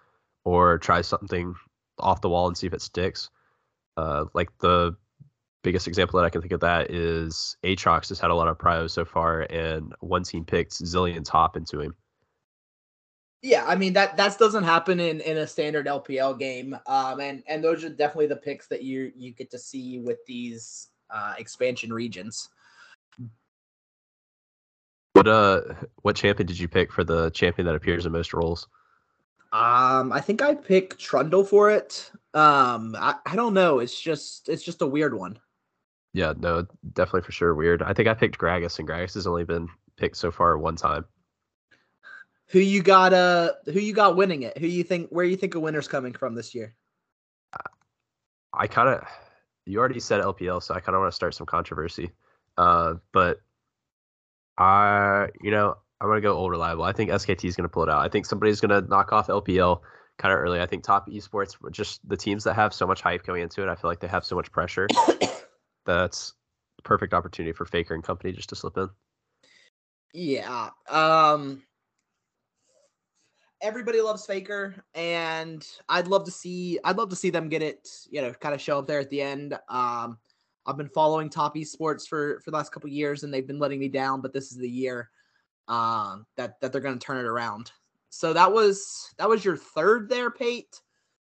or 0.43 0.79
try 0.79 1.01
something 1.01 1.53
off 1.99 2.21
the 2.21 2.29
wall 2.29 2.47
and 2.47 2.57
see 2.57 2.65
if 2.65 2.73
it 2.73 2.81
sticks. 2.81 3.29
Uh, 3.95 4.25
like 4.33 4.49
the 4.57 4.95
biggest 5.61 5.87
example 5.87 6.19
that 6.19 6.25
I 6.25 6.31
can 6.31 6.41
think 6.41 6.51
of 6.51 6.61
that 6.61 6.89
is 6.89 7.57
Aatrox 7.63 8.09
has 8.09 8.19
had 8.19 8.31
a 8.31 8.33
lot 8.33 8.47
of 8.47 8.57
prio 8.57 8.89
so 8.89 9.05
far, 9.05 9.41
and 9.51 9.93
one 9.99 10.23
team 10.23 10.43
picked 10.43 10.71
Zilean's 10.71 11.29
Hop 11.29 11.55
into 11.55 11.79
him. 11.79 11.95
Yeah, 13.43 13.65
I 13.67 13.75
mean 13.75 13.93
that 13.93 14.17
that 14.17 14.39
doesn't 14.39 14.63
happen 14.63 14.99
in 14.99 15.21
in 15.21 15.37
a 15.37 15.45
standard 15.45 15.85
LPL 15.85 16.39
game, 16.39 16.75
um, 16.87 17.19
and 17.19 17.43
and 17.45 17.63
those 17.63 17.83
are 17.83 17.89
definitely 17.89 18.27
the 18.33 18.37
picks 18.37 18.65
that 18.69 18.81
you 18.81 19.11
you 19.15 19.31
get 19.31 19.51
to 19.51 19.59
see 19.59 19.99
with 19.99 20.25
these 20.25 20.87
uh, 21.11 21.35
expansion 21.37 21.93
regions. 21.93 22.49
What 25.13 25.27
uh, 25.27 25.61
what 26.01 26.15
champion 26.15 26.47
did 26.47 26.59
you 26.59 26.67
pick 26.67 26.91
for 26.91 27.03
the 27.03 27.29
champion 27.31 27.65
that 27.65 27.75
appears 27.75 28.05
in 28.05 28.11
most 28.11 28.33
roles? 28.33 28.67
Um, 29.53 30.13
I 30.13 30.21
think 30.21 30.41
I 30.41 30.55
picked 30.55 30.99
Trundle 30.99 31.43
for 31.43 31.69
it. 31.69 32.09
Um, 32.33 32.95
I, 32.97 33.15
I 33.25 33.35
don't 33.35 33.53
know. 33.53 33.79
It's 33.79 33.99
just 33.99 34.47
it's 34.47 34.63
just 34.63 34.81
a 34.81 34.87
weird 34.87 35.13
one. 35.13 35.37
Yeah, 36.13 36.33
no, 36.37 36.65
definitely 36.93 37.21
for 37.21 37.31
sure 37.31 37.53
weird. 37.53 37.81
I 37.81 37.93
think 37.93 38.07
I 38.07 38.13
picked 38.13 38.37
Gragas, 38.37 38.79
and 38.79 38.87
Gragas 38.87 39.13
has 39.15 39.27
only 39.27 39.43
been 39.43 39.67
picked 39.97 40.17
so 40.17 40.31
far 40.31 40.57
one 40.57 40.75
time. 40.75 41.05
Who 42.47 42.59
you 42.59 42.81
got? 42.81 43.13
Uh, 43.13 43.51
who 43.65 43.79
you 43.79 43.93
got 43.93 44.15
winning 44.15 44.43
it? 44.43 44.57
Who 44.57 44.67
you 44.67 44.83
think? 44.83 45.09
Where 45.09 45.25
you 45.25 45.35
think 45.35 45.55
a 45.55 45.59
winner's 45.59 45.87
coming 45.87 46.13
from 46.13 46.35
this 46.35 46.55
year? 46.55 46.75
I 48.53 48.67
kind 48.67 48.89
of, 48.89 49.07
you 49.65 49.79
already 49.79 49.99
said 49.99 50.21
LPL, 50.21 50.61
so 50.61 50.73
I 50.73 50.79
kind 50.79 50.95
of 50.95 51.01
want 51.01 51.11
to 51.11 51.15
start 51.15 51.33
some 51.33 51.45
controversy. 51.45 52.11
Uh, 52.57 52.95
but 53.13 53.39
I, 54.61 55.29
you 55.41 55.49
know, 55.49 55.75
I'm 55.99 56.07
gonna 56.07 56.21
go 56.21 56.33
old 56.33 56.51
reliable. 56.51 56.83
I 56.83 56.93
think 56.93 57.09
SKT 57.09 57.45
is 57.45 57.55
gonna 57.55 57.67
pull 57.67 57.83
it 57.83 57.89
out. 57.89 58.05
I 58.05 58.09
think 58.09 58.27
somebody's 58.27 58.61
gonna 58.61 58.81
knock 58.81 59.11
off 59.11 59.27
LPL 59.27 59.81
kind 60.19 60.31
of 60.31 60.39
early. 60.39 60.61
I 60.61 60.67
think 60.67 60.83
top 60.83 61.09
esports, 61.09 61.55
just 61.71 62.07
the 62.07 62.15
teams 62.15 62.43
that 62.43 62.53
have 62.53 62.71
so 62.73 62.85
much 62.85 63.01
hype 63.01 63.25
going 63.25 63.41
into 63.41 63.63
it, 63.63 63.69
I 63.69 63.75
feel 63.75 63.89
like 63.89 63.99
they 63.99 64.07
have 64.07 64.23
so 64.23 64.35
much 64.35 64.51
pressure. 64.51 64.87
that's 65.85 66.33
perfect 66.83 67.13
opportunity 67.15 67.53
for 67.53 67.65
Faker 67.65 67.95
and 67.95 68.03
company 68.03 68.33
just 68.33 68.49
to 68.49 68.55
slip 68.55 68.77
in. 68.77 68.89
Yeah. 70.13 70.69
Um 70.89 71.63
everybody 73.61 74.01
loves 74.01 74.25
Faker 74.27 74.83
and 74.93 75.67
I'd 75.89 76.07
love 76.07 76.25
to 76.25 76.31
see 76.31 76.77
I'd 76.83 76.97
love 76.97 77.09
to 77.09 77.15
see 77.15 77.31
them 77.31 77.49
get 77.49 77.63
it, 77.63 77.89
you 78.11 78.21
know, 78.21 78.31
kind 78.33 78.53
of 78.53 78.61
show 78.61 78.77
up 78.77 78.85
there 78.85 78.99
at 78.99 79.09
the 79.09 79.21
end. 79.23 79.57
Um 79.69 80.19
I've 80.65 80.77
been 80.77 80.89
following 80.89 81.29
top 81.29 81.55
esports 81.55 82.07
for 82.07 82.39
for 82.39 82.51
the 82.51 82.57
last 82.57 82.71
couple 82.71 82.89
years 82.89 83.23
and 83.23 83.33
they've 83.33 83.47
been 83.47 83.59
letting 83.59 83.79
me 83.79 83.87
down, 83.87 84.21
but 84.21 84.33
this 84.33 84.51
is 84.51 84.57
the 84.57 84.69
year 84.69 85.09
um 85.67 86.25
that 86.37 86.59
that 86.61 86.71
they're 86.71 86.81
going 86.81 86.97
to 86.97 87.05
turn 87.05 87.17
it 87.17 87.27
around. 87.27 87.71
So 88.09 88.33
that 88.33 88.51
was 88.51 89.13
that 89.17 89.29
was 89.29 89.43
your 89.43 89.57
third 89.57 90.09
there, 90.09 90.29
Pate. 90.29 90.81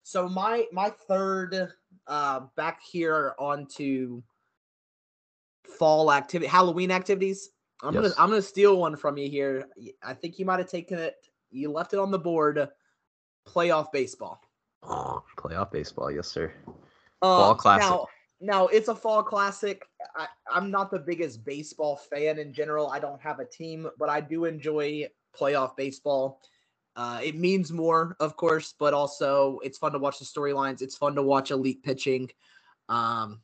So 0.03 0.29
my 0.29 0.67
my 0.73 0.91
third 1.09 1.73
uh 2.07 2.41
back 2.57 2.81
here 2.83 3.35
onto 3.39 4.23
fall 5.79 6.13
activity, 6.13 6.49
Halloween 6.49 6.91
activities. 6.91 7.51
I'm 7.83 7.95
yes. 7.95 8.03
gonna 8.03 8.15
I'm 8.19 8.31
gonna 8.31 8.43
steal 8.43 8.77
one 8.77 8.97
from 8.97 9.17
you 9.17 9.29
here. 9.29 9.67
I 10.03 10.15
think 10.15 10.39
you 10.39 10.45
might 10.45 10.59
have 10.59 10.71
taken 10.71 10.99
it. 10.99 11.17
You 11.51 11.71
left 11.71 11.93
it 11.93 11.99
on 11.99 12.11
the 12.11 12.19
board. 12.19 12.69
Playoff 13.47 13.91
baseball. 13.93 14.41
Oh, 14.83 15.23
playoff 15.37 15.71
baseball, 15.71 16.11
yes, 16.11 16.29
sir. 16.29 16.53
Uh, 17.21 17.39
fall 17.39 17.55
classic. 17.55 17.91
Now, 17.91 18.07
now 18.43 18.67
it's 18.67 18.89
a 18.89 18.95
fall 18.95 19.23
classic. 19.23 19.87
I, 20.17 20.27
I'm 20.51 20.71
not 20.71 20.91
the 20.91 20.99
biggest 20.99 21.45
baseball 21.45 21.97
fan 21.97 22.39
in 22.39 22.53
general. 22.53 22.91
I 22.91 22.99
don't 22.99 23.21
have 23.23 23.39
a 23.39 23.45
team, 23.45 23.89
but 23.99 24.09
I 24.09 24.21
do 24.21 24.45
enjoy 24.45 25.09
playoff 25.39 25.77
baseball. 25.77 26.41
Uh, 26.97 27.21
it 27.23 27.37
means 27.37 27.73
more, 27.73 28.17
of 28.21 28.37
course, 28.37 28.75
but 28.79 28.93
also 28.93 29.61
it's 29.63 29.79
fun 29.79 29.93
to 29.93 29.99
watch 29.99 30.19
the 30.19 30.25
storylines. 30.25 30.83
It's 30.83 30.97
fun 30.97 31.15
to 31.15 31.23
watch 31.23 31.51
elite 31.51 31.83
pitching. 31.83 32.29
Um, 32.89 33.41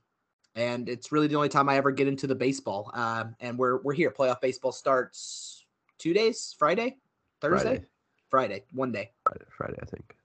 and 0.54 0.88
it's 0.88 1.12
really 1.12 1.28
the 1.28 1.36
only 1.36 1.48
time 1.48 1.68
I 1.68 1.76
ever 1.76 1.92
get 1.92 2.08
into 2.08 2.26
the 2.26 2.34
baseball. 2.34 2.90
Um, 2.92 3.36
and 3.40 3.56
we're 3.56 3.80
we're 3.82 3.94
here. 3.94 4.10
Playoff 4.10 4.40
baseball 4.40 4.72
starts 4.72 5.64
two 5.98 6.12
days, 6.12 6.54
Friday, 6.58 6.96
Thursday, 7.40 7.62
Friday, 7.62 7.84
Friday 8.28 8.64
one 8.72 8.92
day. 8.92 9.12
Friday, 9.24 9.44
Friday, 9.48 9.78
I 9.80 9.86
think. 9.86 10.16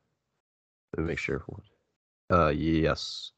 Let 0.98 1.04
me 1.04 1.08
make 1.10 1.20
sure. 1.20 1.44
Uh, 2.32 2.50
yes. 2.50 3.32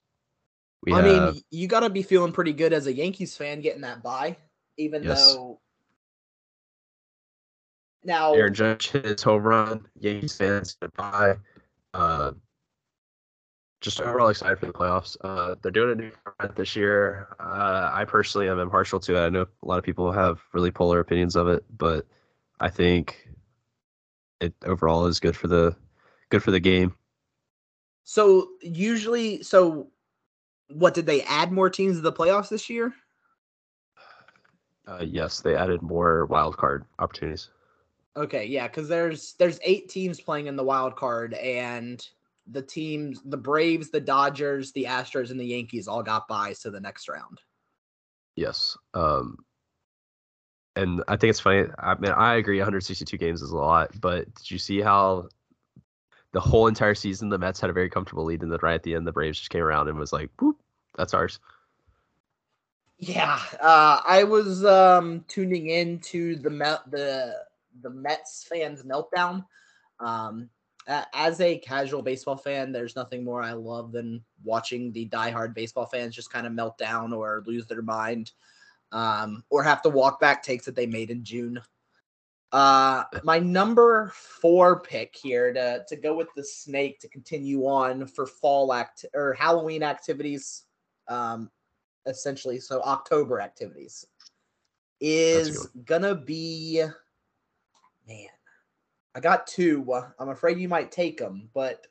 We 0.85 0.93
I 0.93 1.01
have... 1.01 1.33
mean, 1.33 1.43
you 1.51 1.67
got 1.67 1.81
to 1.81 1.89
be 1.89 2.03
feeling 2.03 2.31
pretty 2.31 2.53
good 2.53 2.71
as 2.71 2.87
a 2.87 2.93
Yankees 2.93 3.35
fan 3.35 3.61
getting 3.61 3.81
that 3.81 4.03
bye, 4.03 4.37
even 4.77 5.03
yes. 5.03 5.33
though. 5.33 5.59
Now, 8.03 8.33
Aaron 8.35 8.53
Judge 8.53 8.91
hit 8.91 9.05
his 9.05 9.23
home 9.23 9.41
run. 9.41 9.87
Yankees 9.99 10.37
fans 10.37 10.77
goodbye. 10.79 11.37
Uh, 11.93 12.33
just 13.81 13.99
overall 13.99 14.29
excited 14.29 14.59
for 14.59 14.67
the 14.67 14.73
playoffs. 14.73 15.17
Uh, 15.21 15.55
they're 15.61 15.71
doing 15.71 15.91
a 15.91 15.95
new 15.95 16.11
format 16.23 16.55
this 16.55 16.75
year. 16.75 17.29
Uh, 17.39 17.89
I 17.91 18.05
personally 18.05 18.47
am 18.47 18.59
impartial 18.59 18.99
to 18.99 19.15
it. 19.15 19.25
I 19.25 19.29
know 19.29 19.41
a 19.41 19.67
lot 19.67 19.79
of 19.79 19.83
people 19.83 20.11
have 20.11 20.39
really 20.53 20.71
polar 20.71 20.99
opinions 20.99 21.35
of 21.35 21.47
it, 21.47 21.63
but 21.77 22.05
I 22.59 22.69
think 22.69 23.27
it 24.39 24.53
overall 24.65 25.07
is 25.07 25.19
good 25.19 25.35
for 25.35 25.47
the 25.47 25.75
good 26.29 26.43
for 26.43 26.51
the 26.51 26.59
game. 26.59 26.95
So 28.03 28.49
usually, 28.61 29.41
so 29.41 29.87
what 30.69 30.93
did 30.93 31.05
they 31.05 31.21
add 31.23 31.51
more 31.51 31.69
teams 31.69 31.97
to 31.97 32.01
the 32.01 32.11
playoffs 32.11 32.49
this 32.49 32.69
year? 32.69 32.93
Uh, 34.87 35.03
yes, 35.03 35.41
they 35.41 35.55
added 35.55 35.81
more 35.81 36.25
wild 36.25 36.57
card 36.57 36.85
opportunities. 36.99 37.49
Okay, 38.17 38.45
yeah, 38.45 38.67
because 38.67 38.87
there's 38.87 39.33
there's 39.33 39.59
eight 39.63 39.89
teams 39.89 40.21
playing 40.21 40.47
in 40.47 40.55
the 40.55 40.63
wild 40.63 40.95
card, 40.95 41.33
and 41.33 42.07
the 42.47 42.61
teams, 42.61 43.21
the 43.25 43.37
Braves, 43.37 43.89
the 43.89 43.99
Dodgers, 43.99 44.71
the 44.71 44.85
Astros, 44.85 45.31
and 45.31 45.39
the 45.39 45.45
Yankees 45.45 45.87
all 45.87 46.03
got 46.03 46.27
byes 46.27 46.59
to 46.59 46.71
the 46.71 46.79
next 46.79 47.09
round. 47.09 47.41
Yes. 48.35 48.77
Um, 48.93 49.37
and 50.75 51.03
I 51.07 51.15
think 51.17 51.31
it's 51.31 51.39
funny. 51.39 51.67
I 51.79 51.95
mean, 51.95 52.11
I 52.11 52.35
agree 52.35 52.57
162 52.57 53.17
games 53.17 53.41
is 53.41 53.51
a 53.51 53.57
lot, 53.57 53.91
but 53.99 54.33
did 54.35 54.51
you 54.51 54.59
see 54.59 54.81
how 54.81 55.29
the 56.35 56.41
whole 56.41 56.67
entire 56.67 56.93
season 56.93 57.29
the 57.29 57.37
Mets 57.37 57.61
had 57.61 57.69
a 57.69 57.73
very 57.73 57.89
comfortable 57.89 58.25
lead, 58.25 58.43
and 58.43 58.51
then 58.51 58.59
right 58.61 58.73
at 58.75 58.83
the 58.83 58.93
end, 58.93 59.07
the 59.07 59.13
Braves 59.13 59.39
just 59.39 59.51
came 59.51 59.63
around 59.63 59.87
and 59.87 59.97
was 59.97 60.11
like, 60.11 60.29
"Whoop, 60.37 60.57
that's 60.97 61.13
ours." 61.13 61.39
Yeah, 62.97 63.39
uh, 63.61 64.01
I 64.05 64.25
was 64.25 64.65
um, 64.65 65.23
tuning 65.29 65.69
in 65.69 65.99
to 65.99 66.35
the 66.35 66.49
Met, 66.49 66.91
the 66.91 67.37
the 67.81 67.89
Mets 67.89 68.45
fans 68.49 68.83
meltdown. 68.83 69.45
Um, 70.01 70.49
as 71.13 71.39
a 71.39 71.57
casual 71.59 72.01
baseball 72.01 72.35
fan, 72.35 72.73
there's 72.73 72.97
nothing 72.97 73.23
more 73.23 73.41
I 73.41 73.53
love 73.53 73.93
than 73.93 74.21
watching 74.43 74.91
the 74.91 75.07
diehard 75.07 75.53
baseball 75.53 75.85
fans 75.85 76.13
just 76.13 76.33
kind 76.33 76.45
of 76.45 76.51
melt 76.51 76.77
down 76.77 77.13
or 77.13 77.43
lose 77.45 77.65
their 77.65 77.81
mind, 77.81 78.33
um, 78.91 79.45
or 79.49 79.63
have 79.63 79.81
to 79.83 79.89
walk 79.89 80.19
back 80.19 80.43
takes 80.43 80.65
that 80.65 80.75
they 80.75 80.85
made 80.85 81.11
in 81.11 81.23
June. 81.23 81.61
Uh, 82.55 83.03
my 83.25 83.37
number 83.37 84.13
four 84.15 84.79
pick 84.79 85.13
here 85.13 85.51
to 85.51 85.83
to 85.89 85.97
go 85.97 86.15
with 86.15 86.29
the 86.37 86.43
snake 86.43 87.01
to 87.01 87.09
continue 87.09 87.65
on 87.65 88.07
for 88.07 88.25
fall 88.25 88.71
act 88.71 89.03
or 89.13 89.33
Halloween 89.33 89.83
activities, 89.83 90.63
um, 91.09 91.51
essentially. 92.05 92.61
So 92.61 92.81
October 92.83 93.41
activities 93.41 94.05
is 95.01 95.67
gonna 95.83 96.15
be 96.15 96.81
man 98.07 98.29
I 99.15 99.19
got 99.19 99.47
two. 99.47 99.85
I'm 100.17 100.29
afraid 100.29 100.57
you 100.57 100.69
might 100.69 100.93
take 100.93 101.17
them, 101.17 101.49
but 101.53 101.87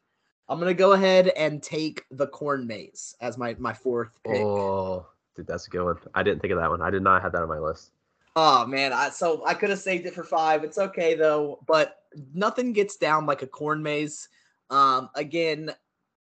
I'm 0.48 0.58
gonna 0.58 0.72
go 0.72 0.92
ahead 0.92 1.28
and 1.36 1.62
take 1.62 2.06
the 2.10 2.28
corn 2.28 2.66
maze 2.66 3.14
as 3.20 3.36
my 3.36 3.54
my 3.58 3.74
fourth 3.74 4.18
pick. 4.26 4.40
Oh, 4.42 5.06
dude, 5.36 5.46
that's 5.46 5.66
a 5.66 5.70
good 5.70 5.84
one. 5.84 5.96
I 6.14 6.22
didn't 6.22 6.40
think 6.40 6.52
of 6.52 6.58
that 6.58 6.70
one. 6.70 6.80
I 6.80 6.88
did 6.88 7.02
not 7.02 7.20
have 7.20 7.32
that 7.32 7.42
on 7.42 7.48
my 7.50 7.58
list. 7.58 7.90
Oh 8.36 8.66
man, 8.66 8.92
I 8.92 9.10
so 9.10 9.44
I 9.46 9.54
could 9.54 9.70
have 9.70 9.78
saved 9.78 10.06
it 10.06 10.14
for 10.14 10.24
five. 10.24 10.64
It's 10.64 10.78
okay 10.78 11.14
though, 11.14 11.60
but 11.66 11.98
nothing 12.34 12.72
gets 12.72 12.96
down 12.96 13.26
like 13.26 13.42
a 13.42 13.46
corn 13.46 13.82
maze. 13.82 14.28
Um, 14.70 15.08
again, 15.14 15.70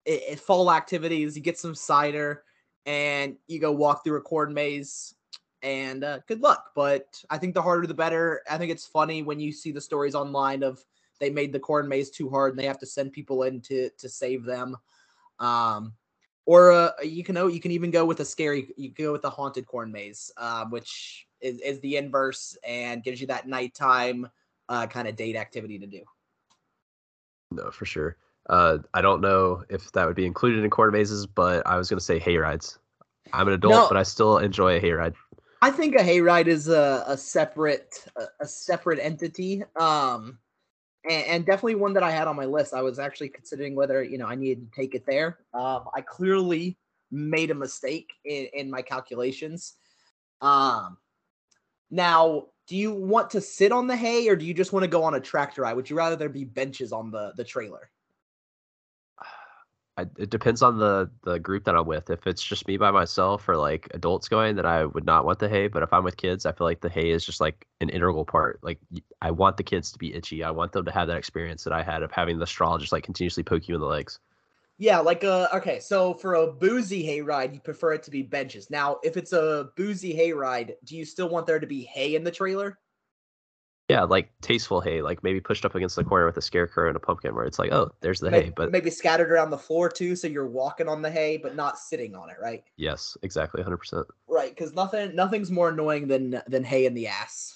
it, 0.05 0.23
it, 0.31 0.39
fall 0.39 0.71
activities. 0.71 1.37
You 1.37 1.41
get 1.41 1.57
some 1.57 1.75
cider, 1.75 2.43
and 2.85 3.37
you 3.47 3.59
go 3.59 3.71
walk 3.71 4.03
through 4.03 4.17
a 4.17 4.21
corn 4.21 4.53
maze 4.53 5.15
and 5.61 6.03
uh, 6.03 6.19
good 6.27 6.41
luck. 6.41 6.71
But 6.75 7.23
I 7.29 7.37
think 7.37 7.53
the 7.53 7.61
harder 7.61 7.87
the 7.87 7.93
better. 7.93 8.41
I 8.49 8.57
think 8.57 8.71
it's 8.71 8.85
funny 8.85 9.23
when 9.23 9.39
you 9.39 9.51
see 9.53 9.71
the 9.71 9.81
stories 9.81 10.13
online 10.15 10.61
of 10.61 10.83
they 11.19 11.29
made 11.29 11.53
the 11.53 11.59
corn 11.59 11.87
maze 11.87 12.09
too 12.09 12.29
hard 12.29 12.51
and 12.51 12.59
they 12.59 12.67
have 12.67 12.79
to 12.79 12.85
send 12.85 13.13
people 13.13 13.43
in 13.43 13.61
to 13.61 13.89
to 13.97 14.09
save 14.09 14.43
them. 14.43 14.75
Um, 15.39 15.93
or 16.45 16.71
uh, 16.71 16.91
you 17.03 17.23
can 17.23 17.35
you 17.49 17.59
can 17.59 17.71
even 17.71 17.91
go 17.91 18.05
with 18.05 18.19
a 18.19 18.25
scary 18.25 18.69
you 18.77 18.91
can 18.91 19.05
go 19.05 19.11
with 19.11 19.23
a 19.25 19.29
haunted 19.29 19.65
corn 19.65 19.91
maze, 19.91 20.31
um, 20.37 20.71
which 20.71 21.27
is, 21.41 21.59
is 21.59 21.79
the 21.81 21.97
inverse 21.97 22.57
and 22.65 23.03
gives 23.03 23.21
you 23.21 23.27
that 23.27 23.47
nighttime 23.47 24.27
uh, 24.69 24.87
kind 24.87 25.07
of 25.07 25.15
date 25.15 25.35
activity 25.35 25.77
to 25.79 25.87
do. 25.87 26.01
No, 27.51 27.69
for 27.71 27.85
sure. 27.85 28.17
Uh, 28.49 28.79
I 28.93 29.01
don't 29.01 29.21
know 29.21 29.63
if 29.69 29.91
that 29.93 30.05
would 30.05 30.15
be 30.15 30.25
included 30.25 30.63
in 30.63 30.69
corn 30.69 30.91
mazes, 30.91 31.25
but 31.25 31.65
I 31.65 31.77
was 31.77 31.89
going 31.89 31.99
to 31.99 32.03
say 32.03 32.19
hay 32.19 32.37
rides. 32.37 32.79
I'm 33.31 33.47
an 33.47 33.53
adult, 33.53 33.73
no, 33.73 33.87
but 33.87 33.97
I 33.97 34.03
still 34.03 34.37
enjoy 34.39 34.77
a 34.77 34.81
hayride. 34.81 35.13
I 35.61 35.71
think 35.71 35.95
a 35.95 35.99
hayride 35.99 36.47
is 36.47 36.67
a, 36.67 37.05
a 37.07 37.17
separate 37.17 38.05
a, 38.17 38.23
a 38.41 38.47
separate 38.47 38.99
entity. 38.99 39.63
Um, 39.77 40.39
and, 41.09 41.25
and, 41.25 41.45
definitely 41.45 41.75
one 41.75 41.93
that 41.93 42.03
I 42.03 42.11
had 42.11 42.27
on 42.27 42.35
my 42.35 42.45
list. 42.45 42.73
I 42.73 42.81
was 42.81 42.99
actually 42.99 43.29
considering 43.29 43.75
whether 43.75 44.03
you 44.03 44.17
know 44.17 44.27
I 44.27 44.35
needed 44.35 44.71
to 44.71 44.75
take 44.75 44.95
it 44.95 45.05
there. 45.05 45.39
Um, 45.53 45.85
I 45.93 46.01
clearly 46.01 46.77
made 47.11 47.51
a 47.51 47.55
mistake 47.55 48.11
in, 48.25 48.47
in 48.53 48.69
my 48.69 48.81
calculations. 48.81 49.75
Um, 50.41 50.97
now, 51.91 52.47
do 52.67 52.75
you 52.75 52.93
want 52.93 53.29
to 53.31 53.41
sit 53.41 53.71
on 53.71 53.87
the 53.87 53.95
hay 53.95 54.27
or 54.27 54.35
do 54.35 54.45
you 54.45 54.53
just 54.53 54.73
want 54.73 54.83
to 54.83 54.89
go 54.89 55.03
on 55.03 55.15
a 55.15 55.19
tractor 55.19 55.61
ride? 55.61 55.73
Would 55.73 55.89
you 55.89 55.95
rather 55.95 56.15
there 56.15 56.29
be 56.29 56.43
benches 56.43 56.91
on 56.91 57.11
the 57.11 57.33
the 57.37 57.43
trailer? 57.43 57.89
I, 59.95 60.07
it 60.17 60.31
depends 60.31 60.63
on 60.63 60.79
the 60.79 61.11
the 61.21 61.39
group 61.39 61.65
that 61.65 61.75
I'm 61.75 61.85
with. 61.85 62.09
If 62.09 62.25
it's 62.25 62.43
just 62.43 62.67
me 62.67 62.77
by 62.77 62.89
myself 62.89 63.47
or 63.47 63.57
like 63.57 63.87
adults 63.93 64.27
going, 64.27 64.55
then 64.55 64.65
I 64.65 64.85
would 64.85 65.05
not 65.05 65.23
want 65.25 65.39
the 65.39 65.49
hay. 65.49 65.67
But 65.67 65.83
if 65.83 65.93
I'm 65.93 66.03
with 66.03 66.17
kids, 66.17 66.45
I 66.45 66.51
feel 66.51 66.65
like 66.65 66.81
the 66.81 66.89
hay 66.89 67.11
is 67.11 67.23
just 67.25 67.39
like 67.39 67.67
an 67.79 67.89
integral 67.89 68.25
part. 68.25 68.59
Like 68.63 68.79
I 69.21 69.29
want 69.31 69.57
the 69.57 69.63
kids 69.63 69.91
to 69.91 69.99
be 69.99 70.15
itchy. 70.15 70.43
I 70.43 70.51
want 70.51 70.71
them 70.71 70.85
to 70.85 70.91
have 70.91 71.07
that 71.09 71.17
experience 71.17 71.63
that 71.65 71.73
I 71.73 71.83
had 71.83 72.01
of 72.01 72.11
having 72.11 72.39
the 72.39 72.47
straw 72.47 72.77
just 72.79 72.91
like 72.91 73.03
continuously 73.03 73.43
poke 73.43 73.67
you 73.67 73.75
in 73.75 73.81
the 73.81 73.87
legs. 73.87 74.19
Yeah, 74.79 74.99
like 74.99 75.23
uh 75.23 75.47
okay, 75.53 75.79
so 75.79 76.13
for 76.15 76.33
a 76.35 76.51
boozy 76.51 77.03
hay 77.03 77.21
ride, 77.21 77.53
you 77.53 77.59
prefer 77.59 77.93
it 77.93 78.03
to 78.03 78.11
be 78.11 78.23
benches. 78.23 78.69
Now, 78.71 78.97
if 79.03 79.15
it's 79.17 79.31
a 79.33 79.69
boozy 79.75 80.13
hay 80.13 80.33
ride, 80.33 80.75
do 80.83 80.97
you 80.97 81.05
still 81.05 81.29
want 81.29 81.45
there 81.45 81.59
to 81.59 81.67
be 81.67 81.83
hay 81.83 82.15
in 82.15 82.23
the 82.23 82.31
trailer? 82.31 82.79
Yeah, 83.93 84.05
like 84.05 84.31
tasteful 84.41 84.81
hay, 84.81 85.03
like 85.03 85.23
maybe 85.23 85.39
pushed 85.39 85.65
up 85.65 85.75
against 85.75 85.95
the 85.95 86.03
corner 86.03 86.25
with 86.25 86.35
a 86.35 86.41
scarecrow 86.41 86.87
and 86.87 86.95
a 86.95 86.99
pumpkin, 86.99 87.35
where 87.35 87.45
it's 87.45 87.59
like, 87.59 87.71
oh, 87.71 87.91
there's 88.01 88.19
the 88.19 88.31
maybe, 88.31 88.45
hay, 88.45 88.53
but 88.55 88.71
maybe 88.71 88.89
scattered 88.89 89.31
around 89.31 89.51
the 89.51 89.57
floor 89.57 89.87
too, 89.87 90.15
so 90.15 90.27
you're 90.27 90.47
walking 90.47 90.87
on 90.87 91.03
the 91.03 91.11
hay 91.11 91.37
but 91.37 91.55
not 91.55 91.77
sitting 91.77 92.15
on 92.15 92.31
it, 92.31 92.37
right? 92.41 92.63
Yes, 92.75 93.15
exactly, 93.21 93.61
hundred 93.61 93.77
percent. 93.77 94.07
Right, 94.27 94.49
because 94.49 94.73
nothing, 94.73 95.13
nothing's 95.15 95.51
more 95.51 95.69
annoying 95.69 96.07
than 96.07 96.41
than 96.47 96.63
hay 96.63 96.87
in 96.87 96.95
the 96.95 97.05
ass. 97.05 97.55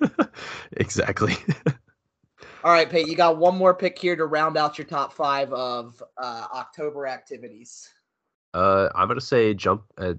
exactly. 0.78 1.36
All 2.64 2.72
right, 2.72 2.88
Pate, 2.88 3.08
you 3.08 3.14
got 3.14 3.36
one 3.36 3.58
more 3.58 3.74
pick 3.74 3.98
here 3.98 4.16
to 4.16 4.24
round 4.24 4.56
out 4.56 4.78
your 4.78 4.86
top 4.86 5.12
five 5.12 5.52
of 5.52 6.02
uh, 6.16 6.46
October 6.54 7.06
activities. 7.06 7.86
Uh, 8.54 8.88
I'm 8.94 9.08
gonna 9.08 9.20
say 9.20 9.52
jump. 9.52 9.82
Uh, 9.98 10.14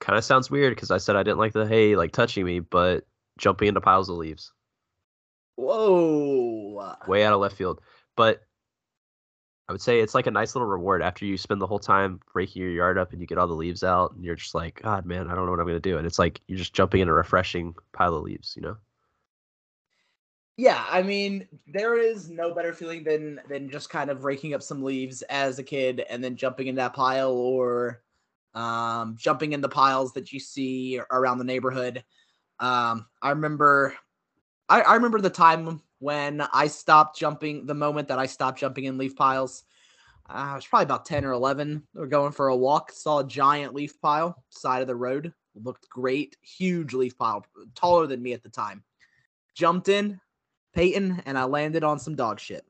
kind 0.00 0.16
of 0.16 0.24
sounds 0.24 0.50
weird 0.50 0.74
because 0.74 0.90
I 0.90 0.96
said 0.96 1.14
I 1.14 1.22
didn't 1.22 1.38
like 1.40 1.52
the 1.52 1.66
hay 1.66 1.94
like 1.94 2.12
touching 2.12 2.46
me, 2.46 2.60
but 2.60 3.04
jumping 3.36 3.68
into 3.68 3.82
piles 3.82 4.08
of 4.08 4.16
leaves. 4.16 4.50
Whoa. 5.56 6.94
Way 7.06 7.24
out 7.24 7.32
of 7.32 7.40
left 7.40 7.56
field. 7.56 7.80
But 8.16 8.42
I 9.68 9.72
would 9.72 9.80
say 9.80 10.00
it's 10.00 10.14
like 10.14 10.26
a 10.26 10.30
nice 10.30 10.54
little 10.54 10.68
reward 10.68 11.02
after 11.02 11.24
you 11.24 11.36
spend 11.36 11.60
the 11.60 11.66
whole 11.66 11.78
time 11.78 12.20
breaking 12.32 12.62
your 12.62 12.70
yard 12.72 12.98
up 12.98 13.12
and 13.12 13.20
you 13.20 13.26
get 13.26 13.38
all 13.38 13.46
the 13.46 13.54
leaves 13.54 13.84
out 13.84 14.12
and 14.12 14.24
you're 14.24 14.34
just 14.34 14.54
like, 14.54 14.82
God, 14.82 15.06
man, 15.06 15.28
I 15.28 15.34
don't 15.34 15.46
know 15.46 15.50
what 15.50 15.60
I'm 15.60 15.66
going 15.66 15.80
to 15.80 15.90
do. 15.90 15.98
And 15.98 16.06
it's 16.06 16.18
like 16.18 16.40
you're 16.46 16.58
just 16.58 16.74
jumping 16.74 17.00
in 17.00 17.08
a 17.08 17.12
refreshing 17.12 17.74
pile 17.92 18.14
of 18.14 18.22
leaves, 18.22 18.54
you 18.56 18.62
know? 18.62 18.76
Yeah, 20.58 20.84
I 20.90 21.02
mean, 21.02 21.48
there 21.66 21.96
is 21.96 22.28
no 22.28 22.52
better 22.54 22.74
feeling 22.74 23.04
than 23.04 23.40
than 23.48 23.70
just 23.70 23.88
kind 23.88 24.10
of 24.10 24.24
raking 24.24 24.52
up 24.52 24.62
some 24.62 24.82
leaves 24.82 25.22
as 25.22 25.58
a 25.58 25.62
kid 25.62 26.04
and 26.10 26.22
then 26.22 26.36
jumping 26.36 26.66
in 26.66 26.74
that 26.74 26.92
pile 26.92 27.32
or 27.32 28.02
um, 28.54 29.16
jumping 29.18 29.52
in 29.52 29.62
the 29.62 29.68
piles 29.68 30.12
that 30.12 30.32
you 30.32 30.38
see 30.38 31.00
around 31.10 31.38
the 31.38 31.44
neighborhood. 31.44 32.04
Um, 32.60 33.06
I 33.22 33.30
remember, 33.30 33.94
I, 34.72 34.80
I 34.80 34.94
remember 34.94 35.20
the 35.20 35.28
time 35.28 35.82
when 35.98 36.40
I 36.40 36.66
stopped 36.66 37.18
jumping. 37.18 37.66
The 37.66 37.74
moment 37.74 38.08
that 38.08 38.18
I 38.18 38.24
stopped 38.24 38.58
jumping 38.58 38.84
in 38.84 38.96
leaf 38.96 39.14
piles, 39.14 39.64
uh, 40.30 40.32
I 40.32 40.54
was 40.54 40.66
probably 40.66 40.84
about 40.84 41.04
ten 41.04 41.26
or 41.26 41.32
eleven. 41.32 41.82
We 41.94 42.00
are 42.00 42.06
going 42.06 42.32
for 42.32 42.48
a 42.48 42.56
walk, 42.56 42.90
saw 42.90 43.18
a 43.18 43.26
giant 43.26 43.74
leaf 43.74 44.00
pile 44.00 44.42
side 44.48 44.80
of 44.80 44.88
the 44.88 44.96
road. 44.96 45.34
Looked 45.54 45.90
great, 45.90 46.38
huge 46.40 46.94
leaf 46.94 47.18
pile, 47.18 47.44
taller 47.74 48.06
than 48.06 48.22
me 48.22 48.32
at 48.32 48.42
the 48.42 48.48
time. 48.48 48.82
Jumped 49.54 49.90
in, 49.90 50.18
Peyton, 50.74 51.22
and 51.26 51.36
I 51.36 51.44
landed 51.44 51.84
on 51.84 51.98
some 51.98 52.16
dog 52.16 52.40
shit. 52.40 52.64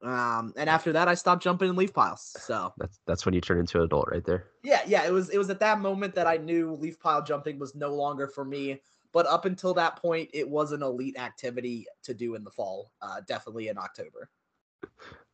Um, 0.00 0.52
and 0.56 0.70
after 0.70 0.92
that, 0.92 1.08
I 1.08 1.14
stopped 1.14 1.42
jumping 1.42 1.70
in 1.70 1.74
leaf 1.74 1.92
piles. 1.92 2.36
So 2.38 2.72
that's 2.78 3.00
that's 3.04 3.26
when 3.26 3.34
you 3.34 3.40
turn 3.40 3.58
into 3.58 3.78
an 3.78 3.84
adult, 3.84 4.06
right 4.12 4.24
there. 4.24 4.44
Yeah, 4.62 4.82
yeah. 4.86 5.04
It 5.04 5.12
was 5.12 5.30
it 5.30 5.38
was 5.38 5.50
at 5.50 5.58
that 5.58 5.80
moment 5.80 6.14
that 6.14 6.28
I 6.28 6.36
knew 6.36 6.74
leaf 6.74 7.00
pile 7.00 7.24
jumping 7.24 7.58
was 7.58 7.74
no 7.74 7.92
longer 7.92 8.28
for 8.28 8.44
me. 8.44 8.80
But 9.12 9.26
up 9.26 9.44
until 9.44 9.74
that 9.74 9.96
point, 9.96 10.30
it 10.32 10.48
was 10.48 10.72
an 10.72 10.82
elite 10.82 11.18
activity 11.18 11.86
to 12.04 12.14
do 12.14 12.34
in 12.34 12.44
the 12.44 12.50
fall, 12.50 12.92
uh, 13.02 13.20
definitely 13.26 13.68
in 13.68 13.78
October. 13.78 14.30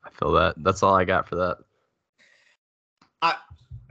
I 0.04 0.10
feel 0.10 0.32
that. 0.32 0.56
That's 0.58 0.82
all 0.82 0.94
I 0.94 1.04
got 1.04 1.28
for 1.28 1.36
that. 1.36 1.58
I 3.22 3.36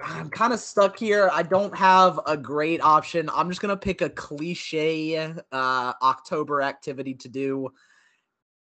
I'm 0.03 0.29
kind 0.29 0.53
of 0.53 0.59
stuck 0.59 0.99
here. 0.99 1.29
I 1.33 1.41
don't 1.43 1.75
have 1.75 2.19
a 2.27 2.37
great 2.37 2.81
option. 2.81 3.29
I'm 3.33 3.49
just 3.49 3.61
gonna 3.61 3.77
pick 3.77 4.01
a 4.01 4.09
cliche 4.09 5.17
uh, 5.17 5.93
October 6.01 6.61
activity 6.61 7.15
to 7.15 7.29
do. 7.29 7.69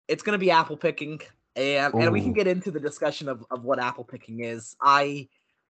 It's 0.08 0.24
gonna 0.24 0.38
be 0.38 0.52
apple 0.52 0.78
picking, 0.78 1.20
and 1.56 1.94
Ooh. 1.94 2.00
and 2.00 2.12
we 2.12 2.22
can 2.22 2.34
get 2.34 2.48
into 2.48 2.70
the 2.70 2.80
discussion 2.80 3.28
of, 3.28 3.44
of 3.50 3.64
what 3.64 3.80
apple 3.80 4.04
picking 4.04 4.42
is. 4.42 4.76
I 4.82 5.28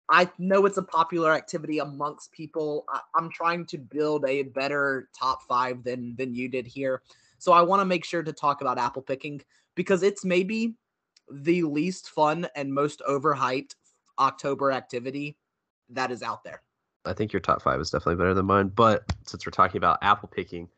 I 0.09 0.29
know 0.37 0.65
it's 0.65 0.77
a 0.77 0.83
popular 0.83 1.33
activity 1.33 1.79
amongst 1.79 2.31
people. 2.31 2.85
I, 2.89 3.01
am 3.17 3.29
trying 3.31 3.65
to 3.67 3.77
build 3.77 4.25
a 4.27 4.43
better 4.43 5.09
top 5.17 5.43
five 5.43 5.83
than 5.83 6.15
than 6.15 6.33
you 6.33 6.47
did 6.47 6.67
here. 6.67 7.01
So 7.37 7.51
I 7.51 7.61
want 7.61 7.81
to 7.81 7.85
make 7.85 8.05
sure 8.05 8.23
to 8.23 8.33
talk 8.33 8.61
about 8.61 8.77
apple 8.77 9.01
picking 9.01 9.41
because 9.75 10.03
it's 10.03 10.23
maybe 10.23 10.75
the 11.31 11.63
least 11.63 12.09
fun 12.09 12.47
and 12.55 12.73
most 12.73 13.01
overhyped 13.07 13.75
October 14.19 14.71
activity 14.71 15.37
that 15.89 16.11
is 16.11 16.21
out 16.21 16.43
there. 16.43 16.61
I 17.05 17.13
think 17.13 17.33
your 17.33 17.39
top 17.39 17.61
five 17.61 17.79
is 17.79 17.89
definitely 17.89 18.15
better 18.15 18.33
than 18.33 18.45
mine. 18.45 18.69
But 18.69 19.03
since 19.25 19.45
we're 19.45 19.51
talking 19.51 19.77
about 19.77 19.99
apple 20.01 20.29
picking, 20.29 20.69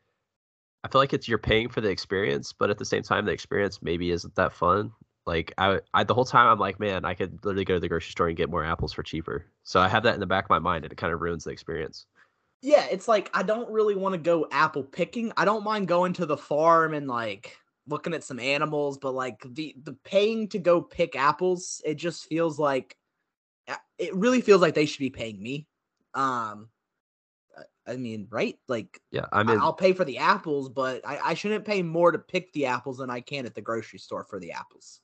I 0.84 0.90
feel 0.90 1.02
like 1.02 1.14
it's 1.14 1.28
you're 1.28 1.38
paying 1.38 1.70
for 1.70 1.82
the 1.82 1.90
experience, 1.90 2.54
but 2.54 2.70
at 2.70 2.78
the 2.78 2.86
same 2.86 3.04
time, 3.04 3.26
the 3.26 3.32
experience 3.32 3.82
maybe 3.82 4.12
isn't 4.12 4.36
that 4.36 4.54
fun. 4.54 4.92
Like 5.28 5.54
I, 5.58 5.82
I 5.94 6.06
the 6.06 6.14
whole 6.14 6.26
time 6.26 6.48
I'm 6.48 6.58
like, 6.58 6.80
man, 6.80 7.04
I 7.04 7.14
could 7.14 7.44
literally 7.44 7.66
go 7.66 7.74
to 7.74 7.80
the 7.82 7.90
grocery 7.90 8.12
store 8.12 8.30
and 8.30 8.38
get 8.38 8.50
more 8.50 8.64
apples 8.64 8.94
for 8.94 9.04
cheaper. 9.04 9.46
So 9.64 9.82
I 9.82 9.90
have 9.90 10.04
that 10.04 10.14
in 10.14 10.22
the 10.22 10.26
back 10.26 10.46
of 10.46 10.50
my 10.50 10.60
mind, 10.60 10.86
and 10.86 10.92
it 10.94 10.96
kind 10.96 11.14
of 11.14 11.22
ruins 11.22 11.44
the 11.44 11.52
experience. 11.52 12.06
Yeah, 12.62 12.86
it's 12.90 13.10
like 13.10 13.30
I 13.34 13.44
don't 13.44 13.70
really 13.70 13.96
want 13.96 14.14
to 14.14 14.20
go 14.20 14.48
apple 14.52 14.84
picking. 14.84 15.34
I 15.36 15.44
don't 15.44 15.66
mind 15.66 15.90
going 15.90 16.14
to 16.14 16.26
the 16.26 16.38
farm 16.38 16.94
and 16.94 17.08
like 17.08 17.58
looking 17.88 18.14
at 18.14 18.24
some 18.24 18.40
animals, 18.40 18.98
but 18.98 19.14
like 19.14 19.44
the 19.46 19.76
the 19.84 19.94
paying 20.06 20.48
to 20.50 20.60
go 20.60 20.82
pick 20.82 21.18
apples, 21.18 21.82
it 21.84 21.96
just 21.96 22.26
feels 22.26 22.58
like 22.58 22.96
it 23.98 24.16
really 24.16 24.40
feels 24.40 24.62
like 24.62 24.76
they 24.76 24.86
should 24.86 25.00
be 25.00 25.10
paying 25.10 25.44
me. 25.44 25.68
Um 26.14 26.70
I 27.86 27.96
mean, 27.96 28.28
right? 28.30 28.58
Like, 28.68 29.00
yeah, 29.12 29.26
I 29.32 29.44
mean, 29.44 29.58
I'll 29.60 29.74
pay 29.74 29.94
for 29.94 30.04
the 30.04 30.18
apples, 30.18 30.70
but 30.70 31.08
I, 31.08 31.20
I 31.24 31.34
shouldn't 31.34 31.66
pay 31.66 31.82
more 31.82 32.12
to 32.12 32.20
pick 32.20 32.52
the 32.52 32.66
apples 32.66 32.98
than 32.98 33.10
I 33.10 33.22
can 33.22 33.46
at 33.46 33.56
the 33.56 33.62
grocery 33.62 34.00
store 34.00 34.26
for 34.26 34.40
the 34.40 34.52
apples. 34.52 35.00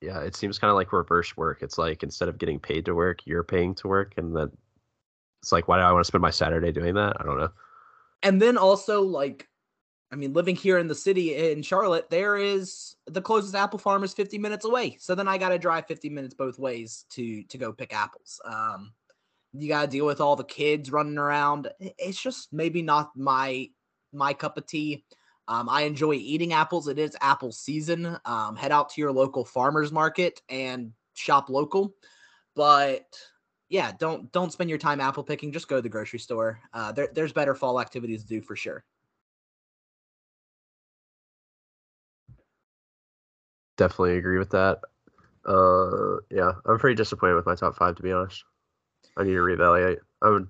Yeah, 0.00 0.20
it 0.20 0.34
seems 0.34 0.58
kind 0.58 0.70
of 0.70 0.76
like 0.76 0.92
reverse 0.92 1.36
work. 1.36 1.62
It's 1.62 1.76
like 1.76 2.02
instead 2.02 2.28
of 2.28 2.38
getting 2.38 2.58
paid 2.58 2.86
to 2.86 2.94
work, 2.94 3.20
you're 3.26 3.44
paying 3.44 3.74
to 3.76 3.88
work, 3.88 4.14
and 4.16 4.34
then 4.34 4.50
it's 5.42 5.52
like, 5.52 5.68
why 5.68 5.78
do 5.78 5.82
I 5.82 5.92
want 5.92 6.04
to 6.04 6.08
spend 6.08 6.22
my 6.22 6.30
Saturday 6.30 6.72
doing 6.72 6.94
that? 6.94 7.16
I 7.20 7.24
don't 7.24 7.38
know. 7.38 7.50
And 8.22 8.40
then 8.40 8.56
also, 8.56 9.02
like, 9.02 9.48
I 10.12 10.16
mean, 10.16 10.32
living 10.32 10.56
here 10.56 10.78
in 10.78 10.88
the 10.88 10.94
city 10.94 11.34
in 11.34 11.62
Charlotte, 11.62 12.10
there 12.10 12.36
is 12.36 12.96
the 13.06 13.22
closest 13.22 13.54
apple 13.54 13.78
farm 13.78 14.02
is 14.02 14.12
50 14.12 14.38
minutes 14.38 14.64
away. 14.64 14.96
So 14.98 15.14
then 15.14 15.28
I 15.28 15.38
got 15.38 15.50
to 15.50 15.58
drive 15.58 15.86
50 15.86 16.08
minutes 16.10 16.34
both 16.34 16.58
ways 16.58 17.06
to 17.10 17.42
to 17.44 17.58
go 17.58 17.72
pick 17.72 17.94
apples. 17.94 18.40
Um, 18.44 18.92
you 19.52 19.68
got 19.68 19.82
to 19.82 19.88
deal 19.88 20.06
with 20.06 20.20
all 20.20 20.36
the 20.36 20.44
kids 20.44 20.90
running 20.90 21.18
around. 21.18 21.68
It's 21.78 22.20
just 22.20 22.52
maybe 22.52 22.82
not 22.82 23.16
my 23.16 23.68
my 24.12 24.32
cup 24.32 24.56
of 24.58 24.66
tea. 24.66 25.04
Um, 25.50 25.68
I 25.68 25.82
enjoy 25.82 26.14
eating 26.14 26.52
apples. 26.52 26.86
It 26.86 26.96
is 26.96 27.16
apple 27.20 27.50
season. 27.50 28.16
Um, 28.24 28.54
head 28.54 28.70
out 28.70 28.88
to 28.90 29.00
your 29.00 29.10
local 29.10 29.44
farmers 29.44 29.90
market 29.90 30.40
and 30.48 30.92
shop 31.14 31.50
local. 31.50 31.92
But 32.54 33.06
yeah, 33.68 33.90
don't 33.98 34.30
don't 34.30 34.52
spend 34.52 34.70
your 34.70 34.78
time 34.78 35.00
apple 35.00 35.24
picking. 35.24 35.50
Just 35.50 35.66
go 35.66 35.74
to 35.76 35.82
the 35.82 35.88
grocery 35.88 36.20
store. 36.20 36.60
Uh, 36.72 36.92
there, 36.92 37.08
there's 37.12 37.32
better 37.32 37.56
fall 37.56 37.80
activities 37.80 38.22
to 38.22 38.28
do 38.28 38.40
for 38.40 38.54
sure. 38.54 38.84
Definitely 43.76 44.18
agree 44.18 44.38
with 44.38 44.50
that. 44.50 44.78
Uh, 45.44 46.20
yeah, 46.30 46.52
I'm 46.64 46.78
pretty 46.78 46.94
disappointed 46.94 47.34
with 47.34 47.46
my 47.46 47.56
top 47.56 47.74
five 47.74 47.96
to 47.96 48.02
be 48.04 48.12
honest. 48.12 48.44
I 49.16 49.24
need 49.24 49.32
to 49.32 49.38
reevaluate. 49.38 49.98
I 50.22 50.28
would. 50.28 50.46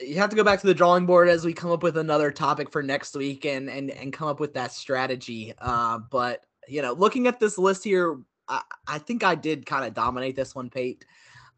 You 0.00 0.16
have 0.16 0.30
to 0.30 0.36
go 0.36 0.44
back 0.44 0.60
to 0.60 0.66
the 0.66 0.74
drawing 0.74 1.06
board 1.06 1.28
as 1.28 1.44
we 1.44 1.52
come 1.52 1.70
up 1.70 1.82
with 1.82 1.96
another 1.96 2.30
topic 2.30 2.70
for 2.70 2.82
next 2.82 3.14
week 3.14 3.44
and 3.44 3.70
and 3.70 3.90
and 3.90 4.12
come 4.12 4.28
up 4.28 4.40
with 4.40 4.54
that 4.54 4.72
strategy. 4.72 5.54
Uh, 5.58 5.98
but 6.10 6.44
you 6.68 6.82
know, 6.82 6.92
looking 6.92 7.26
at 7.26 7.38
this 7.38 7.58
list 7.58 7.84
here, 7.84 8.18
I, 8.48 8.62
I 8.86 8.98
think 8.98 9.22
I 9.22 9.34
did 9.34 9.66
kind 9.66 9.84
of 9.84 9.94
dominate 9.94 10.36
this 10.36 10.54
one, 10.54 10.70
Pate. 10.70 11.04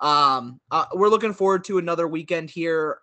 Um, 0.01 0.61
uh, 0.70 0.87
we're 0.95 1.09
looking 1.09 1.32
forward 1.32 1.64
to 1.64 1.78
another 1.78 2.07
weekend 2.07 2.51
here. 2.51 2.99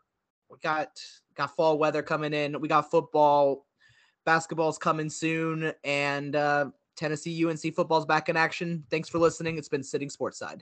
We 0.50 0.58
got 0.62 1.00
got 1.36 1.56
fall 1.56 1.78
weather 1.78 2.04
coming 2.04 2.34
in. 2.34 2.60
We 2.60 2.68
got 2.68 2.92
football, 2.92 3.66
basketball's 4.26 4.78
coming 4.78 5.10
soon, 5.10 5.74
and 5.84 6.36
uh, 6.36 6.66
Tennessee 6.96 7.46
UNC 7.46 7.74
football's 7.76 8.06
back 8.06 8.30
in 8.30 8.38
action. 8.38 8.84
Thanks 8.90 9.10
for 9.10 9.18
listening. 9.18 9.58
It's 9.58 9.70
been 9.70 9.84
sitting 9.84 10.10
sportside. 10.10 10.62